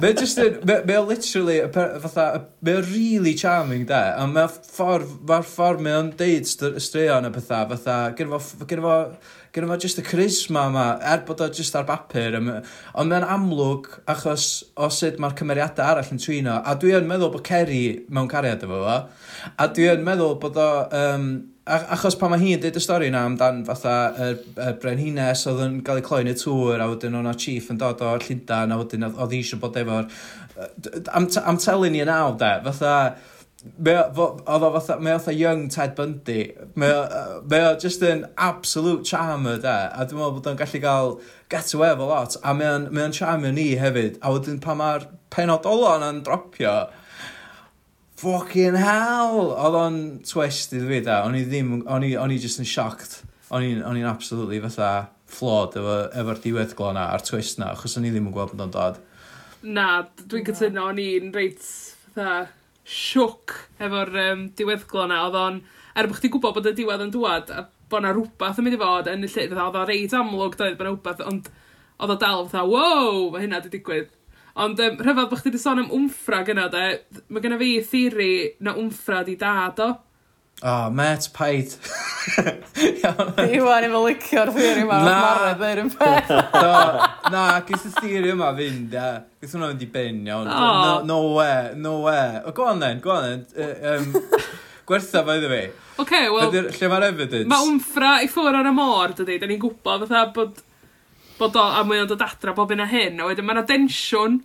mae 0.00 0.14
just 0.16 0.40
yn, 0.40 0.56
mae 0.68 0.96
o 0.96 1.04
literally, 1.08 1.58
fatha, 1.74 2.26
mae 2.64 2.78
o'n 2.80 2.88
really 2.92 3.34
charming 3.38 3.84
da, 3.90 4.02
a 4.16 4.26
mae 4.30 4.48
ffordd, 4.48 5.18
mae'r 5.28 5.46
ffordd 5.48 5.84
mae 5.84 5.98
o'n 5.98 6.10
deud 6.18 6.48
straeon 6.48 7.28
a 7.28 7.34
pethau, 7.34 7.68
fatha, 7.74 7.98
gyda 8.16 8.40
fo, 8.40 8.64
gyda 8.70 8.86
fo, 8.86 8.96
gyda 9.52 9.68
fo 9.68 9.78
just 9.84 10.00
y 10.00 10.06
charisma 10.08 10.64
yma, 10.72 10.88
er 11.12 11.24
bod 11.28 11.44
o 11.44 11.50
just 11.52 11.76
ar 11.76 11.86
bapur, 11.88 12.38
ond 12.40 13.12
mae'n 13.12 13.28
amlwg 13.36 13.90
achos 14.08 14.48
o 14.80 14.88
sut 14.88 15.20
mae'r 15.20 15.36
cymeriadau 15.36 15.90
arall 15.90 16.14
yn 16.16 16.22
trino, 16.22 16.56
a 16.64 16.76
dwi 16.80 16.96
yn 16.96 17.10
meddwl 17.10 17.34
bod 17.34 17.44
Kerry 17.46 17.84
mewn 18.08 18.30
cariad 18.32 18.64
efo 18.64 18.80
fo, 18.86 19.00
a 19.52 19.72
dwi 19.76 19.90
yn 19.92 20.06
meddwl 20.08 20.38
bod 20.40 20.56
o, 20.56 20.70
um, 20.96 21.32
achos 21.66 22.16
pan 22.18 22.32
mae 22.32 22.40
hi'n 22.42 22.62
dweud 22.62 22.76
y 22.78 22.82
stori 22.82 23.08
yna 23.10 23.20
amdan 23.28 23.60
fatha 23.66 23.94
y, 24.10 24.30
y 24.58 24.70
brenhines 24.82 25.44
oedd 25.46 25.60
yn 25.62 25.76
cael 25.86 26.00
ei 26.00 26.06
cloi 26.06 26.22
yn 26.24 26.32
y 26.32 26.38
tŵr 26.38 26.82
a 26.82 26.88
wedyn 26.90 27.18
o'na 27.20 27.34
chief 27.38 27.68
yn 27.70 27.78
dod 27.78 28.02
o'r 28.02 28.24
Llundain 28.24 28.74
a 28.74 28.78
wedyn 28.80 29.06
oedd 29.06 29.34
hi 29.34 29.42
eisiau 29.42 29.60
bod 29.62 29.78
efo'r... 29.78 30.08
Am, 31.14 31.28
am 31.46 31.60
telyn 31.62 31.94
ni 31.94 32.02
yn 32.02 32.10
awd 32.12 32.40
de, 32.42 32.56
fatha... 32.66 32.96
Oedd 33.62 34.18
o 34.18 34.72
fatha, 34.74 34.96
mae 34.98 35.14
fatha 35.20 35.32
young 35.38 35.68
Ted 35.70 35.92
Bundy, 35.94 36.48
mae 36.74 37.60
o 37.62 37.76
just 37.78 38.02
an 38.02 38.24
absolute 38.34 39.06
charmer 39.06 39.60
de, 39.62 39.76
a 39.86 40.02
dwi'n 40.02 40.18
meddwl 40.18 40.34
bod 40.40 40.48
o'n 40.50 40.58
gallu 40.58 40.80
cael 40.82 41.14
get 41.52 41.70
away 41.76 41.92
efo 41.94 42.08
lot, 42.10 42.34
a 42.42 42.56
mae 42.58 43.04
o'n 43.04 43.14
charmer 43.14 43.54
ni 43.54 43.68
hefyd, 43.78 44.18
a 44.18 44.34
wedyn 44.34 44.58
pan 44.64 44.80
mae'r 44.82 45.06
penod 45.30 45.68
olan 45.70 46.02
yn 46.08 46.18
dropio, 46.26 46.74
fucking 48.22 48.76
hell! 48.78 49.50
Oedd 49.50 49.76
o'n 49.78 49.98
twist 50.26 50.74
iddo 50.76 50.86
fi 50.90 51.00
da, 51.02 51.22
o'n 51.26 51.34
i 51.34 51.42
ddim, 51.46 51.80
o'n 51.90 52.06
i, 52.06 52.12
on 52.20 52.30
i 52.30 52.38
just 52.42 52.60
yn 52.62 52.68
shocked. 52.68 53.20
O'n 53.52 53.64
i'n 53.66 54.06
absolutely 54.08 54.60
fatha 54.62 54.90
flawed 55.32 55.74
efo, 55.80 55.96
efo'r 56.20 56.40
diweddglo 56.44 56.92
na 56.94 57.08
a'r 57.12 57.24
twist 57.26 57.58
na, 57.60 57.72
achos 57.74 57.96
o'n 57.98 58.06
i 58.06 58.12
ddim 58.12 58.28
yn 58.30 58.36
gweld 58.36 58.54
bod 58.54 58.64
o'n 58.66 58.74
dod. 58.76 59.00
Na, 59.62 59.88
dwi'n 60.22 60.46
cytuno, 60.46 60.86
o'n 60.92 61.02
i'n 61.02 61.34
reit 61.34 61.66
fatha 62.14 62.46
siwc 62.88 63.56
efo'r 63.82 64.14
um, 64.28 64.46
diweddglo 64.58 65.08
na, 65.10 65.24
oedd 65.26 65.40
o'n, 65.42 65.60
er 65.98 66.10
bod 66.10 66.20
chdi 66.20 66.32
gwybod 66.32 66.56
bod 66.58 66.70
y 66.70 66.76
diwedd 66.78 67.06
yn 67.08 67.14
dwad, 67.14 67.50
a 67.50 67.66
bod 67.92 68.06
na 68.06 68.14
rhywbeth 68.14 68.62
yn 68.62 68.68
mynd 68.68 68.78
i 68.78 68.82
fod 68.84 69.10
yn 69.12 69.26
y 69.26 69.34
lle, 69.34 69.50
oedd 69.50 69.82
o 69.82 69.86
reit 69.88 70.16
amlwg 70.16 70.58
doedd 70.60 70.78
bod 70.78 70.86
na 70.86 70.94
rhywbeth, 70.94 71.26
ond 71.26 71.50
oedd 71.98 72.14
o 72.14 72.20
dal 72.22 72.46
fatha, 72.46 72.66
wow, 72.70 73.30
mae 73.34 73.44
hynna 73.44 73.60
wedi 73.60 73.76
digwydd 73.76 74.14
Ond 74.60 74.80
um, 74.84 74.96
rhyfedd 75.00 75.28
bod 75.30 75.40
chdi 75.40 75.48
wedi 75.48 75.60
sôn 75.60 75.80
am 75.80 75.92
wmffra 75.92 76.42
gyna, 76.44 76.66
de, 76.72 76.86
mae 77.32 77.44
gyna 77.44 77.56
fi 77.60 77.74
theori 77.88 78.32
na 78.60 78.74
wmffra 78.76 79.22
di 79.24 79.36
dad 79.40 79.78
o. 79.80 79.92
O, 80.62 80.68
oh, 80.68 80.90
met, 80.94 81.24
paid. 81.34 81.72
Iwan, 83.56 83.86
efo 83.88 84.02
licio'r 84.04 84.52
theori 84.54 84.84
yma, 84.84 84.98
na. 85.02 85.14
Mara, 85.24 85.54
ddeir 85.58 85.80
yn 85.82 85.88
peth. 85.90 86.28
no, 86.52 87.06
na, 87.32 87.46
gys 87.66 87.86
y 87.88 87.94
theori 87.96 88.34
yma 88.34 88.50
fynd, 88.58 88.92
a 88.94 89.06
gys 89.40 89.56
hwnna 89.56 89.70
fynd 89.72 89.86
i 89.86 89.88
ben, 89.96 90.20
iawn. 90.28 90.50
Oh. 90.52 90.74
No, 90.84 90.92
no 91.08 91.16
way, 91.38 91.72
no 91.74 91.94
way. 92.04 92.42
O, 92.44 92.52
go 92.52 92.68
on 92.74 92.84
then, 92.84 93.00
go 93.02 93.14
on 93.16 93.24
then. 93.24 93.46
Uh, 93.56 93.96
um, 93.96 94.36
gwertha 94.86 95.24
fe 95.26 95.38
iddo 95.40 95.50
fi. 95.54 95.62
Oce, 95.96 96.04
okay, 96.04 96.28
wel... 96.28 96.52
Lle 96.68 96.92
mae'r 96.92 97.08
evidence? 97.08 97.48
Mae 97.50 97.70
wmffra 97.70 98.12
i 98.22 98.28
ffwr 98.30 98.60
ar 98.60 98.68
y 98.68 98.74
môr, 98.76 99.16
dydy. 99.16 99.40
Da 99.40 99.48
ni'n 99.48 99.64
gwybod 99.64 100.04
fatha 100.04 100.26
bod 100.36 100.60
bod 101.42 101.58
o, 101.58 101.66
a 101.66 101.82
mae 101.86 102.02
o'n 102.02 102.10
dod 102.10 102.24
adra 102.24 102.54
bob 102.56 102.72
yna 102.74 102.88
hyn, 102.90 103.20
a 103.20 103.28
wedyn 103.28 103.48
mae'n 103.48 103.62
adensiwn 103.64 104.40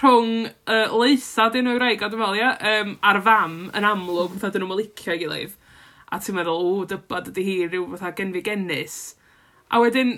rhwng 0.00 0.46
uh, 0.48 0.94
leitha 1.00 1.48
dyn 1.52 1.66
nhw'n 1.68 1.80
wraig, 1.80 2.00
a 2.00 2.08
dwi'n 2.12 2.22
meddwl, 2.22 2.38
ia, 2.40 2.52
um, 2.72 2.94
a'r 3.08 3.20
fam 3.24 3.56
yn 3.76 3.88
amlwg, 3.88 4.36
fatha 4.36 4.54
dyn 4.54 4.66
nhw'n 4.66 4.80
licio 4.80 5.14
ei 5.14 5.20
gilydd. 5.20 5.56
A 6.12 6.20
ti'n 6.20 6.36
meddwl, 6.38 6.68
o, 6.68 6.84
dybod 6.88 7.32
ydy 7.32 7.44
hi 7.48 7.56
rhyw 7.66 7.88
fatha 7.96 8.14
genfi 8.16 8.44
genus. 8.46 9.00
A 9.72 9.80
wedyn, 9.82 10.14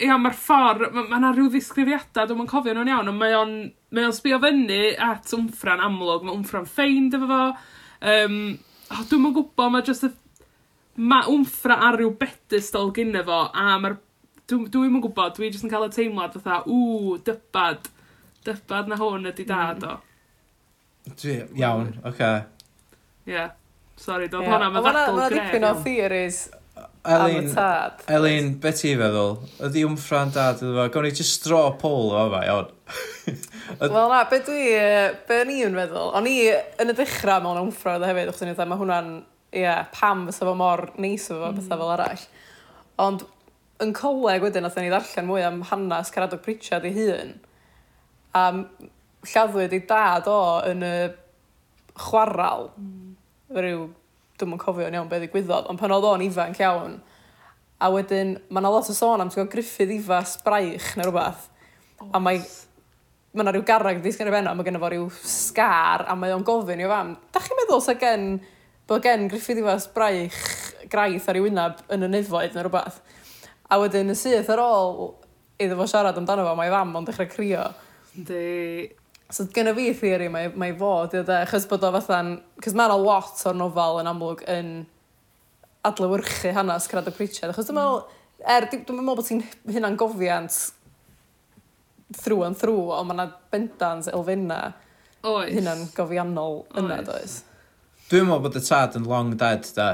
ia, 0.00 0.18
mae'r 0.20 0.36
ffordd, 0.36 0.90
mae 0.90 1.06
yna 1.06 1.22
ma 1.28 1.32
rhyw 1.32 1.48
ddisgrifiadau, 1.52 2.28
dwi'n 2.32 2.50
cofio 2.50 2.76
nhw'n 2.76 2.92
iawn, 2.92 3.10
ond 3.12 3.20
mae 3.20 3.38
o'n 3.38 3.56
mae 3.94 4.08
o'n 4.08 4.14
sbio 4.14 4.40
fyny 4.42 4.94
at 4.98 5.32
wmffran 5.36 5.82
amlwg, 5.84 6.24
mae 6.26 6.34
wmffran 6.34 6.68
ffeind 6.68 7.14
efo 7.14 7.28
fo. 7.30 7.42
Um, 8.10 8.38
oh, 8.90 9.02
dwi'n 9.08 9.22
mwyn 9.22 9.36
gwybod, 9.38 9.72
mae 9.72 9.86
jyst 9.86 10.08
y... 10.08 10.12
Mae 10.94 11.26
wmffra 11.26 11.74
ar 11.88 11.98
ryw 11.98 12.12
bedystal 12.18 12.92
gyda 12.94 13.24
fo, 13.26 13.40
a 13.50 13.78
mae'r 13.82 13.96
Dwi'n 14.50 14.66
dwi 14.72 14.88
yn 14.90 15.04
gwybod, 15.04 15.36
dwi 15.38 15.50
jyst 15.50 15.64
yn 15.64 15.72
cael 15.72 15.86
y 15.86 15.92
teimlad 15.94 16.34
fatha, 16.36 16.62
ww, 16.68 17.14
dybad, 17.24 17.86
dybad 18.44 18.90
na 18.90 18.98
hwn 19.00 19.30
ydy 19.30 19.46
dad 19.48 19.86
o. 19.88 19.94
Mm. 20.00 21.14
Dwi, 21.20 21.38
iawn, 21.60 21.94
oce. 22.02 22.10
Okay. 22.10 22.42
Yeah. 23.30 23.54
Sorry, 23.96 24.28
doedd 24.28 24.44
yeah. 24.44 24.56
hwnna 24.56 24.68
mae 24.74 24.84
ddadl 24.84 25.16
greu. 25.16 25.16
Mae 25.22 25.32
dipyn 25.38 25.66
o 25.68 25.72
theories 25.84 26.44
Elin, 27.04 27.50
Elin, 28.08 28.46
be 28.60 28.70
ti 28.72 28.94
feddwl? 28.96 29.34
Ydi 29.66 29.82
wmffran 29.84 30.32
dad 30.32 30.62
iddo 30.62 30.72
fo? 30.72 30.86
Gawn 30.94 31.04
ni 31.04 31.12
just 31.12 31.36
straw 31.36 31.74
pôl 31.80 32.14
o 32.16 32.22
fa, 32.32 32.40
iawn. 32.48 32.70
Wel 33.82 34.08
na, 34.12 34.22
be 34.30 34.40
dwi, 34.46 34.62
be 35.28 35.38
ni 35.48 35.60
yn 35.66 35.76
feddwl? 35.76 36.14
O'n 36.16 36.28
i 36.30 36.38
yn 36.80 36.92
y 36.92 36.96
dechrau 36.96 37.44
mewn 37.44 37.60
wmffran 37.66 38.00
dda 38.00 38.08
e 38.08 38.12
hefyd, 38.14 38.32
o'ch 38.32 38.40
ti'n 38.40 38.52
edrych, 38.54 38.70
mae 38.70 38.80
hwnna'n, 38.80 39.12
ie, 39.52 39.62
yeah, 39.66 39.84
pam 39.92 40.24
fysa 40.30 40.48
fo 40.48 40.56
mor 40.58 40.86
neis 40.96 41.28
o 41.28 41.36
fo, 41.36 41.50
mm. 41.50 41.60
bethau 41.60 41.82
fel 41.82 41.92
arall. 41.94 42.24
Ond 43.04 43.26
yn 43.82 43.94
coleg 43.96 44.44
wedyn, 44.44 44.64
nath 44.66 44.78
ni 44.78 44.90
ddarllen 44.92 45.28
mwy 45.28 45.44
am 45.46 45.62
hanes 45.70 46.12
Caradog 46.14 46.42
Pritchard 46.44 46.86
ei 46.86 46.94
hun. 46.94 47.34
A 48.34 48.44
lladdwyd 49.24 49.74
ei 49.74 49.82
dad 49.88 50.28
o 50.30 50.38
yn 50.70 50.84
y 50.86 50.94
chwaral. 51.98 52.70
Mm. 52.78 53.14
Ryw, 53.54 53.88
dwi'm 54.38 54.54
yn 54.56 54.62
cofio'n 54.62 54.98
iawn 54.98 55.10
beth 55.10 55.24
ddigwyddodd, 55.24 55.68
ond 55.70 55.80
pan 55.80 55.94
oedd 55.94 56.06
o'n 56.10 56.26
ifanc 56.26 56.60
iawn. 56.62 57.00
A 57.82 57.90
wedyn, 57.92 58.36
mae 58.48 58.62
yna 58.62 58.70
lot 58.72 58.90
o 58.90 58.94
sôn 58.96 59.22
am 59.22 59.32
sgol 59.32 59.50
griffydd 59.50 59.92
ifas 59.96 60.38
braich 60.44 60.94
neu 60.98 61.08
rhywbeth. 61.08 61.48
Oh. 62.00 62.12
A 62.14 62.22
mae 62.22 62.42
mae 63.34 63.42
yna 63.42 63.50
rhyw 63.50 63.64
garag 63.66 63.88
garreg 63.88 64.02
wedi 64.02 64.14
sgynnu 64.14 64.30
benno, 64.30 64.52
mae 64.54 64.66
genna 64.66 64.78
fo 64.78 64.88
rhyw 64.92 65.08
sgar, 65.26 66.04
a 66.06 66.14
mae 66.14 66.30
o'n 66.30 66.44
gofyn 66.46 66.82
i'w 66.84 66.90
fam, 66.90 67.16
da 67.34 67.40
chi'n 67.42 67.58
meddwl 67.58 67.80
sa 67.82 67.96
gen, 67.98 68.28
bod 68.86 69.02
gen 69.02 69.26
Griffith 69.30 69.58
Iwas 69.58 69.88
braich 69.90 70.38
graith 70.92 71.26
ar 71.26 71.40
ei 71.40 71.42
wyneb 71.42 71.80
yn 71.94 72.06
y 72.06 72.10
nefoedd 72.12 72.54
neu 72.54 72.62
rhywbeth? 72.68 73.00
A 73.74 73.78
wedyn 73.82 74.12
y 74.12 74.18
syth 74.18 74.50
ar 74.54 74.62
ôl 74.62 75.08
iddo 75.58 75.78
fo 75.78 75.86
siarad 75.90 76.18
amdano 76.20 76.44
fo, 76.46 76.54
mae 76.58 76.70
fam 76.70 76.94
ond 77.00 77.08
dechrau 77.10 77.30
crio. 77.30 77.64
Di... 78.14 78.86
So 79.34 79.48
gyda 79.50 79.72
fi 79.74 79.88
theori 79.98 80.28
mae, 80.30 80.50
mae 80.60 80.74
fo, 80.78 80.92
dwi 81.10 81.24
dde, 81.24 81.40
achos 81.46 81.66
bod 81.70 81.86
o 81.86 81.90
fatha'n... 81.96 82.36
Cos 82.62 82.76
mae'na 82.78 82.98
lot 83.00 83.40
o'r 83.48 83.56
nofel 83.58 84.02
yn 84.02 84.10
amlwg 84.10 84.44
yn 84.52 84.70
adlewyrchu 85.84 86.52
hanes 86.54 86.86
Crad 86.90 87.08
y 87.10 87.14
Pritchard, 87.16 87.52
achos 87.52 87.68
dwi'n 87.68 87.78
meddwl, 87.80 88.04
er, 88.54 88.68
dwi'n 88.70 89.00
meddwl 89.00 89.18
bod 89.18 89.28
ti'n 89.28 89.42
hynna'n 89.74 89.98
gofiant 90.00 90.60
through 92.20 92.44
and 92.46 92.58
through, 92.60 92.92
ond 92.94 93.10
mae'na 93.10 93.26
bendant 93.52 94.08
elfenna 94.12 94.60
hynna'n 95.24 95.88
gofiannol 95.96 96.62
yna, 96.78 97.00
does? 97.06 97.40
Dwi'n 98.10 98.28
meddwl 98.28 98.44
bod 98.46 98.60
y 98.60 98.64
tad 98.64 98.96
yn 99.00 99.08
long 99.08 99.34
dead, 99.40 99.66
da. 99.76 99.90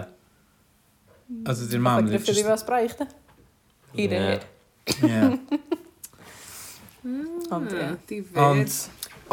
A 1.47 1.55
dydy'r 1.55 1.83
mam... 1.87 2.11
Griffith 2.11 2.43
i 2.43 2.47
fas 2.47 2.67
braich, 2.67 2.97
da? 2.99 3.07
He 3.95 4.07
Hi 4.07 4.11
dweud. 4.13 4.47
Ie. 5.03 5.39
Mm. 7.01 7.47
Ond, 7.51 7.73
ie. 7.73 7.89
Difyr. 8.07 8.41
Ond, 8.45 8.75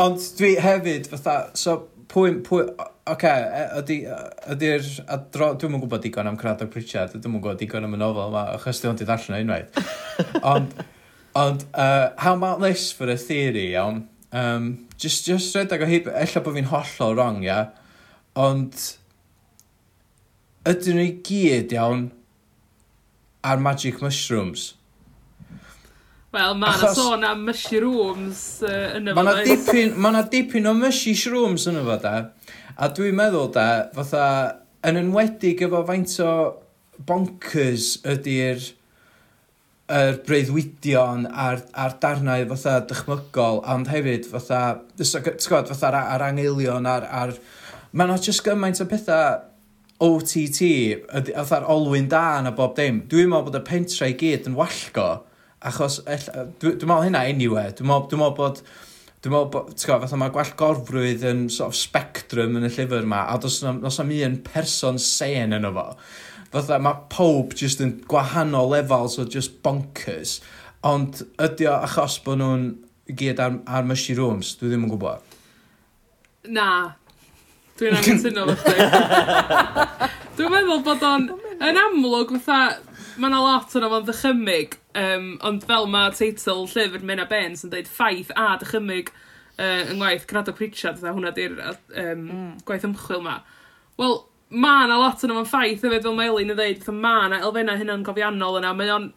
ond 0.01 0.27
dwi 0.37 0.53
hefyd, 0.63 1.09
fatha, 1.11 1.35
so, 1.59 1.77
pwy, 2.09 2.37
pwy, 2.45 2.63
oce, 3.11 3.31
e, 3.31 3.63
okay, 3.77 4.01
ydy'r 4.53 4.89
adro... 5.13 5.51
Dwi'n 5.59 5.77
yn 5.77 5.83
gwybod 5.83 6.05
digon 6.05 6.31
am 6.31 6.39
Cradog 6.39 6.71
Pritchard, 6.73 7.13
dwi'm 7.13 7.37
yn 7.37 7.43
gwybod 7.43 7.61
digon 7.61 7.87
am 7.87 7.97
y 7.97 8.01
nofel 8.01 8.31
yma, 8.31 8.45
achos 8.55 8.81
dwi'n 8.83 8.99
di 8.99 9.07
o 9.07 9.41
unwaith. 9.41 9.81
ond, 10.53 10.77
ond 11.37 11.65
uh, 11.73 12.13
how 12.17 12.35
about 12.35 12.63
this 12.63 12.91
for 12.91 13.11
a 13.11 13.17
theory, 13.17 13.73
iawn? 13.75 14.07
Um, 14.31 14.87
just, 14.97 15.25
just 15.27 15.55
redag 15.55 15.83
o 15.83 15.89
hyd, 15.89 16.09
ella 16.09 16.45
bod 16.45 16.57
fi'n 16.57 16.71
hollol 16.71 17.17
wrong, 17.19 17.43
ia? 17.45 17.61
Ond, 18.37 18.79
ydyn 20.67 20.97
nhw 20.97 21.09
i 21.09 21.17
gyd, 21.27 21.75
iawn, 21.77 22.07
ar 23.47 23.61
magic 23.63 24.01
mushrooms. 24.03 24.73
Wel, 26.35 26.53
mae 26.59 26.69
yna 26.69 26.73
Achos... 26.75 26.97
sôn 26.99 27.23
am 27.25 27.45
mushrooms 27.47 28.41
uh, 28.67 28.97
yn 28.97 29.09
y 29.09 29.15
fod. 29.15 29.29
Mae 29.95 30.11
yna 30.11 30.23
dipyn 30.31 30.69
o 30.69 30.73
mushy 30.77 31.15
shrooms 31.17 31.67
yn 31.71 31.79
y 31.79 31.83
fod, 31.87 32.03
da. 32.03 32.57
A 32.77 32.89
dwi'n 32.93 33.15
meddwl, 33.17 33.47
da, 33.55 33.67
fatha, 33.95 34.25
yn 34.85 34.99
enwedig 34.99 35.63
efo 35.65 35.81
faint 35.87 36.13
o 36.21 36.33
bonkers 37.07 37.95
ydy'r 38.05 38.73
yr 39.97 40.17
breuddwydion 40.27 41.29
a'r, 41.31 41.61
ar 41.79 41.95
darnau 42.03 42.43
fatha 42.51 42.81
dychmygol, 42.89 43.61
ond 43.71 43.87
hefyd 43.87 44.27
fatha, 44.27 44.61
ti'n 44.99 45.23
gwybod, 45.23 45.71
fatha'r 45.71 46.01
ar 46.03 46.27
angeilion 46.27 46.89
a'r... 46.91 47.07
a'r 47.07 47.37
Mae 47.97 48.03
yna 48.03 48.17
jyst 48.19 48.43
gymaint 48.43 48.81
o 48.83 48.85
pethau 48.91 49.46
OTT, 50.03 50.59
fatha'r 51.09 51.65
olwyn 51.73 52.09
da 52.11 52.41
na 52.45 52.51
bob 52.55 52.75
dim, 52.77 53.01
dwi'n 53.09 53.31
meddwl 53.31 53.47
bod 53.47 53.57
y 53.57 53.63
pentra 53.65 54.09
i 54.11 54.17
gyd 54.19 54.49
yn 54.49 54.57
wallgo, 54.57 55.07
achos 55.65 56.01
dwi'n 56.05 56.77
dwi 56.77 56.89
meddwl 56.89 57.07
hynna 57.07 57.23
anyway, 57.31 57.71
dwi'n 57.77 57.89
meddwl, 57.89 58.11
dwi 58.11 58.21
meddwl 58.21 58.37
bod... 58.41 58.61
Dwi'n 59.17 59.33
meddwl 59.33 59.47
bod, 59.49 59.71
ti'n 59.73 59.89
gwybod, 59.89 60.03
fatha 60.05 60.17
mae 60.21 60.31
gwell 60.35 60.51
gorfrwydd 60.59 61.23
yn 61.25 61.39
sort 61.49 61.73
of 61.73 61.77
spectrum 61.79 62.59
yn 62.59 62.67
y 62.67 62.69
llyfr 62.69 63.01
yma, 63.01 63.23
a 63.25 63.39
dos 63.41 63.55
na, 63.65 63.71
dos 63.81 63.97
na 63.97 64.05
mi 64.05 64.19
yn 64.21 64.35
person 64.45 64.99
sen 65.01 65.55
yn 65.57 65.65
fo. 65.73 65.87
Fatha 66.53 66.77
mae 66.85 67.01
pob 67.09 67.55
just 67.57 67.81
yn 67.81 67.95
gwahanol 68.05 68.69
lefels 68.75 69.17
o 69.17 69.25
just 69.25 69.57
bonkers. 69.65 70.37
Ond 70.85 71.23
ydy 71.41 71.65
o 71.65 71.73
achos 71.87 72.19
bod 72.23 72.37
nhw'n 72.43 72.69
gyd 73.17 73.41
ar, 73.41 73.57
ar 73.65 73.89
mushy 73.89 74.13
rooms, 74.21 74.53
dwi 74.59 74.69
ddim 74.69 74.85
yn 74.85 74.93
gwybod. 74.93 75.35
Na, 76.53 76.69
Dwi'n 77.77 77.95
anghytuno 77.97 78.45
fo 78.49 78.55
chdi. 78.63 80.07
Dwi'n 80.37 80.53
meddwl 80.53 80.83
bod 80.85 81.03
o'n... 81.05 81.27
Yn 81.67 81.77
amlwg, 81.81 82.31
fatha, 82.45 82.77
mae 83.17 83.29
yna 83.31 83.41
lot 83.41 83.75
o'n 83.77 83.85
o'n 83.87 84.05
ddychymig, 84.05 84.77
um, 85.01 85.27
ond 85.45 85.65
fel 85.69 85.87
mae 85.93 86.13
teitl 86.17 86.63
llyfr 86.69 87.05
Mena 87.05 87.25
Benz 87.29 87.63
yn 87.65 87.73
dweud 87.73 87.89
ffaith 87.89 88.33
a 88.37 88.47
dychymig 88.61 89.11
uh, 89.11 89.83
yng 89.89 89.97
ngwaith 89.99 90.27
Cradog 90.29 90.57
Pritchard. 90.57 90.99
fatha 91.01 91.13
hwnna 91.15 91.33
di'r 91.37 91.55
um, 91.61 92.25
mm. 92.25 92.49
gwaith 92.65 92.85
ymchwil 92.89 93.23
ma. 93.25 93.39
Wel, 94.01 94.19
mae 94.65 94.89
yna 94.89 94.99
lot 95.01 95.25
o'n 95.25 95.37
o'n 95.37 95.49
ffaith 95.49 95.85
hefyd 95.85 96.05
fel 96.05 96.17
mae 96.17 96.33
Elin 96.33 96.53
yn 96.53 96.59
dweud, 96.59 96.83
fatha 96.83 96.97
mae 97.05 97.29
yna 97.29 97.41
elfennau 97.45 97.81
hynna'n 97.81 98.05
gofiannol 98.09 98.61
yna, 98.61 98.75
mae 98.77 98.93
o'n 98.93 99.09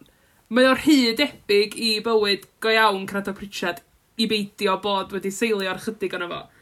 mae 0.51 0.67
o'r 0.67 0.81
hyd 0.83 1.21
debyg 1.21 1.77
i 1.79 1.93
bywyd 2.05 2.49
go 2.61 2.73
iawn 2.73 3.05
Cradog 3.09 3.37
Pritchard 3.37 3.85
i 4.21 4.25
beidio 4.29 4.77
bod 4.83 5.13
wedi 5.15 5.33
seilio 5.33 5.69
ar 5.71 5.81
chydig 5.81 6.17
o'n 6.17 6.29
fo. 6.29 6.41
Mm 6.41 6.57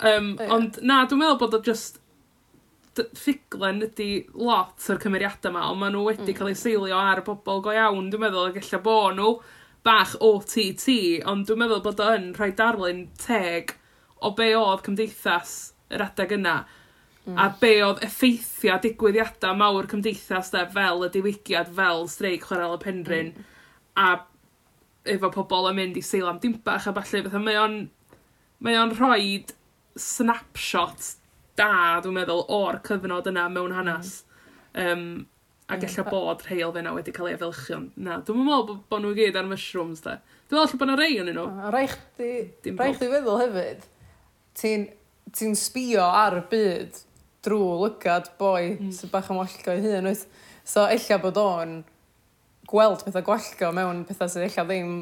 Um, 0.00 0.36
yeah. 0.38 0.52
Ond 0.52 0.80
na, 0.84 1.04
dwi'n 1.08 1.22
meddwl 1.22 1.38
bod 1.40 1.56
o 1.56 1.62
just 1.64 2.00
ffuglen 2.96 3.84
ydy 3.84 4.08
lot 4.36 4.84
o'r 4.92 5.00
cymeriadau 5.02 5.50
yma, 5.52 5.66
ond 5.70 5.80
maen 5.80 5.94
nhw 5.96 6.04
wedi 6.06 6.30
mm. 6.30 6.36
cael 6.38 6.52
eu 6.52 6.58
seilio 6.58 6.98
ar 7.00 7.22
bobl 7.26 7.62
go 7.64 7.74
iawn, 7.74 8.10
dwi'n 8.12 8.24
meddwl, 8.26 8.50
ac 8.50 8.60
ella 8.60 8.80
bod 8.84 9.16
nhw 9.18 9.32
bach 9.86 10.16
OTT, 10.24 10.88
ond 11.28 11.48
dwi'n 11.48 11.60
meddwl 11.62 11.82
bod 11.84 12.00
o'n 12.04 12.30
rhoi 12.36 12.52
darlun 12.58 13.04
teg 13.20 13.76
o 14.24 14.32
be 14.36 14.50
oedd 14.58 14.84
cymdeithas 14.86 15.56
yr 15.92 16.06
adeg 16.06 16.36
yna, 16.38 16.56
mm. 17.26 17.36
a 17.40 17.50
be 17.60 17.74
oedd 17.84 18.00
effeithio 18.06 18.78
digwyddiadau 18.84 19.58
mawr 19.60 19.88
cymdeithas 19.92 20.52
de, 20.54 20.64
fel 20.72 21.04
y 21.06 21.12
diwygiad, 21.16 21.72
fel 21.76 22.08
streic 22.12 22.48
chwarel 22.48 22.78
y 22.78 22.80
penryn, 22.84 23.34
mm. 23.36 23.52
a 24.00 24.08
efo 25.16 25.30
pobl 25.34 25.70
yn 25.70 25.78
mynd 25.78 26.00
i 26.00 26.04
seil 26.04 26.28
am 26.28 26.40
dimbach 26.42 26.88
a 26.88 26.96
falle, 26.96 27.22
fatha 27.28 27.42
mae 27.42 27.60
o'n 27.60 27.78
mae 28.64 28.78
o'n 28.80 28.94
rhoi 28.96 29.44
snapshot 30.00 31.14
da, 31.56 31.70
dwi'n 32.04 32.18
meddwl, 32.18 32.44
o'r 32.52 32.80
cyfnod 32.86 33.30
yna 33.30 33.48
mewn 33.52 33.74
hanes. 33.76 34.20
Mm. 34.76 34.92
Um, 34.92 35.08
ac 35.66 35.82
yeah, 35.82 35.94
ella 35.96 36.10
bod 36.12 36.44
rhai 36.46 36.60
elfenna 36.62 36.92
wedi 36.94 37.14
cael 37.16 37.30
ei 37.30 37.34
efelychu, 37.38 37.74
ond 37.78 37.96
na, 37.98 38.20
dwi'n 38.26 38.44
meddwl 38.44 38.66
bod, 38.68 38.84
bod 38.92 39.02
nhw 39.02 39.14
i 39.14 39.18
gyd 39.18 39.38
ar 39.40 39.48
mushrooms, 39.48 40.04
da. 40.04 40.18
Dwi'n 40.50 40.60
meddwl 40.60 40.80
bod 40.82 40.86
yna 40.90 40.98
rei 41.00 41.18
yn 41.22 41.32
nhw. 41.32 41.46
Rai 41.74 41.86
chdi, 41.90 42.30
rai 42.76 42.92
chdi 42.94 43.10
feddwl 43.10 43.42
hefyd, 43.42 43.88
ti'n 44.60 44.86
ti 45.34 45.50
sbio 45.58 46.04
ar 46.06 46.38
y 46.38 46.44
byd 46.52 47.02
drwy 47.46 47.80
lygad 47.82 48.30
boi 48.38 48.76
mm. 48.76 48.92
sy'n 48.94 49.10
bach 49.12 49.30
am 49.32 49.40
wallgo 49.40 49.74
i 49.74 49.82
hun, 49.82 50.10
wyt? 50.10 50.26
So, 50.66 50.86
ella 50.86 51.18
bod 51.22 51.40
o'n 51.40 51.76
gweld 52.70 53.04
pethau 53.06 53.26
gwallgo 53.26 53.72
mewn 53.74 54.04
pethau 54.06 54.30
sydd 54.30 54.48
ella 54.48 54.64
ddim 54.66 54.94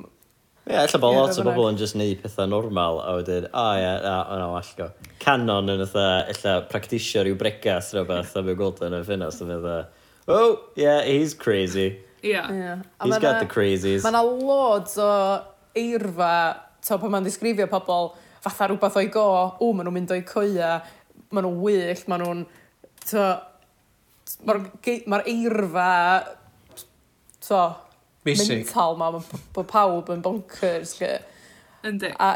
Ie, 0.65 0.73
yeah, 0.73 0.87
ella 0.87 0.99
bod 1.01 1.13
lot 1.13 1.37
o 1.37 1.43
bobl 1.45 1.67
yn 1.69 1.77
just 1.77 1.97
neud 2.01 2.23
pethau 2.23 2.49
normal 2.49 3.03
a 3.05 3.11
wedyn, 3.19 3.51
o 3.53 3.65
ie, 3.77 3.85
a 3.85 4.15
yna 4.33 4.47
wallgo. 4.49 4.87
Canon 5.21 5.69
yn 5.75 5.83
ytha, 5.85 6.05
ella 6.33 6.55
practisio 6.71 7.21
rhyw 7.21 7.37
bregas 7.37 7.91
rhywbeth 7.93 8.33
a 8.33 8.43
fi'n 8.47 8.57
gweld 8.57 8.81
yn 8.87 8.97
y 8.97 9.03
ffynast 9.05 9.45
yn 9.45 9.53
ytha, 9.59 9.75
oh, 10.33 10.55
yeah, 10.81 11.03
he's 11.05 11.35
crazy. 11.37 11.99
Yeah. 12.25 12.49
yeah. 12.49 12.83
He's 13.03 13.21
got 13.21 13.45
the 13.45 13.51
crazies. 13.51 14.07
Mae 14.07 14.15
yna 14.15 14.25
loads 14.25 14.97
o 14.97 15.11
eirfa, 15.77 16.33
to 16.89 16.99
pan 17.03 17.13
mae'n 17.13 17.29
disgrifio 17.29 17.69
pobl, 17.69 18.15
fatha 18.45 18.71
rhywbeth 18.71 18.97
o'i 19.03 19.13
go, 19.13 19.29
o, 19.61 19.69
maen 19.77 19.85
nhw'n 19.85 19.99
mynd 19.99 20.17
o'i 20.17 20.25
coia, 20.25 20.79
maen 21.29 21.45
nhw'n 21.45 21.61
wyll, 21.61 22.07
maen 22.09 22.25
nhw'n, 22.25 22.45
to, 23.11 23.27
mae'r 24.49 24.65
ma 25.13 25.21
eirfa, 25.29 25.91
to, 27.45 27.67
Basic. 28.25 28.65
mental 28.65 28.97
ma, 28.97 29.11
bod 29.55 29.67
pawb 29.69 30.11
yn 30.15 30.23
bonkers. 30.25 30.97
Yndi. 31.85 32.11
A 32.19 32.35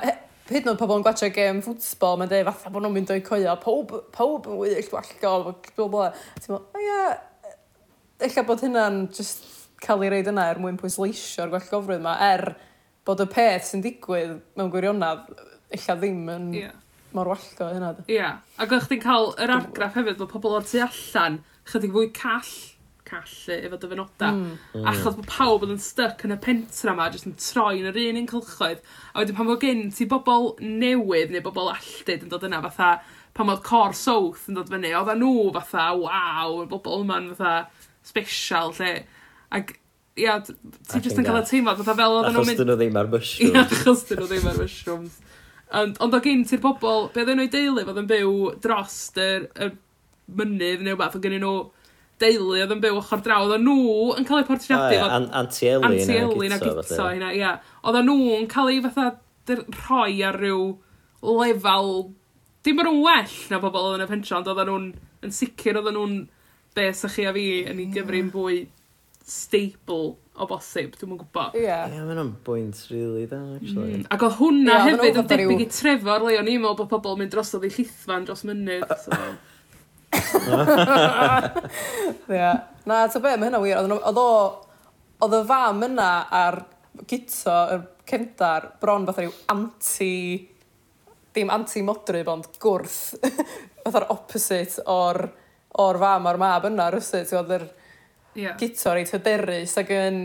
hyd 0.48 0.64
yn 0.64 0.72
oed 0.72 0.81
pobl 0.81 0.98
yn 0.98 1.05
gwachio 1.05 1.29
gêm 1.33 1.62
ffwtsbol, 1.64 2.18
mae'n 2.20 2.31
dweud 2.31 2.48
fatha 2.48 2.72
bod 2.72 2.85
nhw'n 2.85 2.94
mynd 2.96 3.12
o'i 3.12 3.22
coio, 3.24 3.55
pawb, 3.62 3.94
pawb 4.14 4.48
yn 4.48 4.59
wyllt 4.61 4.92
wallgol, 4.94 5.46
bl 5.77 5.90
bl. 5.92 6.09
Ti'n 6.40 6.55
meddwl, 6.55 6.66
o 6.72 6.85
ia, 6.85 7.55
eich 8.24 8.38
bod 8.48 8.64
hynna'n 8.64 9.07
just 9.16 9.44
cael 9.85 10.05
ei 10.05 10.12
reid 10.12 10.31
yna 10.33 10.48
er 10.53 10.61
mwyn 10.62 10.81
pwysleisio'r 10.81 11.53
gwallgofrwydd 11.53 12.03
yma, 12.03 12.16
er 12.31 12.44
bod 13.09 13.22
y 13.24 13.29
peth 13.33 13.68
sy'n 13.68 13.85
digwydd 13.85 14.38
mewn 14.59 14.72
gwirionedd, 14.74 15.33
eich 15.72 15.88
ddim 15.94 16.29
yn... 16.35 16.53
Yeah 16.64 16.77
mor 17.16 17.24
wallgo 17.31 17.70
hynna. 17.72 17.94
Ie, 18.05 18.18
yeah. 18.18 18.35
ac 18.61 18.72
o'ch 18.77 18.85
chdi'n 18.85 19.01
cael 19.01 19.31
yr 19.40 19.53
argraff 19.55 19.94
hefyd, 19.96 20.18
bod 20.20 20.29
pobl 20.29 20.59
o'r 20.59 20.66
tu 20.68 20.81
allan, 20.85 21.38
chydig 21.70 21.94
fwy 21.94 22.11
call 22.12 22.51
call 23.09 23.57
efo 23.57 23.79
dyfynoda. 23.81 24.31
Mm. 24.35 24.57
mm. 24.75 24.88
Achos 24.92 25.16
bod 25.18 25.29
pawb 25.31 25.66
yn 25.66 25.81
styc 25.83 26.25
yn 26.27 26.37
y 26.37 26.38
pentra 26.44 26.94
yma, 26.94 27.09
jyst 27.14 27.29
yn 27.29 27.37
troi 27.40 27.79
yn 27.81 27.88
yr 27.90 28.01
un 28.05 28.21
un 28.23 28.29
cylchoedd. 28.31 28.85
A 29.12 29.23
wedyn 29.23 29.38
pan 29.38 29.49
bod 29.49 29.62
gen 29.64 29.88
ti 29.94 30.09
bobl 30.11 30.53
newydd 30.61 31.35
neu 31.35 31.44
bobl 31.44 31.73
alltud 31.73 32.27
yn 32.27 32.33
dod 32.33 32.47
yna 32.49 32.62
fatha, 32.68 32.92
pan 33.38 33.53
oedd 33.53 33.64
cor 33.66 33.94
south 33.97 34.49
yn 34.51 34.59
dod 34.59 34.71
fyny, 34.73 34.92
oedd 34.99 35.12
nhw 35.21 35.51
fatha, 35.57 35.90
waw, 35.99 36.62
y 36.64 36.71
bobl 36.71 37.05
yma'n 37.05 37.31
fatha 37.35 37.88
special 38.09 38.75
lle. 38.79 38.94
Ac 39.55 39.77
ia, 40.18 40.38
ti 40.42 41.01
jyst 41.05 41.18
yn 41.18 41.27
cael 41.27 41.40
y 41.40 41.47
teimlad 41.49 41.81
fatha 41.81 41.97
fel 41.99 42.18
oedd 42.18 42.31
nhw'n 42.33 42.49
mynd... 42.49 42.55
Achos 42.55 42.62
dyn 42.62 42.71
nhw 42.73 42.79
ddim 42.81 43.01
ar 43.01 43.11
mushrooms. 43.12 43.49
Ia, 43.49 43.64
achos 43.64 44.07
dyn 44.09 44.23
nhw 44.23 44.31
ddim 44.33 44.49
ar 44.51 44.62
mushrooms. 44.62 45.18
Ond, 45.79 45.99
ond 46.05 46.16
o 46.16 46.21
gen 46.25 46.47
ti'r 46.49 46.62
bobl, 46.64 47.09
be 47.14 47.23
oedd 47.23 47.35
nhw'n 47.35 47.53
deulu 47.53 47.85
fod 47.88 48.01
yn 48.03 48.09
byw 48.11 48.37
dros 48.64 49.01
yr, 49.21 49.49
yr 49.66 49.75
mynydd 50.40 50.85
neu 50.85 50.99
beth, 50.99 51.18
o 51.18 51.23
gen 51.23 51.38
nhw 51.38 51.55
deulu 52.23 52.59
oedd 52.59 52.75
yn 52.75 52.83
byw 52.83 52.99
ochr 53.01 53.23
draw, 53.25 53.47
oedd 53.47 53.65
nhw 53.65 54.13
yn 54.19 54.27
cael 54.29 54.43
eu 54.43 54.49
portreadu. 54.49 54.99
Oh, 54.99 55.09
yeah, 55.09 55.27
anti-Elin. 55.41 55.89
Anti-Elin 55.89 56.57
a 56.57 56.61
gyto 56.63 57.09
hynna, 57.09 57.33
ia. 57.37 57.57
Oedd 57.85 58.01
nhw'n 58.07 58.49
cael 58.51 58.73
eu 58.75 58.85
fatha 58.87 59.11
rhoi 59.49 60.23
ar 60.29 60.39
ryw 60.39 60.63
lefel, 61.25 61.93
dim 62.67 62.79
bod 62.79 62.89
nhw'n 62.89 63.05
well 63.05 63.37
na 63.53 63.61
bobl 63.63 63.91
oedd 63.91 64.01
yn 64.01 64.07
y 64.07 64.11
pensiwn, 64.11 64.47
oedd 64.47 64.65
nhw'n 64.69 64.89
yn 65.27 65.35
sicr 65.35 65.81
oedd 65.81 65.93
nhw'n 65.95 66.19
be 66.77 66.89
sa 66.95 67.11
chi 67.11 67.27
a 67.27 67.35
fi 67.35 67.47
yn 67.67 67.83
ei 67.83 67.89
gyfrin 67.95 68.33
fwy 68.35 68.65
staple 69.29 70.17
o 70.39 70.47
bosib, 70.49 70.95
dwi'n 70.97 71.11
mwyn 71.11 71.21
gwybod. 71.21 71.57
Ie. 71.59 71.65
Yeah. 71.67 71.89
Ie, 71.91 71.99
yeah, 71.99 72.07
mae'n 72.07 72.33
bwynt 72.47 72.81
really 72.93 73.27
da, 73.29 73.41
actually. 73.57 73.99
Mm. 73.99 74.09
Ac 74.15 74.25
oedd 74.25 74.37
hwnna 74.39 74.77
yeah, 74.77 74.87
hefyd 74.87 75.21
yn 75.23 75.31
debyg 75.33 75.65
i 75.65 75.69
Trevor, 75.75 76.25
le 76.25 76.39
o'n 76.39 76.51
i'n 76.53 76.63
meddwl 76.63 76.79
bod 76.79 76.91
pobl 76.93 77.19
mynd 77.19 77.33
drosodd 77.35 77.67
i 77.67 77.73
llithfa'n 77.75 78.29
dros 78.29 78.45
mynydd. 78.49 78.95
So. 79.03 79.19
Ia. 82.29 82.53
Na, 82.88 83.09
ta 83.09 83.21
be, 83.21 83.37
mae 83.37 83.49
hynna 83.49 83.61
wir. 83.62 83.77
Oedd 83.83 84.21
o... 84.23 84.31
Oedd 85.18 85.35
y 85.35 85.40
fam 85.49 85.81
yna 85.83 86.11
ar 86.31 86.61
gyto 87.11 87.57
y 87.75 87.79
cendar 88.09 88.62
bron 88.81 89.07
fath 89.09 89.21
rhyw 89.23 89.35
anti... 89.55 90.14
Dim 91.35 91.51
anti-modry, 91.55 92.23
ond 92.31 92.47
gwrth. 92.62 93.01
Fatha'r 93.85 94.09
opposite 94.14 94.85
o'r, 94.90 95.21
or 95.83 95.99
fam 96.01 96.28
o'r 96.30 96.39
mab 96.41 96.64
yna, 96.70 96.89
rwysyd. 96.95 97.28
Oedd 97.39 97.53
yr 97.59 97.66
yeah. 98.39 98.55
gyto 98.59 98.95
reit 98.95 99.12
hyderus 99.14 99.74
ac 99.83 99.93
yn 99.95 100.16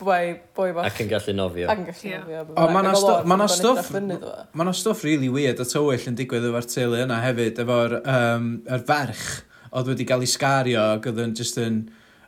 boi, 0.00 0.36
boi 0.56 0.70
bach. 0.76 0.90
Ac 0.90 1.00
yn 1.04 1.10
gallu 1.10 1.34
nofio. 1.36 1.68
Ac 1.72 1.80
yn 1.80 1.88
gallu 1.88 2.10
yeah. 2.10 2.22
nofio. 2.22 2.44
O, 2.52 2.68
mae 2.74 2.84
yna 2.84 2.94
stwff... 3.00 3.26
Mae 3.26 3.38
yna 3.38 3.48
stwff... 3.52 3.90
Mae 3.96 4.64
yna 4.66 4.74
stwff 4.76 5.04
really 5.06 5.30
weird 5.32 5.62
a 5.62 5.66
tywyll 5.68 6.08
yn 6.10 6.18
digwydd 6.18 6.48
efo'r 6.50 6.68
teulu 6.70 7.02
yna 7.06 7.20
hefyd, 7.24 7.60
efo'r 7.64 7.98
um, 8.02 8.48
er 8.68 8.86
ferch 8.88 9.26
oedd 9.76 9.90
wedi 9.92 10.06
cael 10.08 10.24
ei 10.24 10.30
sgario 10.30 10.86
ac 10.96 11.10
oedd 11.10 11.20
yn 11.24 11.34
just 11.36 11.60
yn, 11.60 11.82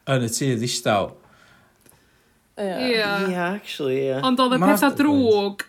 yn 0.09 0.27
y 0.27 0.33
tu 0.33 0.51
ddistaw. 0.59 1.13
Ie. 2.59 2.67
Yeah. 2.67 3.29
yeah. 3.29 3.55
actually, 3.55 4.01
ie. 4.01 4.11
Yeah. 4.15 4.27
Ond 4.27 4.41
oedd 4.43 4.57
y 4.57 4.61
pethau 4.65 4.97
drwg, 4.99 5.65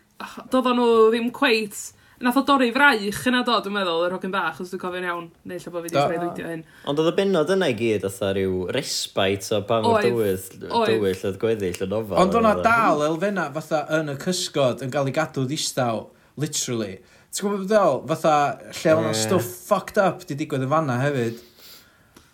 doedden 0.51 0.79
nhw 0.79 0.91
ddim 1.13 1.31
cweit 1.35 1.83
Nath 2.19 2.35
o 2.35 2.41
dorri 2.43 2.67
fraich 2.75 3.19
yna 3.29 3.45
do, 3.47 3.53
dwi'n 3.63 3.75
meddwl, 3.77 4.01
yr 4.03 4.13
hogyn 4.17 4.31
bach, 4.33 4.57
os 4.59 4.73
dwi'n 4.73 4.81
cofio'n 4.81 5.05
iawn, 5.07 5.27
neu 5.47 5.61
lle 5.63 5.71
bod 5.71 5.85
fi 5.85 5.91
wedi 5.93 6.17
rhaid 6.17 6.41
hyn. 6.43 6.63
Ond 6.91 6.99
oedd 6.99 7.11
y 7.13 7.13
benod 7.15 7.53
yna 7.55 7.69
i 7.71 7.77
gyd, 7.79 8.03
oedd 8.09 8.19
rhyw 8.35 8.57
respite 8.75 9.53
o 9.55 9.61
pan 9.69 9.87
oedd 9.87 10.09
dywyll, 10.09 10.49
dywyll 10.67 11.23
oedd 11.29 11.39
gweddill 11.39 11.79
yn 11.87 11.95
ofal. 11.95 12.19
Ond 12.25 12.35
o'na 12.35 12.51
dal 12.65 13.05
elfenna 13.07 13.47
fatha 13.55 13.85
yn 14.01 14.11
y 14.11 14.17
cysgod 14.25 14.83
yn 14.83 14.91
cael 14.91 15.07
ei 15.07 15.15
gadw 15.15 15.47
ddistaw, 15.47 16.03
literally. 16.43 16.97
Ti'n 17.31 17.45
gwybod 17.45 17.63
beth 17.63 17.71
ddol? 17.71 18.03
Fatha 18.11 18.35
lle 18.81 18.99
o'na 18.99 19.15
stwff 19.15 19.55
fucked 19.69 20.03
up 20.03 20.27
di 20.27 20.35
digwydd 20.35 20.67
yn 20.67 20.75
fanna 20.75 20.99
hefyd. 21.05 21.43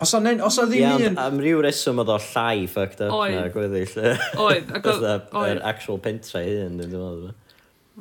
Os 0.02 0.18
o, 0.18 0.18
nen, 0.20 0.42
os 0.44 0.58
o 0.58 0.66
ddim 0.66 0.82
yeah, 0.82 1.10
un... 1.12 1.14
Am 1.30 1.38
ryw 1.40 1.62
reswm 1.64 2.02
oedd 2.02 2.10
o 2.10 2.18
llai 2.32 2.66
fucked 2.68 3.06
up 3.06 3.14
oed. 3.22 3.38
na 3.38 3.46
gweddill. 3.54 4.00
Oedd. 4.50 4.74
Oedd. 4.82 5.36
Yr 5.46 5.62
actual 5.70 6.02
pentra 6.02 6.42
hyn, 6.42 6.74
dwi'n 6.82 6.90
meddwl. 6.90 7.30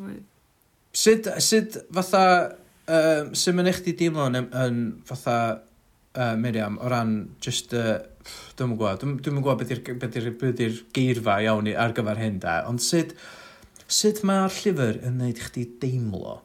Oedd. 0.01 0.23
Sut, 0.95 1.27
sut 1.43 1.75
fatha, 1.91 2.25
um, 2.87 3.33
sut 3.35 3.55
mae'n 3.57 3.67
eich 3.67 3.81
di 3.83 3.93
deimlo 3.99 4.29
yn, 4.29 4.45
yn 4.55 4.77
fatha 5.07 5.37
uh, 6.15 6.35
Miriam 6.39 6.77
o 6.79 6.91
ran 6.91 7.15
just, 7.43 7.75
uh, 7.75 7.97
dwi'n 8.55 8.71
yn 8.71 8.77
gwybod, 8.79 9.01
dwi'n 9.01 9.17
dwi 9.19 9.33
gwybod 9.35 9.59
beth 9.59 9.73
yw'r 9.75 10.37
be 10.39 10.53
be 10.55 10.69
geirfa 10.95 11.41
iawn 11.43 11.67
i 11.67 11.75
ar 11.75 11.95
gyfer 11.97 12.21
hyn 12.21 12.39
da, 12.43 12.61
ond 12.69 12.83
sut, 12.83 13.11
sut 13.91 14.23
mae'r 14.23 14.55
llyfr 14.61 15.01
yn 15.01 15.19
gwneud 15.19 15.43
chdi 15.49 15.67
deimlo? 15.83 16.39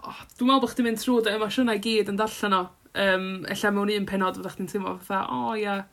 Oh, 0.00 0.22
dwi'n 0.38 0.52
meddwl 0.52 0.62
bod 0.62 0.76
chdi'n 0.76 0.86
mynd 0.86 1.02
trwy 1.02 1.24
dy 1.26 1.34
emosiynau 1.34 1.82
gyd 1.82 2.14
yn 2.14 2.20
darllen 2.20 2.56
o. 2.56 2.64
Um, 2.90 3.30
Ella 3.50 3.74
mewn 3.74 3.90
un 3.98 4.06
penod 4.08 4.38
fyddach 4.38 4.54
chdi'n 4.54 4.70
teimlo 4.70 4.94
fatha, 5.02 5.26
o 5.26 5.50
oh, 5.50 5.58
ia, 5.58 5.80
yeah, 5.80 5.86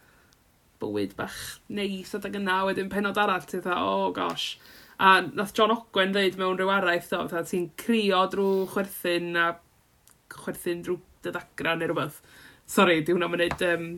bywyd 0.82 1.18
bach 1.18 1.38
neis 1.74 2.13
adeg 2.13 2.38
yna, 2.38 2.61
wedyn 2.70 2.93
penod 2.93 3.18
arall, 3.18 3.45
ti'n 3.49 3.65
fatha, 3.65 3.82
o 3.82 4.03
oh, 4.05 4.11
gosh. 4.13 4.51
A 4.99 5.21
nath 5.21 5.53
John 5.53 5.73
Ogwen 5.75 6.13
dweud 6.15 6.37
mewn 6.39 6.57
rhyw 6.57 6.71
araith, 6.73 7.11
o, 7.13 7.23
fatha 7.29 7.45
ti'n 7.45 7.69
crio 7.77 8.23
drwy 8.31 8.65
chwerthin 8.71 9.35
a 9.37 9.47
chwerthin 10.33 10.83
drwy 10.85 10.97
dyddagra 11.25 11.75
neu 11.77 11.91
rhywbeth. 11.91 12.21
Sorry, 12.65 13.03
di 13.05 13.13
hwnna'n 13.13 13.33
mynd... 13.33 13.65
Um, 13.67 13.89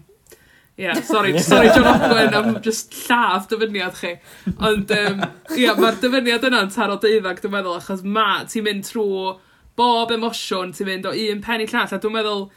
yeah, 0.79 0.99
sorry, 1.01 1.37
sorry 1.39 1.71
John 1.71 1.87
Ogwen 1.93 2.35
am 2.35 2.61
just 2.61 2.91
lladd 3.07 3.47
dyfyniad 3.51 3.95
chi. 3.99 4.13
Ond, 4.57 4.91
um, 4.97 5.23
yeah, 5.55 5.79
mae'r 5.79 6.01
dyfyniad 6.03 6.47
yna'n 6.51 6.73
taro 6.75 6.99
deuddag, 6.99 7.39
dwi'n 7.43 7.55
meddwl, 7.55 7.79
achos 7.79 8.03
ma, 8.03 8.43
ti'n 8.51 8.67
mynd 8.67 8.87
trwy 8.91 9.37
bob 9.79 10.11
emosiwn, 10.11 10.75
ti'n 10.75 10.91
mynd 10.91 11.07
o 11.07 11.15
un 11.15 11.43
pen 11.43 11.63
i 11.63 11.67
llall, 11.71 11.95
a 11.95 11.99
dwi'n 12.03 12.17
meddwl 12.19 12.49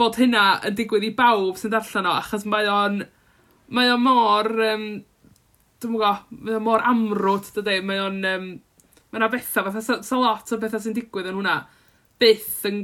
bod 0.00 0.16
hynna 0.20 0.44
yn 0.68 0.76
digwydd 0.76 1.08
i 1.08 1.14
bawb 1.16 1.56
sy'n 1.60 1.72
darllen 1.72 2.08
o, 2.08 2.18
achos 2.20 2.44
mae 2.48 2.68
o'n, 2.68 3.02
mae 3.72 3.92
o 3.92 3.96
mor, 4.00 4.52
um, 4.68 4.90
dwi'n 5.80 5.98
go, 6.00 6.12
mae 6.44 6.56
o'n 6.58 6.64
mor 6.64 6.84
amrwt, 6.86 7.52
dydy, 7.56 7.80
mae 7.86 8.00
o'n, 8.02 8.22
um, 8.30 8.48
mae 9.10 9.20
yna 9.20 9.28
bethau, 9.32 9.66
fatha, 9.66 9.82
sa, 9.84 9.98
sa 10.06 10.20
lot 10.20 10.52
o 10.52 10.60
bethau 10.60 10.82
sy'n 10.82 10.96
digwydd 10.96 11.30
yn 11.30 11.38
hwnna, 11.40 11.56
byth 12.20 12.66
yn, 12.70 12.82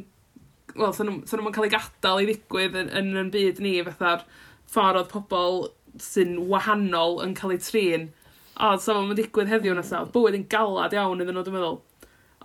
wel, 0.74 0.94
sa 0.96 1.06
nhw'n 1.06 1.54
cael 1.54 1.68
ei 1.68 1.74
gadael 1.74 2.22
i 2.24 2.28
ddigwydd 2.30 2.78
yn, 2.82 2.92
yn, 3.00 3.10
yn 3.22 3.32
byd 3.34 3.60
ni, 3.64 3.74
fatha'r 3.86 4.24
ffordd 4.72 5.02
oedd 5.02 5.12
pobl 5.12 5.66
sy'n 6.02 6.38
wahanol 6.50 7.20
yn 7.24 7.36
cael 7.36 7.56
ei 7.56 7.62
trin. 7.62 8.08
O, 8.56 8.72
so 8.80 8.96
mae'n 8.96 9.18
digwydd 9.18 9.52
heddiw 9.52 9.76
na 9.76 9.84
sal, 9.84 10.08
bywyd 10.12 10.38
yn 10.38 10.48
galad 10.52 10.96
iawn 10.96 11.20
iddyn 11.20 11.36
nhw, 11.36 11.44
dwi'n 11.46 11.58
meddwl. 11.58 11.80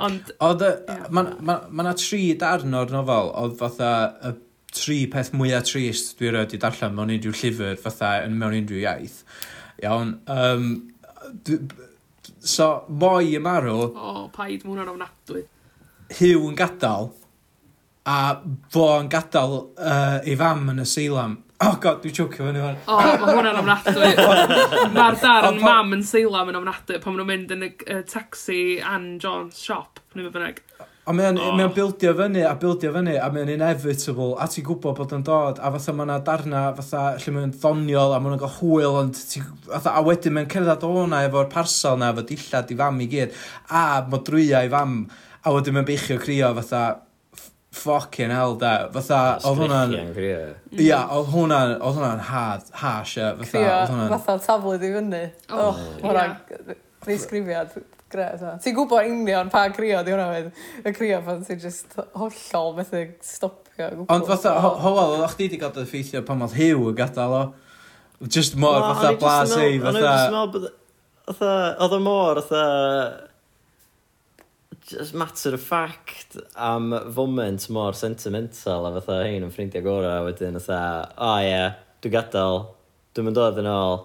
Ond... 0.02 0.32
Oedd, 0.44 0.64
yeah. 0.64 1.08
mae 1.14 1.28
yna 1.28 1.42
ma, 1.46 1.58
ma 1.72 1.94
tri 2.00 2.24
darn 2.40 2.76
o'r 2.78 2.92
nofel, 2.94 3.32
oedd 3.44 3.58
fatha 3.60 3.92
y 4.30 4.36
tri 4.72 5.02
peth 5.12 5.34
mwyaf 5.36 5.66
trist 5.68 6.14
dwi 6.20 6.30
erioed 6.30 6.54
i 6.56 6.60
darllen 6.62 6.96
mewn 6.96 7.12
unrhyw 7.18 7.34
llyfr 7.36 7.80
fatha 7.82 8.14
yn 8.26 8.38
mewn 8.40 8.56
unrhyw 8.62 8.84
iaith. 8.86 9.20
Iawn. 9.82 10.20
Um, 10.28 10.94
so, 12.40 12.86
moi 12.90 13.24
y 13.34 13.40
marw... 13.40 13.78
O, 13.90 13.92
oh, 13.96 14.24
paid, 14.34 14.64
mae 14.66 14.76
hwnna'n 14.76 14.92
ofnadwy. 14.94 15.46
Hiw 16.18 16.50
yn 16.50 16.58
gadael, 16.60 17.12
a 18.10 18.18
fo 18.74 18.88
yn 19.00 19.10
gadael 19.12 19.56
uh, 19.62 20.20
ei 20.26 20.36
fam 20.40 20.68
yn 20.74 20.84
y 20.84 20.88
seilam. 20.90 21.40
Oh 21.62 21.76
god, 21.82 22.00
dwi'n 22.02 22.16
jocio 22.18 22.48
fyny 22.48 22.62
fan. 22.62 22.80
O, 22.86 22.98
oh, 22.98 23.12
mae 23.22 23.36
hwnna'n 23.38 23.62
ofnadwy. 23.62 24.12
Mae'r 24.98 25.20
dar 25.22 25.50
yn 25.52 25.62
mam 25.62 25.98
yn 25.98 26.06
seilam 26.06 26.50
yn 26.52 26.62
ofnadwy 26.62 27.02
pan 27.02 27.16
maen 27.16 27.22
nhw'n 27.22 27.32
mynd 27.34 27.56
yn 27.58 27.68
y 27.70 27.72
uh, 27.88 28.02
taxi 28.10 28.62
Ann 28.82 29.16
Jones 29.24 29.62
shop, 29.62 30.02
neu 30.16 30.28
beth 30.28 30.38
bynnag. 30.38 30.64
A 31.10 31.14
mae'n 31.18 31.40
oh. 31.42 31.56
mae 31.58 31.70
bildio 31.74 32.12
fyny 32.14 32.44
a 32.46 32.52
bildio 32.62 32.92
fyny 32.94 33.16
a 33.18 33.28
mae'n 33.34 33.50
inevitable 33.56 34.36
a 34.38 34.46
ti'n 34.52 34.66
gwybod 34.68 35.00
bod 35.00 35.14
yn 35.18 35.24
dod 35.26 35.58
a 35.58 35.72
fatha 35.74 35.96
mae'na 35.98 36.20
darna 36.26 36.60
fatha 36.78 37.16
lle 37.24 37.32
mae'n 37.34 37.54
ddoniol 37.56 38.14
a 38.14 38.20
mae'n 38.22 38.38
cael 38.42 38.52
hwyl 38.60 38.98
ond 39.00 39.18
ti, 39.18 39.42
fatha, 39.66 39.96
a 39.98 40.04
wedyn 40.06 40.36
mae'n 40.36 40.50
cerdded 40.52 40.86
o 40.86 40.92
hwnna 40.94 41.24
efo'r 41.26 41.50
parsel 41.50 41.98
na 41.98 42.12
efo 42.14 42.22
dillad 42.30 42.70
i 42.70 42.78
fam 42.78 43.02
i 43.02 43.08
gyd 43.10 43.34
a 43.74 43.86
mae 44.12 44.22
drwya 44.28 44.62
i 44.68 44.70
fam 44.70 45.00
a 45.42 45.56
wedyn 45.56 45.80
mae'n 45.80 45.88
beichio 45.90 46.20
crio 46.22 46.52
fatha 46.60 46.84
fucking 47.82 48.36
hell 48.36 48.54
da 48.62 48.76
fatha 48.94 49.22
oedd 49.40 49.64
hwnna'n 49.64 49.96
mm. 50.12 50.84
ia 50.86 51.00
oedd 51.16 51.32
hwnna'n 51.34 51.78
oedd 51.80 51.98
hwnna'n 51.98 52.22
hard 52.30 52.70
harsh 52.84 53.16
e, 53.18 53.32
fatha 53.40 53.50
crio 53.56 54.12
fatha 54.14 54.38
taflu 54.46 54.78
di 54.78 54.94
fyny 55.00 55.24
oh, 55.50 55.72
oh. 55.72 55.82
hwnna'n 56.04 56.38
ddisgrifiad 57.08 57.74
gred. 58.12 58.44
Ti'n 58.64 58.78
gwybod 58.78 59.10
union 59.10 59.50
pa 59.54 59.66
crio 59.74 60.04
di 60.06 60.14
hwnna 60.14 60.28
fydd. 60.36 60.62
Y 60.84 60.94
crio 60.98 61.22
pan 61.26 61.42
ti'n 61.48 61.64
just 61.64 61.98
hollol 62.18 62.76
methu 62.78 63.06
stopio. 63.26 63.90
Ond 64.06 64.30
fatha, 64.30 64.56
hoel, 64.84 65.18
o'ch 65.22 65.38
di 65.40 65.48
wedi 65.48 65.62
gael 65.62 65.82
effeithio 65.86 66.24
pan 66.28 66.46
oedd 66.46 66.56
hiw 66.60 66.92
yn 66.92 67.00
gadael 67.00 67.38
o. 67.40 67.44
Just 68.28 68.60
mor 68.62 68.80
fatha 68.92 69.16
blas 69.18 69.58
ei, 69.58 69.82
fatha... 69.82 70.72
Oedd 71.32 71.98
o 71.98 72.00
mor, 72.04 72.42
fatha 72.44 73.30
just 74.92 75.14
matter 75.14 75.54
of 75.54 75.62
fact 75.62 76.38
am 76.56 77.14
foment 77.14 77.70
mor 77.70 77.94
sentimental 77.94 78.86
a 78.86 78.92
fatha 79.00 79.22
hein 79.24 79.46
yn 79.46 79.54
ffrindiau 79.54 79.86
gorau 79.86 80.10
a 80.12 80.26
wedyn 80.26 80.58
fatha, 80.60 80.82
o 81.16 81.30
oh, 81.30 81.38
ie, 81.40 81.52
yeah, 81.52 81.76
dwi'n 82.04 82.16
gadael, 82.18 82.66
dwi'n 83.16 83.30
mynd 83.30 83.38
dod 83.38 83.62
yn 83.62 83.70
ôl, 83.72 84.02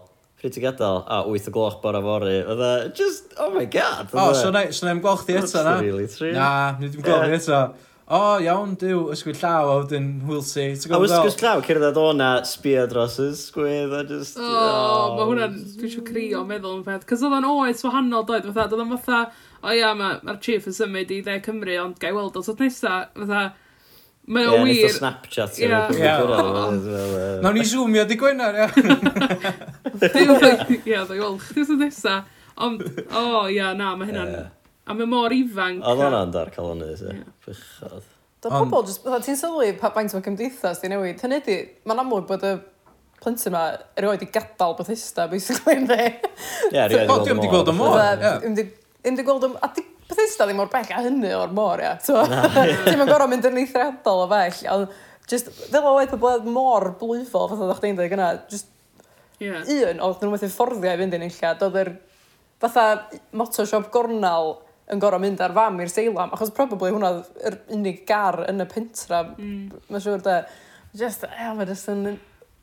pryd 0.46 0.54
ti 0.56 0.62
gadael? 0.62 1.02
A, 1.06 1.24
oh, 1.24 1.34
8 1.34 1.50
o 1.50 1.54
gloch 1.54 1.80
bora 1.82 2.00
fory. 2.02 2.38
Fydda, 2.46 2.94
just, 2.94 3.34
oh 3.38 3.50
my 3.50 3.64
god. 3.66 4.08
O, 4.12 4.32
so 4.32 4.50
na 4.50 4.70
so 4.70 4.86
na 4.86 4.94
i'n 4.94 5.02
gweld 5.02 5.24
chdi 5.24 5.40
eto 5.42 5.64
na. 5.66 5.80
really 5.82 6.06
true. 6.06 6.32
Na, 6.32 6.76
ni 6.80 6.88
ddim 6.88 7.04
gweld 7.04 7.26
chdi 7.26 7.42
eto. 7.42 7.60
O, 8.06 8.18
iawn, 8.38 8.76
diw, 8.78 9.08
ysgwyd 9.10 9.40
llaw, 9.40 9.66
a 9.66 9.78
wedyn 9.80 10.04
we'll 10.22 10.38
Wilsey. 10.38 10.68
A 10.70 10.76
ysgwyl 10.78 11.08
llaw, 11.10 11.62
cyrraedd 11.66 11.98
o 11.98 12.04
na, 12.14 12.28
sbio 12.46 12.84
dros 12.86 13.16
y 13.18 13.32
sgwydd, 13.34 13.96
a 13.98 14.04
just... 14.06 14.38
O, 14.38 14.46
oh. 14.46 15.16
mae 15.16 15.26
hwnna'n, 15.32 15.56
dwi'n 15.80 15.90
siw 15.96 16.04
crio, 16.06 16.44
meddwl 16.46 16.76
yn 16.78 16.84
peth. 16.86 17.02
Cos 17.10 17.24
oedd 17.26 17.34
o'n 17.40 17.48
oes 17.50 17.82
wahanol, 17.82 18.22
doedd, 18.28 18.46
fatha, 18.52 18.68
oedd 18.70 18.84
o'n 18.84 18.94
fatha, 18.94 19.24
o 19.58 19.74
ia, 19.74 19.90
mae'r 19.98 20.38
chief 20.44 20.70
yn 20.70 20.76
symud 20.78 21.10
i 21.16 21.18
dde 21.26 21.40
Cymru, 21.48 21.80
ond 21.82 21.98
gael 21.98 22.14
weld 22.14 22.38
os 22.38 22.52
oedd 22.52 22.62
nesaf, 22.62 23.10
fatha, 23.18 23.42
Mae 24.26 24.46
o 24.50 24.56
wir... 24.64 24.74
Ie, 24.74 24.88
Snapchat 24.90 25.58
Ie. 25.62 25.68
gwrdd. 25.70 26.86
Nawr 27.44 27.54
ni 27.54 27.64
zoomio 27.66 28.02
di 28.10 28.16
gwenar, 28.18 28.56
ia. 28.58 28.66
Ie, 30.02 30.98
ddau 31.06 31.20
weld 31.20 31.44
chdi 31.44 31.62
wrth 31.62 31.78
nesa. 31.78 32.16
Ond, 32.66 32.82
o, 33.06 33.46
ia, 33.52 33.70
na, 33.78 33.94
mae 33.98 34.10
hynna'n... 34.10 34.34
A 34.86 34.94
mae 34.94 35.08
mor 35.10 35.34
ifanc. 35.34 35.82
Oedd 35.82 36.02
hwnna'n 36.02 36.34
dar 36.34 36.50
cael 36.54 36.72
hynny, 36.72 36.92
se. 36.98 37.14
Bychod. 37.46 38.12
Da 38.42 38.50
pobl, 38.54 38.86
ti'n 39.24 39.38
sylwi 39.38 39.72
pa 39.78 39.90
faint 39.94 40.14
mae 40.14 40.26
cymdeithas 40.26 40.82
di 40.82 40.90
newid. 40.90 41.22
Hynny 41.22 41.40
di, 41.46 41.56
mae'n 41.86 42.02
amlwg 42.02 42.26
bod 42.28 42.46
y 42.46 42.54
plentyn 43.22 43.50
yma 43.50 43.64
erioed 43.98 44.22
i 44.26 44.30
gadael 44.30 44.74
Bethesda, 44.78 45.26
basically, 45.30 45.78
ynddi? 45.82 46.06
Ie, 46.72 46.80
erioed 46.84 47.02
i 47.02 47.50
gweld 47.50 47.70
y 47.70 47.76
môr. 47.78 47.98
Ie, 47.98 48.30
erioed 48.46 49.22
i 49.22 49.26
gweld 49.26 49.46
y 49.46 49.54
môr. 49.54 49.62
A 49.62 49.70
di 49.74 49.86
Bethesda 50.06 50.46
ddim 50.46 50.62
o'r 50.62 50.70
bell 50.70 50.92
a 50.94 51.02
hynny 51.02 51.32
o'r 51.34 51.52
môr, 51.54 51.82
ia. 51.82 51.96
Ti'n 52.06 53.00
mynd 53.00 53.10
gorau 53.10 53.30
mynd 53.30 53.48
yn 53.48 53.60
eithriadol 53.62 54.24
o 54.24 54.28
bell. 54.30 54.60
Ond, 54.72 54.92
just, 55.30 55.50
fel 55.72 55.88
oedd 55.90 56.12
pobl 56.14 56.46
mor 56.54 56.92
blwyfol, 57.00 57.48
fath 57.50 57.64
oedd 57.64 57.80
chdi'n 57.80 57.98
dweud 57.98 58.14
yna, 58.14 58.28
just 58.50 58.70
yeah. 59.42 59.62
un, 59.62 60.02
oedd 60.06 60.22
nhw'n 60.22 60.36
methu 60.36 60.50
fforddio 60.52 60.92
i 60.92 61.00
fynd 61.00 61.18
i'n 61.18 61.26
illa, 61.26 61.56
doedd 61.58 61.80
yr 61.82 61.92
fatha 62.62 62.86
motoshop 63.36 63.90
gornal 63.94 64.54
yn 64.92 65.02
gorau 65.02 65.20
mynd 65.20 65.42
ar 65.42 65.54
fam 65.56 65.82
i'r 65.82 65.90
seilam, 65.90 66.30
achos 66.34 66.54
probably 66.54 66.92
hwnna 66.94 67.10
yr 67.48 67.58
unig 67.74 68.04
gar 68.08 68.44
yn 68.46 68.62
y 68.62 68.68
pentra, 68.70 69.24
mm. 69.34 69.82
mae'n 69.90 70.04
siŵr 70.04 70.22
de. 70.26 70.40
Just, 70.96 71.26
e, 71.26 71.48
mae 71.58 71.66
jyst 71.68 71.90
yn 71.92 72.04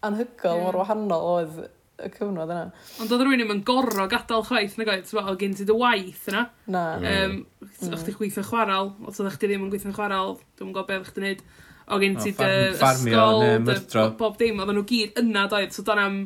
anhygol, 0.04 0.56
yeah. 0.56 0.64
mor 0.64 0.80
wahanol 0.80 1.28
oedd 1.36 1.60
y 2.02 2.10
cyfnod 2.14 2.50
yna. 2.50 2.70
Ond 3.02 3.12
oedd 3.14 3.22
rhywun 3.22 3.42
ddim 3.42 3.54
yn 3.54 3.64
gorro 3.68 4.08
gadael 4.10 4.46
chwaith, 4.48 4.78
na 4.80 4.88
goed, 4.88 5.12
oedd 5.22 5.40
gen 5.42 5.54
ti 5.58 5.68
dy 5.68 5.76
waith 5.78 6.26
yna. 6.32 6.44
Na. 6.74 6.84
Um, 6.98 7.36
mm. 7.62 7.92
O'ch 7.94 8.06
ti'n 8.08 8.18
gweithio 8.18 8.46
chwarael, 8.48 8.94
os 9.06 9.22
oedd 9.22 9.36
chdi 9.36 9.52
ddim 9.52 9.68
yn 9.68 9.74
gweithio 9.74 9.94
chwarael, 9.94 10.38
dwi'n 10.58 10.74
gwybod 10.74 10.90
beth 10.90 11.06
o'ch 11.06 11.14
ti'n 11.16 11.28
neud. 11.28 11.44
Oedd 11.84 12.06
gen 12.06 12.20
ti 12.20 12.34
dy 12.40 12.52
ysgol, 12.74 13.46
dy 13.70 14.06
bob 14.20 14.38
dim, 14.42 14.62
oedden 14.64 14.80
nhw 14.80 14.86
gyd 14.90 15.22
yna 15.22 15.48
doedd, 15.52 15.76
so 15.76 15.86
dan 15.88 16.02
am... 16.02 16.22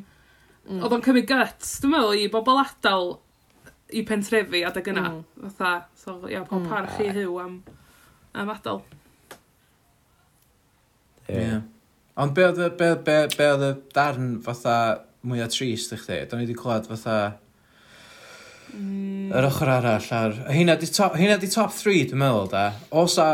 Mm. 0.67 0.83
Oedd 0.83 0.97
o'n 0.97 1.03
cymryd 1.03 1.27
guts, 1.29 1.77
dwi'n 1.83 1.95
meddwl, 1.95 2.15
i 2.19 2.27
bobl 2.31 2.61
adal 2.63 3.17
i 3.95 4.03
pentrefi 4.07 4.63
adeg 4.67 4.91
yna. 4.91 5.07
Mm. 5.09 5.49
Fatha, 5.55 5.87
so, 5.99 6.19
ia, 6.27 6.43
pob 6.47 6.63
mm. 6.63 6.69
parch 6.71 7.01
i 7.03 7.11
hyw 7.15 7.39
am, 7.43 7.57
am 8.35 8.53
adal. 8.55 8.83
Ie. 11.27 11.35
Yeah. 11.35 11.65
Ond 12.17 12.33
be 12.33 12.47
oedd 12.47 13.63
y 13.67 13.71
darn 13.93 14.29
fatha 14.41 14.77
mwyaf 15.27 15.51
trist 15.53 15.93
i 15.93 15.99
chdi. 15.99 16.21
Do'n 16.29 16.43
i 16.43 16.47
wedi 16.47 16.57
clywed 16.57 16.89
fatha... 16.91 17.17
Mm. 18.73 19.31
Yr 19.35 19.47
ochr 19.47 19.71
arall 19.71 20.09
ar... 20.17 20.37
Hynna 20.51 20.75
di 20.79 20.89
top, 20.91 21.15
hynna 21.19 21.37
di 21.41 21.49
top 21.51 21.73
3, 21.75 22.07
dwi'n 22.11 22.21
meddwl, 22.23 22.49
da. 22.51 22.65
Os 22.91 23.17
a... 23.21 23.29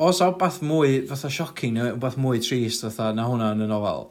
Os 0.00 0.22
a 0.24 0.30
wbath 0.30 0.62
mwy, 0.64 1.02
fatha 1.10 1.28
shocking, 1.28 1.74
neu 1.76 1.94
wbath 1.98 2.16
mwy 2.20 2.40
trist, 2.40 2.86
fatha, 2.86 3.10
na 3.12 3.26
hwnna 3.28 3.50
yn 3.52 3.66
y 3.66 3.68
nofel. 3.68 4.06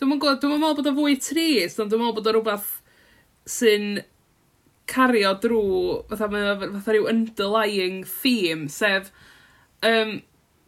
Dwi'n 0.00 0.12
meddwl, 0.12 0.36
dwi'n 0.42 0.58
meddwl 0.58 0.76
bod 0.80 0.90
o 0.90 0.96
fwy 0.98 1.16
trist, 1.24 1.80
ond 1.80 1.92
dwi'n 1.92 2.02
meddwl 2.02 2.18
bod 2.18 2.28
o 2.28 2.34
rhywbeth 2.36 2.68
sy'n 3.48 4.02
cario 4.90 5.32
drwy, 5.40 6.02
fatha, 6.10 6.28
fatha 6.60 6.92
rhyw 6.92 7.08
underlying 7.08 8.02
theme, 8.04 8.68
sef, 8.68 9.08
um, 9.86 10.18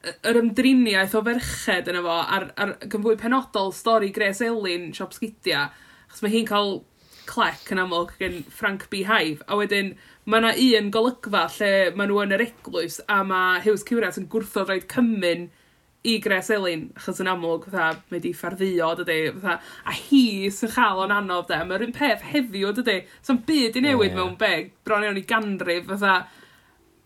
yr 0.02 0.38
ymdriniaeth 0.40 1.14
o 1.18 1.22
ferched 1.26 1.90
yna 1.90 2.02
fo, 2.04 2.16
a'r, 2.36 2.48
ar 2.58 2.74
gyfwy 2.90 3.14
penodol 3.20 3.70
stori 3.76 4.10
Gres 4.14 4.42
Elin, 4.44 4.90
Siop 4.96 5.14
Sgidia, 5.16 5.68
achos 6.08 6.24
mae 6.24 6.34
hi'n 6.34 6.48
cael 6.48 6.80
clec 7.28 7.70
yn 7.70 7.80
amlwg 7.84 8.16
gen 8.18 8.40
Frank 8.50 8.88
B. 8.90 9.04
Hive, 9.06 9.44
a 9.46 9.58
wedyn 9.58 9.94
mae 10.26 10.42
yna 10.42 10.52
un 10.82 10.90
golygfa 10.94 11.46
lle 11.56 11.72
maen 11.94 12.10
nhw 12.10 12.22
yn 12.24 12.36
yr 12.36 12.46
eglwys, 12.48 13.00
a 13.06 13.22
mae 13.26 13.62
Hughes 13.62 13.86
Cywrat 13.86 14.18
yn 14.18 14.28
gwrthod 14.32 14.70
rhaid 14.70 14.88
cymyn 14.90 15.48
i 16.02 16.16
Gres 16.22 16.50
Elin, 16.50 16.88
achos 16.98 17.22
yn 17.22 17.30
amlwg, 17.30 17.68
fatha, 17.70 18.02
mae 18.10 18.22
di 18.22 18.32
ffarddio, 18.34 18.90
dydy, 18.98 19.18
fatha, 19.36 19.60
a 19.86 19.94
hi 19.94 20.24
sy'n 20.50 20.72
chael 20.74 21.04
o'n 21.04 21.14
anodd, 21.14 21.46
de, 21.52 21.60
mae'r 21.68 21.86
un 21.86 21.94
peth 21.94 22.24
heddiw, 22.32 22.72
dydy, 22.74 23.04
so'n 23.22 23.38
byd 23.46 23.78
i 23.78 23.84
newid 23.84 24.08
yeah, 24.08 24.16
yeah. 24.16 24.18
mewn 24.18 24.38
beg, 24.40 24.72
bron 24.82 25.06
iawn 25.06 25.20
i 25.20 25.26
ganrif, 25.30 25.86
fatha, 25.92 26.16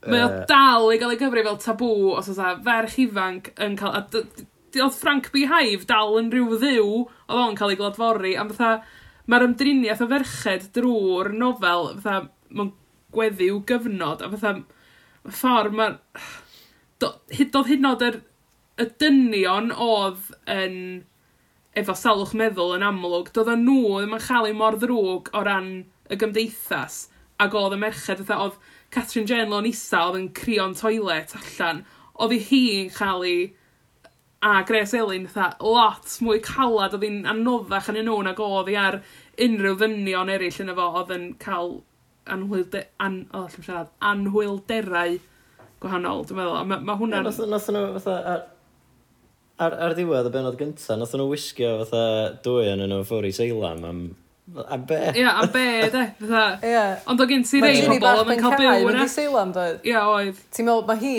Mae 0.07 0.22
o 0.24 0.28
dal 0.48 0.92
i 0.94 0.98
gael 1.00 1.14
ei 1.14 1.20
gyfri 1.20 1.44
fel 1.46 1.59
tabw 1.62 1.90
os 2.16 2.30
oes 2.32 2.38
a 2.42 2.54
ferch 2.66 2.98
ifanc 3.07 3.52
yn 3.62 3.78
cael... 3.80 3.96
A 3.96 4.04
oedd 4.76 4.96
Frank 4.98 5.30
B. 5.32 5.46
Hive 5.48 5.86
dal 5.88 6.18
yn 6.20 6.30
rhyw 6.32 6.59
ddiw 6.61 6.86
oedd 6.86 7.38
o'n 7.40 7.57
cael 7.59 7.72
ei 7.72 7.78
glodfori. 7.80 8.34
Am 8.36 8.50
fatha, 8.52 8.82
mae'r 9.30 9.46
ymdriniaeth 9.48 10.02
o 10.04 10.09
ferched 10.11 10.66
drwy'r 10.76 11.32
nofel, 11.32 11.94
fatha, 12.02 12.28
mae'n 12.52 12.72
gweddiw 13.16 13.62
gyfnod. 13.70 14.24
A 14.24 14.30
fatha, 14.34 14.52
ffordd 15.40 15.78
mae'r... 15.80 15.98
Hyd 17.36 17.57
oedd 17.57 17.70
hyd 17.70 17.82
nod 17.84 18.04
yr, 18.04 18.20
y 18.80 18.86
dynion 19.00 19.72
oedd 19.72 20.30
yn 20.52 20.76
efo 21.76 21.96
salwch 21.96 22.32
meddwl 22.36 22.74
yn 22.76 22.84
amlwg, 22.86 23.32
doedd 23.36 23.52
nhw 23.61 23.98
ddim 23.98 24.16
yn 24.16 24.24
chael 24.24 24.48
ei 24.48 24.57
mor 24.57 24.78
ddrwg 24.80 25.28
o 25.36 25.42
ran 25.44 25.70
y 26.09 26.18
gymdeithas, 26.20 27.07
ac 27.42 27.57
oedd 27.57 27.76
y 27.76 27.80
merched, 27.80 28.22
oedd 28.32 28.57
Catherine 28.97 29.28
Jane 29.28 29.51
lo'n 29.53 29.68
isa 29.68 30.07
oedd 30.09 30.16
yn 30.22 30.32
crio'n 30.32 30.74
toilet 30.78 31.34
allan, 31.36 31.82
oedd 32.16 32.32
hi 32.32 32.40
hi'n 32.49 32.90
cael 32.97 33.26
ei 33.28 33.40
a 34.47 34.62
Gres 34.64 34.94
Elin 34.97 35.26
fatha 35.28 35.57
lot 35.61 36.16
mwy 36.24 36.40
calad. 36.44 36.97
Oedd 36.97 37.05
hi'n 37.05 37.28
anoddach 37.28 37.90
yn 37.92 38.01
nhw 38.07 38.22
nag 38.24 38.40
oedd 38.40 38.72
hi 38.72 38.78
ar 38.80 38.99
unrhyw 39.47 39.76
ddynion 39.82 40.32
eraill 40.32 40.61
yn 40.64 40.72
efo 40.72 40.88
oedd 41.03 41.12
yn 41.12 41.30
cael 41.42 41.80
anhwylde, 42.32 42.86
an, 43.03 43.20
oh, 43.36 43.47
siarad, 43.53 43.92
anhwylderau 44.03 45.18
gwahanol, 45.82 46.24
dwi'n 46.26 46.40
meddwl. 46.40 46.61
Mae 46.72 46.84
ma 46.88 46.97
hwnna'n... 46.99 47.28
Yeah, 47.28 47.51
nath 47.53 47.68
nhw 47.70 47.82
fatha 47.99 48.16
ar, 48.32 48.47
ar, 49.62 49.76
ar 49.86 49.97
ddiwedd 49.99 50.30
y 50.30 50.32
benod 50.34 50.57
gyntaf, 50.61 50.97
nath 50.99 51.14
nhw 51.14 51.28
wisgo 51.30 51.74
fatha 51.84 52.07
dwy 52.47 52.70
yn 52.72 52.86
nhw 52.88 53.05
ffwr 53.07 53.28
i 53.28 53.34
seilam 53.36 53.84
am 53.86 54.07
Am 54.55 54.84
be? 54.86 54.99
Ia, 55.18 55.30
am 55.42 55.51
be, 55.51 55.90
de? 55.90 56.03
Fytha. 56.20 56.44
Ia. 56.62 56.82
Ond 57.11 57.20
o 57.20 57.26
gen 57.26 57.42
ti 57.42 57.61
rei 57.62 57.80
pobl 57.82 58.30
yn 58.30 58.42
cael 58.44 58.55
byw 58.61 58.90
yna. 58.92 59.01
Mae 59.01 59.11
Seilam, 59.11 59.53
doedd? 59.55 59.80
Ia, 59.88 60.05
oedd. 60.07 60.38
Ti'n 60.55 60.68
meddwl, 60.68 60.84
mae 60.86 61.01
hi 61.03 61.14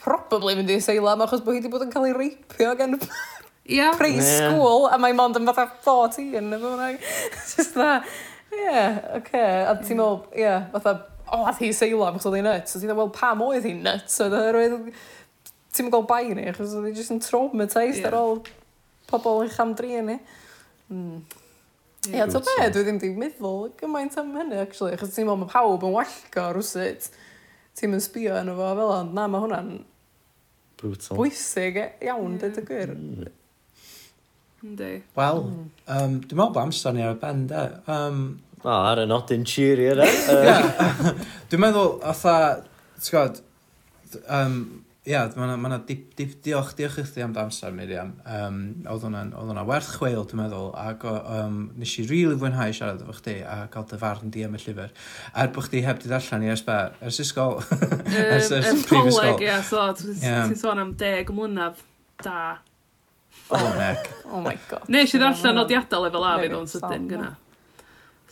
probably 0.00 0.56
mynd 0.58 0.72
i 0.74 0.80
Seilam 0.82 1.22
achos 1.22 1.44
bod 1.44 1.54
hi 1.54 1.60
wedi 1.60 1.70
bod 1.70 1.84
yn 1.86 1.92
cael 1.92 2.08
ei 2.08 2.16
reipio 2.16 2.72
gan 2.78 2.96
yeah. 3.68 3.94
pre-school 3.98 4.88
a 4.90 4.98
mae 4.98 5.14
mond 5.14 5.38
yn 5.38 5.46
fatha 5.50 5.68
14 5.86 6.34
efo 6.58 6.74
hwnna. 6.74 6.90
Just 7.38 7.78
that. 7.78 8.10
Yeah, 8.50 8.98
oce. 9.20 9.46
A 9.70 9.76
ti'n 9.78 10.00
meddwl, 10.00 10.22
ie, 10.34 10.54
fatha, 10.74 10.96
o, 11.30 11.44
a 11.46 11.54
hi 11.60 11.70
Seilam 11.76 12.18
achos 12.18 12.26
oedd 12.26 12.40
hi'n 12.40 12.50
nuts. 12.50 12.74
A 12.74 12.82
ti'n 12.82 12.90
meddwl, 12.90 13.12
pam 13.14 13.44
oedd 13.46 13.68
hi'n 13.70 13.84
nuts? 13.86 14.18
Ti'n 14.18 15.86
meddwl 15.86 16.08
bai 16.10 16.24
ni 16.34 16.48
achos 16.50 16.74
oedd 16.74 16.90
hi'n 16.90 16.98
just 16.98 17.14
yn 17.14 17.22
traumatised 17.22 18.10
ar 18.10 18.18
ôl 18.18 18.40
pobl 19.10 19.44
yn 19.44 19.54
chamdrin 19.54 20.10
ni. 20.10 20.18
Mm. 20.90 21.20
Ie, 22.10 22.16
yeah, 22.18 22.30
ta 22.30 22.40
be, 22.42 22.68
dwi 22.74 22.82
ddim 22.86 22.98
wedi 22.98 23.10
meddwl 23.14 23.68
gymaint 23.78 24.16
am 24.18 24.32
hynny, 24.34 24.58
actually, 24.64 24.96
achos 24.96 25.12
ti'n 25.14 25.28
meddwl 25.28 25.44
mae 25.44 25.52
pawb 25.52 25.84
yn 25.86 25.94
wallgo 25.94 26.46
rwysyd. 26.56 27.06
Ti'n 27.78 27.92
mynd 27.92 28.02
sbio 28.02 28.34
yn 28.40 28.50
efo 28.50 28.70
fel 28.80 28.94
ond, 28.96 29.12
na, 29.14 29.26
mae 29.30 29.44
hwnna'n 29.44 29.70
Brutal. 30.80 31.16
bwysig 31.20 31.78
e- 31.78 31.92
iawn, 32.08 32.34
yeah. 32.34 32.40
dweud 32.42 32.58
y 32.58 32.64
gwir. 32.66 32.94
Mm. 32.96 33.30
Wel, 35.16 35.38
um, 35.46 36.18
dwi'n 36.26 36.36
meddwl 36.36 36.54
bod 36.56 36.62
amser 36.66 36.96
ni 36.96 37.06
ar 37.06 37.14
y 37.14 37.20
ben, 37.22 37.46
de. 37.48 37.62
Um, 37.86 38.20
o, 38.64 38.74
ar 38.74 39.04
y 39.04 39.06
nodyn 39.08 39.46
cheery 39.48 39.86
yna. 39.94 40.08
Dwi'n 41.52 41.62
meddwl, 41.62 41.94
atha, 42.10 42.34
ti'n 42.98 43.14
gwybod, 43.14 43.40
um, 44.26 44.58
ia, 45.08 45.20
mae 45.32 45.54
yna, 45.56 45.78
dip, 45.88 46.10
dip, 46.18 46.34
diolch, 46.44 46.74
diolch 46.76 46.98
i 47.00 47.04
chdi 47.08 47.22
am 47.24 47.32
damser, 47.32 47.72
Miriam. 47.72 48.12
Um, 48.28 48.58
oedd 48.90 49.06
hwnna 49.06 49.64
werth 49.68 49.94
chweil, 49.96 50.26
dwi'n 50.28 50.42
meddwl, 50.42 50.70
ac 50.76 51.06
um, 51.08 51.60
nes 51.80 51.94
i 51.96 52.04
rili 52.04 52.26
really 52.26 52.40
fwynhau 52.42 52.74
siarad 52.76 53.00
efo 53.04 53.16
chdi 53.16 53.38
a 53.48 53.62
cael 53.72 53.86
dy 53.88 54.00
farn 54.02 54.32
di 54.34 54.44
am 54.44 54.58
y 54.58 54.60
llyfr. 54.60 54.92
Er 55.32 55.52
bod 55.54 55.70
chdi 55.70 55.84
heb 55.86 56.02
di 56.02 56.12
darllen 56.12 56.44
i 56.44 56.52
ers 56.52 56.64
be, 56.66 56.78
ers 57.00 57.20
ysgol. 57.24 57.62
ers 58.36 58.52
ers 58.58 58.72
um, 58.74 58.82
coleg, 58.90 59.44
ia, 59.48 59.60
so, 59.64 59.86
ti'n 59.96 60.56
sôn 60.60 60.84
am 60.84 60.92
deg 61.00 61.32
mlynedd 61.32 61.80
da. 62.20 62.58
Oh, 63.50 63.56
oh 64.34 64.40
my 64.44 64.56
god. 64.68 64.84
Nes 64.92 65.16
i 65.16 65.20
ddarllen 65.22 65.56
nodiadau 65.62 66.04
lefel 66.04 66.26
A 66.28 66.38
fydd 66.42 66.58
o'n 66.60 66.68
sydyn 66.70 67.08
gyna. 67.10 67.36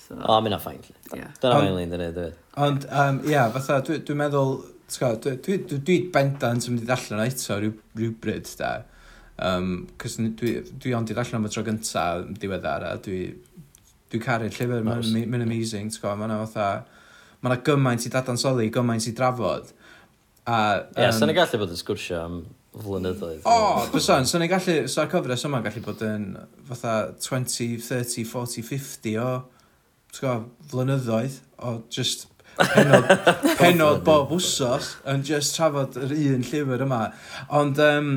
So. 0.04 0.16
O, 0.20 0.40
mynd 0.44 0.56
o 0.56 0.60
ffain. 0.62 0.84
Dyna 1.12 1.60
mae'n 1.62 1.74
lein 1.80 1.96
dyn 1.96 2.10
nhw, 2.12 2.32
Ond, 2.58 2.84
ia, 3.30 3.48
fatha, 3.54 3.80
dwi'n 3.86 4.18
meddwl, 4.18 4.58
dwi, 4.88 5.36
dwi, 5.44 5.58
dwi, 5.68 5.80
dwi 5.84 5.96
bendant 6.12 6.64
yn 6.68 6.74
mynd 6.74 6.86
i 6.86 6.88
ddallan 6.88 7.24
eto 7.26 7.58
rhyw, 7.58 7.74
rhywbryd, 7.98 8.48
da. 8.60 8.72
Um, 9.38 9.86
Cos 10.00 10.16
dwi, 10.18 10.54
dwi 10.80 10.94
ond 10.96 11.10
i 11.12 11.16
ddallan 11.16 11.42
am 11.42 11.48
y 11.48 11.52
tro 11.52 11.64
gynta 11.66 12.04
diweddar, 12.40 12.86
a 12.88 12.94
dwi, 13.04 13.26
dwi 14.10 14.20
caru'r 14.24 14.54
llyfr, 14.54 14.86
nice. 14.86 15.12
mae'n 15.12 15.34
ma 15.34 15.42
amazing, 15.44 15.92
ti'n 15.92 16.02
gwybod, 16.02 16.22
mae'n 16.22 16.38
fatha, 16.46 16.68
mae'n 17.44 17.64
gymaint 17.66 18.08
i 18.08 18.14
dadansoddi, 18.14 18.70
gymaint 18.74 19.10
i 19.10 19.12
drafod. 19.18 19.74
A, 20.48 20.56
um, 20.56 21.02
yeah, 21.02 21.12
sa'n 21.12 21.34
ei 21.34 21.36
gallu 21.36 21.60
bod 21.60 21.74
yn 21.74 21.82
sgwrsio 21.82 22.22
am 22.22 22.40
flynyddoedd. 22.78 23.44
O, 23.44 23.52
oh, 23.52 23.84
bysan, 23.92 24.24
sa'n 24.28 24.46
ei 24.46 24.50
gallu, 24.50 24.78
sa'r 24.88 25.12
cyfres 25.12 25.44
yma'n 25.44 25.68
gallu 25.68 25.84
bod 25.84 26.02
yn 26.08 26.26
fatha 26.70 26.96
20, 27.20 27.76
30, 27.84 28.24
40, 28.32 28.64
50 28.72 29.20
o, 29.20 29.28
ti'n 30.14 30.24
gwybod, 30.24 30.48
flynyddoedd, 30.72 31.38
o 31.60 31.76
just 31.92 32.30
penod, 32.58 33.08
penod 33.60 34.04
bob 34.06 34.34
wsos 34.36 34.96
yn 35.08 35.24
just 35.26 35.56
trafod 35.56 35.96
yr 36.00 36.14
un 36.16 36.44
llyfr 36.46 36.84
yma. 36.88 37.02
Ond, 37.60 37.82
um, 37.84 38.12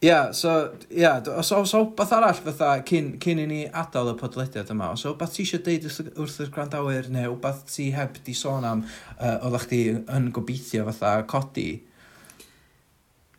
Ia, 0.00 0.08
yeah, 0.08 0.30
so, 0.32 0.72
ia, 0.88 1.00
yeah, 1.00 1.34
os 1.36 1.50
oes 1.52 1.74
wbeth 1.76 2.12
arall 2.16 2.38
fatha 2.40 2.70
cyn, 2.88 3.10
cyn 3.20 3.42
i 3.42 3.44
ni 3.44 3.58
adael 3.68 4.14
y 4.14 4.14
podlediad 4.16 4.70
yma, 4.72 4.94
os 4.94 5.02
oes 5.04 5.12
wbeth 5.12 5.34
ti 5.34 5.44
eisiau 5.44 5.60
deud 5.66 5.84
wrth 6.22 6.38
yr 6.40 6.48
gwrandawyr 6.54 7.10
neu 7.12 7.34
wbeth 7.34 7.66
ti 7.68 7.90
heb 7.92 8.16
di 8.24 8.32
sôn 8.32 8.64
am 8.64 8.80
uh, 8.86 9.34
oeddech 9.44 9.66
chdi 9.66 9.82
yn 10.00 10.30
gobeithio 10.32 10.86
fatha 10.88 11.26
codi? 11.28 11.66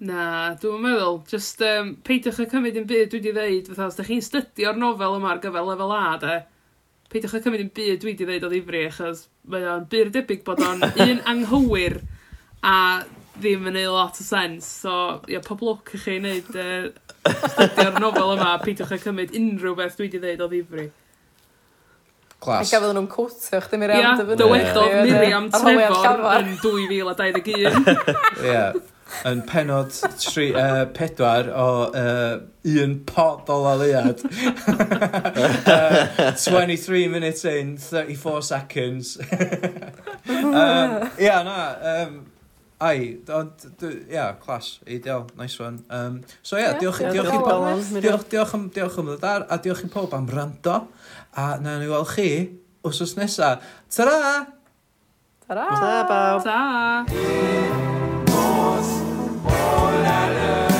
Na, 0.06 0.54
dwi'n 0.62 0.86
meddwl, 0.86 1.18
just 1.34 1.66
um, 1.66 1.96
peidiwch 2.06 2.44
y 2.46 2.48
cymryd 2.54 2.78
yn 2.84 2.86
byd 2.94 3.10
dwi 3.10 3.24
wedi 3.24 3.34
dweud, 3.39 3.74
fatha 3.74 3.89
os 3.89 3.98
da 3.98 4.06
chi'n 4.06 4.22
studio'r 4.30 4.78
nofel 4.78 5.18
yma 5.18 5.34
ar 5.34 5.42
gyfer 5.42 5.66
lefel 5.66 5.98
A, 5.98 6.06
de, 6.22 6.38
peidiwch 7.12 7.38
â 7.38 7.41
cymryd 7.43 7.66
yn 7.66 7.72
byd 7.76 8.01
dwi 8.01 8.14
wedi 8.14 8.28
dweud 8.28 8.45
o 8.47 8.51
ddifri, 8.51 8.86
achos 8.89 9.26
mae 9.51 9.68
o'n 9.68 9.88
byr 9.91 10.12
debyg 10.16 10.45
bod 10.47 10.64
o'n 10.66 10.86
un 11.07 11.20
anghywir 11.34 11.99
a 12.64 12.78
ddim 13.41 13.68
yn 13.72 13.80
ei 13.80 13.89
lot 13.89 14.20
o 14.22 14.26
sens. 14.26 14.68
So, 14.84 14.95
ia, 15.32 15.41
pob 15.43 15.64
lwc 15.66 15.95
i 15.97 16.01
chi 16.01 16.18
wneud 16.20 16.49
uh, 16.55 16.89
studio'r 17.51 17.99
nofel 18.01 18.36
yma, 18.38 18.55
peidiwch 18.64 18.95
â 18.95 18.99
cymryd 19.05 19.36
unrhyw 19.38 19.78
beth 19.80 19.99
dwi 19.99 20.07
wedi 20.07 20.24
dweud 20.24 20.45
o 20.45 20.49
ddifri. 20.51 20.88
Clas. 22.41 22.72
Ac 22.74 22.80
a 22.80 22.88
nhw'n 22.89 23.09
cwtio 23.12 23.59
chdi 23.62 23.78
Miriam 23.78 24.01
Ia, 24.01 24.14
dywedodd 24.18 24.95
Miriam 25.05 25.49
Trefor 25.53 26.39
yn 26.39 26.55
2021. 26.64 27.84
Ia 28.49 28.64
yn 29.28 29.43
penod 29.47 29.93
tri, 30.22 30.49
uh, 30.55 30.86
pedwar 30.95 31.49
o 31.53 31.68
uh, 31.91 32.39
un 32.84 32.97
pod 33.05 33.49
o 33.51 33.62
laliad. 33.66 34.24
uh, 35.68 36.32
23 36.36 37.07
minutes 37.07 37.45
in, 37.45 37.78
34 37.78 38.41
seconds. 38.41 39.18
Oh. 40.30 40.53
um, 40.53 41.09
yeah, 41.18 41.43
na, 41.43 41.57
um, 42.03 42.32
Ai, 42.82 43.20
ond, 43.30 43.66
ia, 44.09 44.32
clas, 44.41 44.80
ideal, 44.88 45.28
nice 45.38 45.59
one. 45.59 45.84
Um, 45.89 46.22
so 46.41 46.57
ia, 46.57 46.72
yeah, 46.72 46.80
diolch, 46.80 47.01
yeah, 47.03 47.14
diolch, 47.14 47.30
diolch, 47.30 47.45
diolch, 47.45 48.01
diolch, 48.01 48.26
diolch, 48.32 48.55
am, 48.57 48.64
diolch 48.74 48.97
am 48.97 49.12
ddod 49.12 49.28
ar, 49.30 49.45
a 49.53 49.59
diolch 49.62 49.86
i 49.86 49.89
pob 49.93 50.16
am 50.18 50.26
rando, 50.34 50.80
a 51.38 51.45
na 51.62 51.78
ni 51.78 51.91
weld 51.91 52.09
chi 52.16 52.32
wsos 52.82 53.14
nesa. 53.22 53.59
Ta-ra! 53.93 54.47
Ta-ra! 55.45 55.68
Ta-ra! 55.78 56.39
Ta-ra! 56.41 58.11
ladder. 60.04 60.70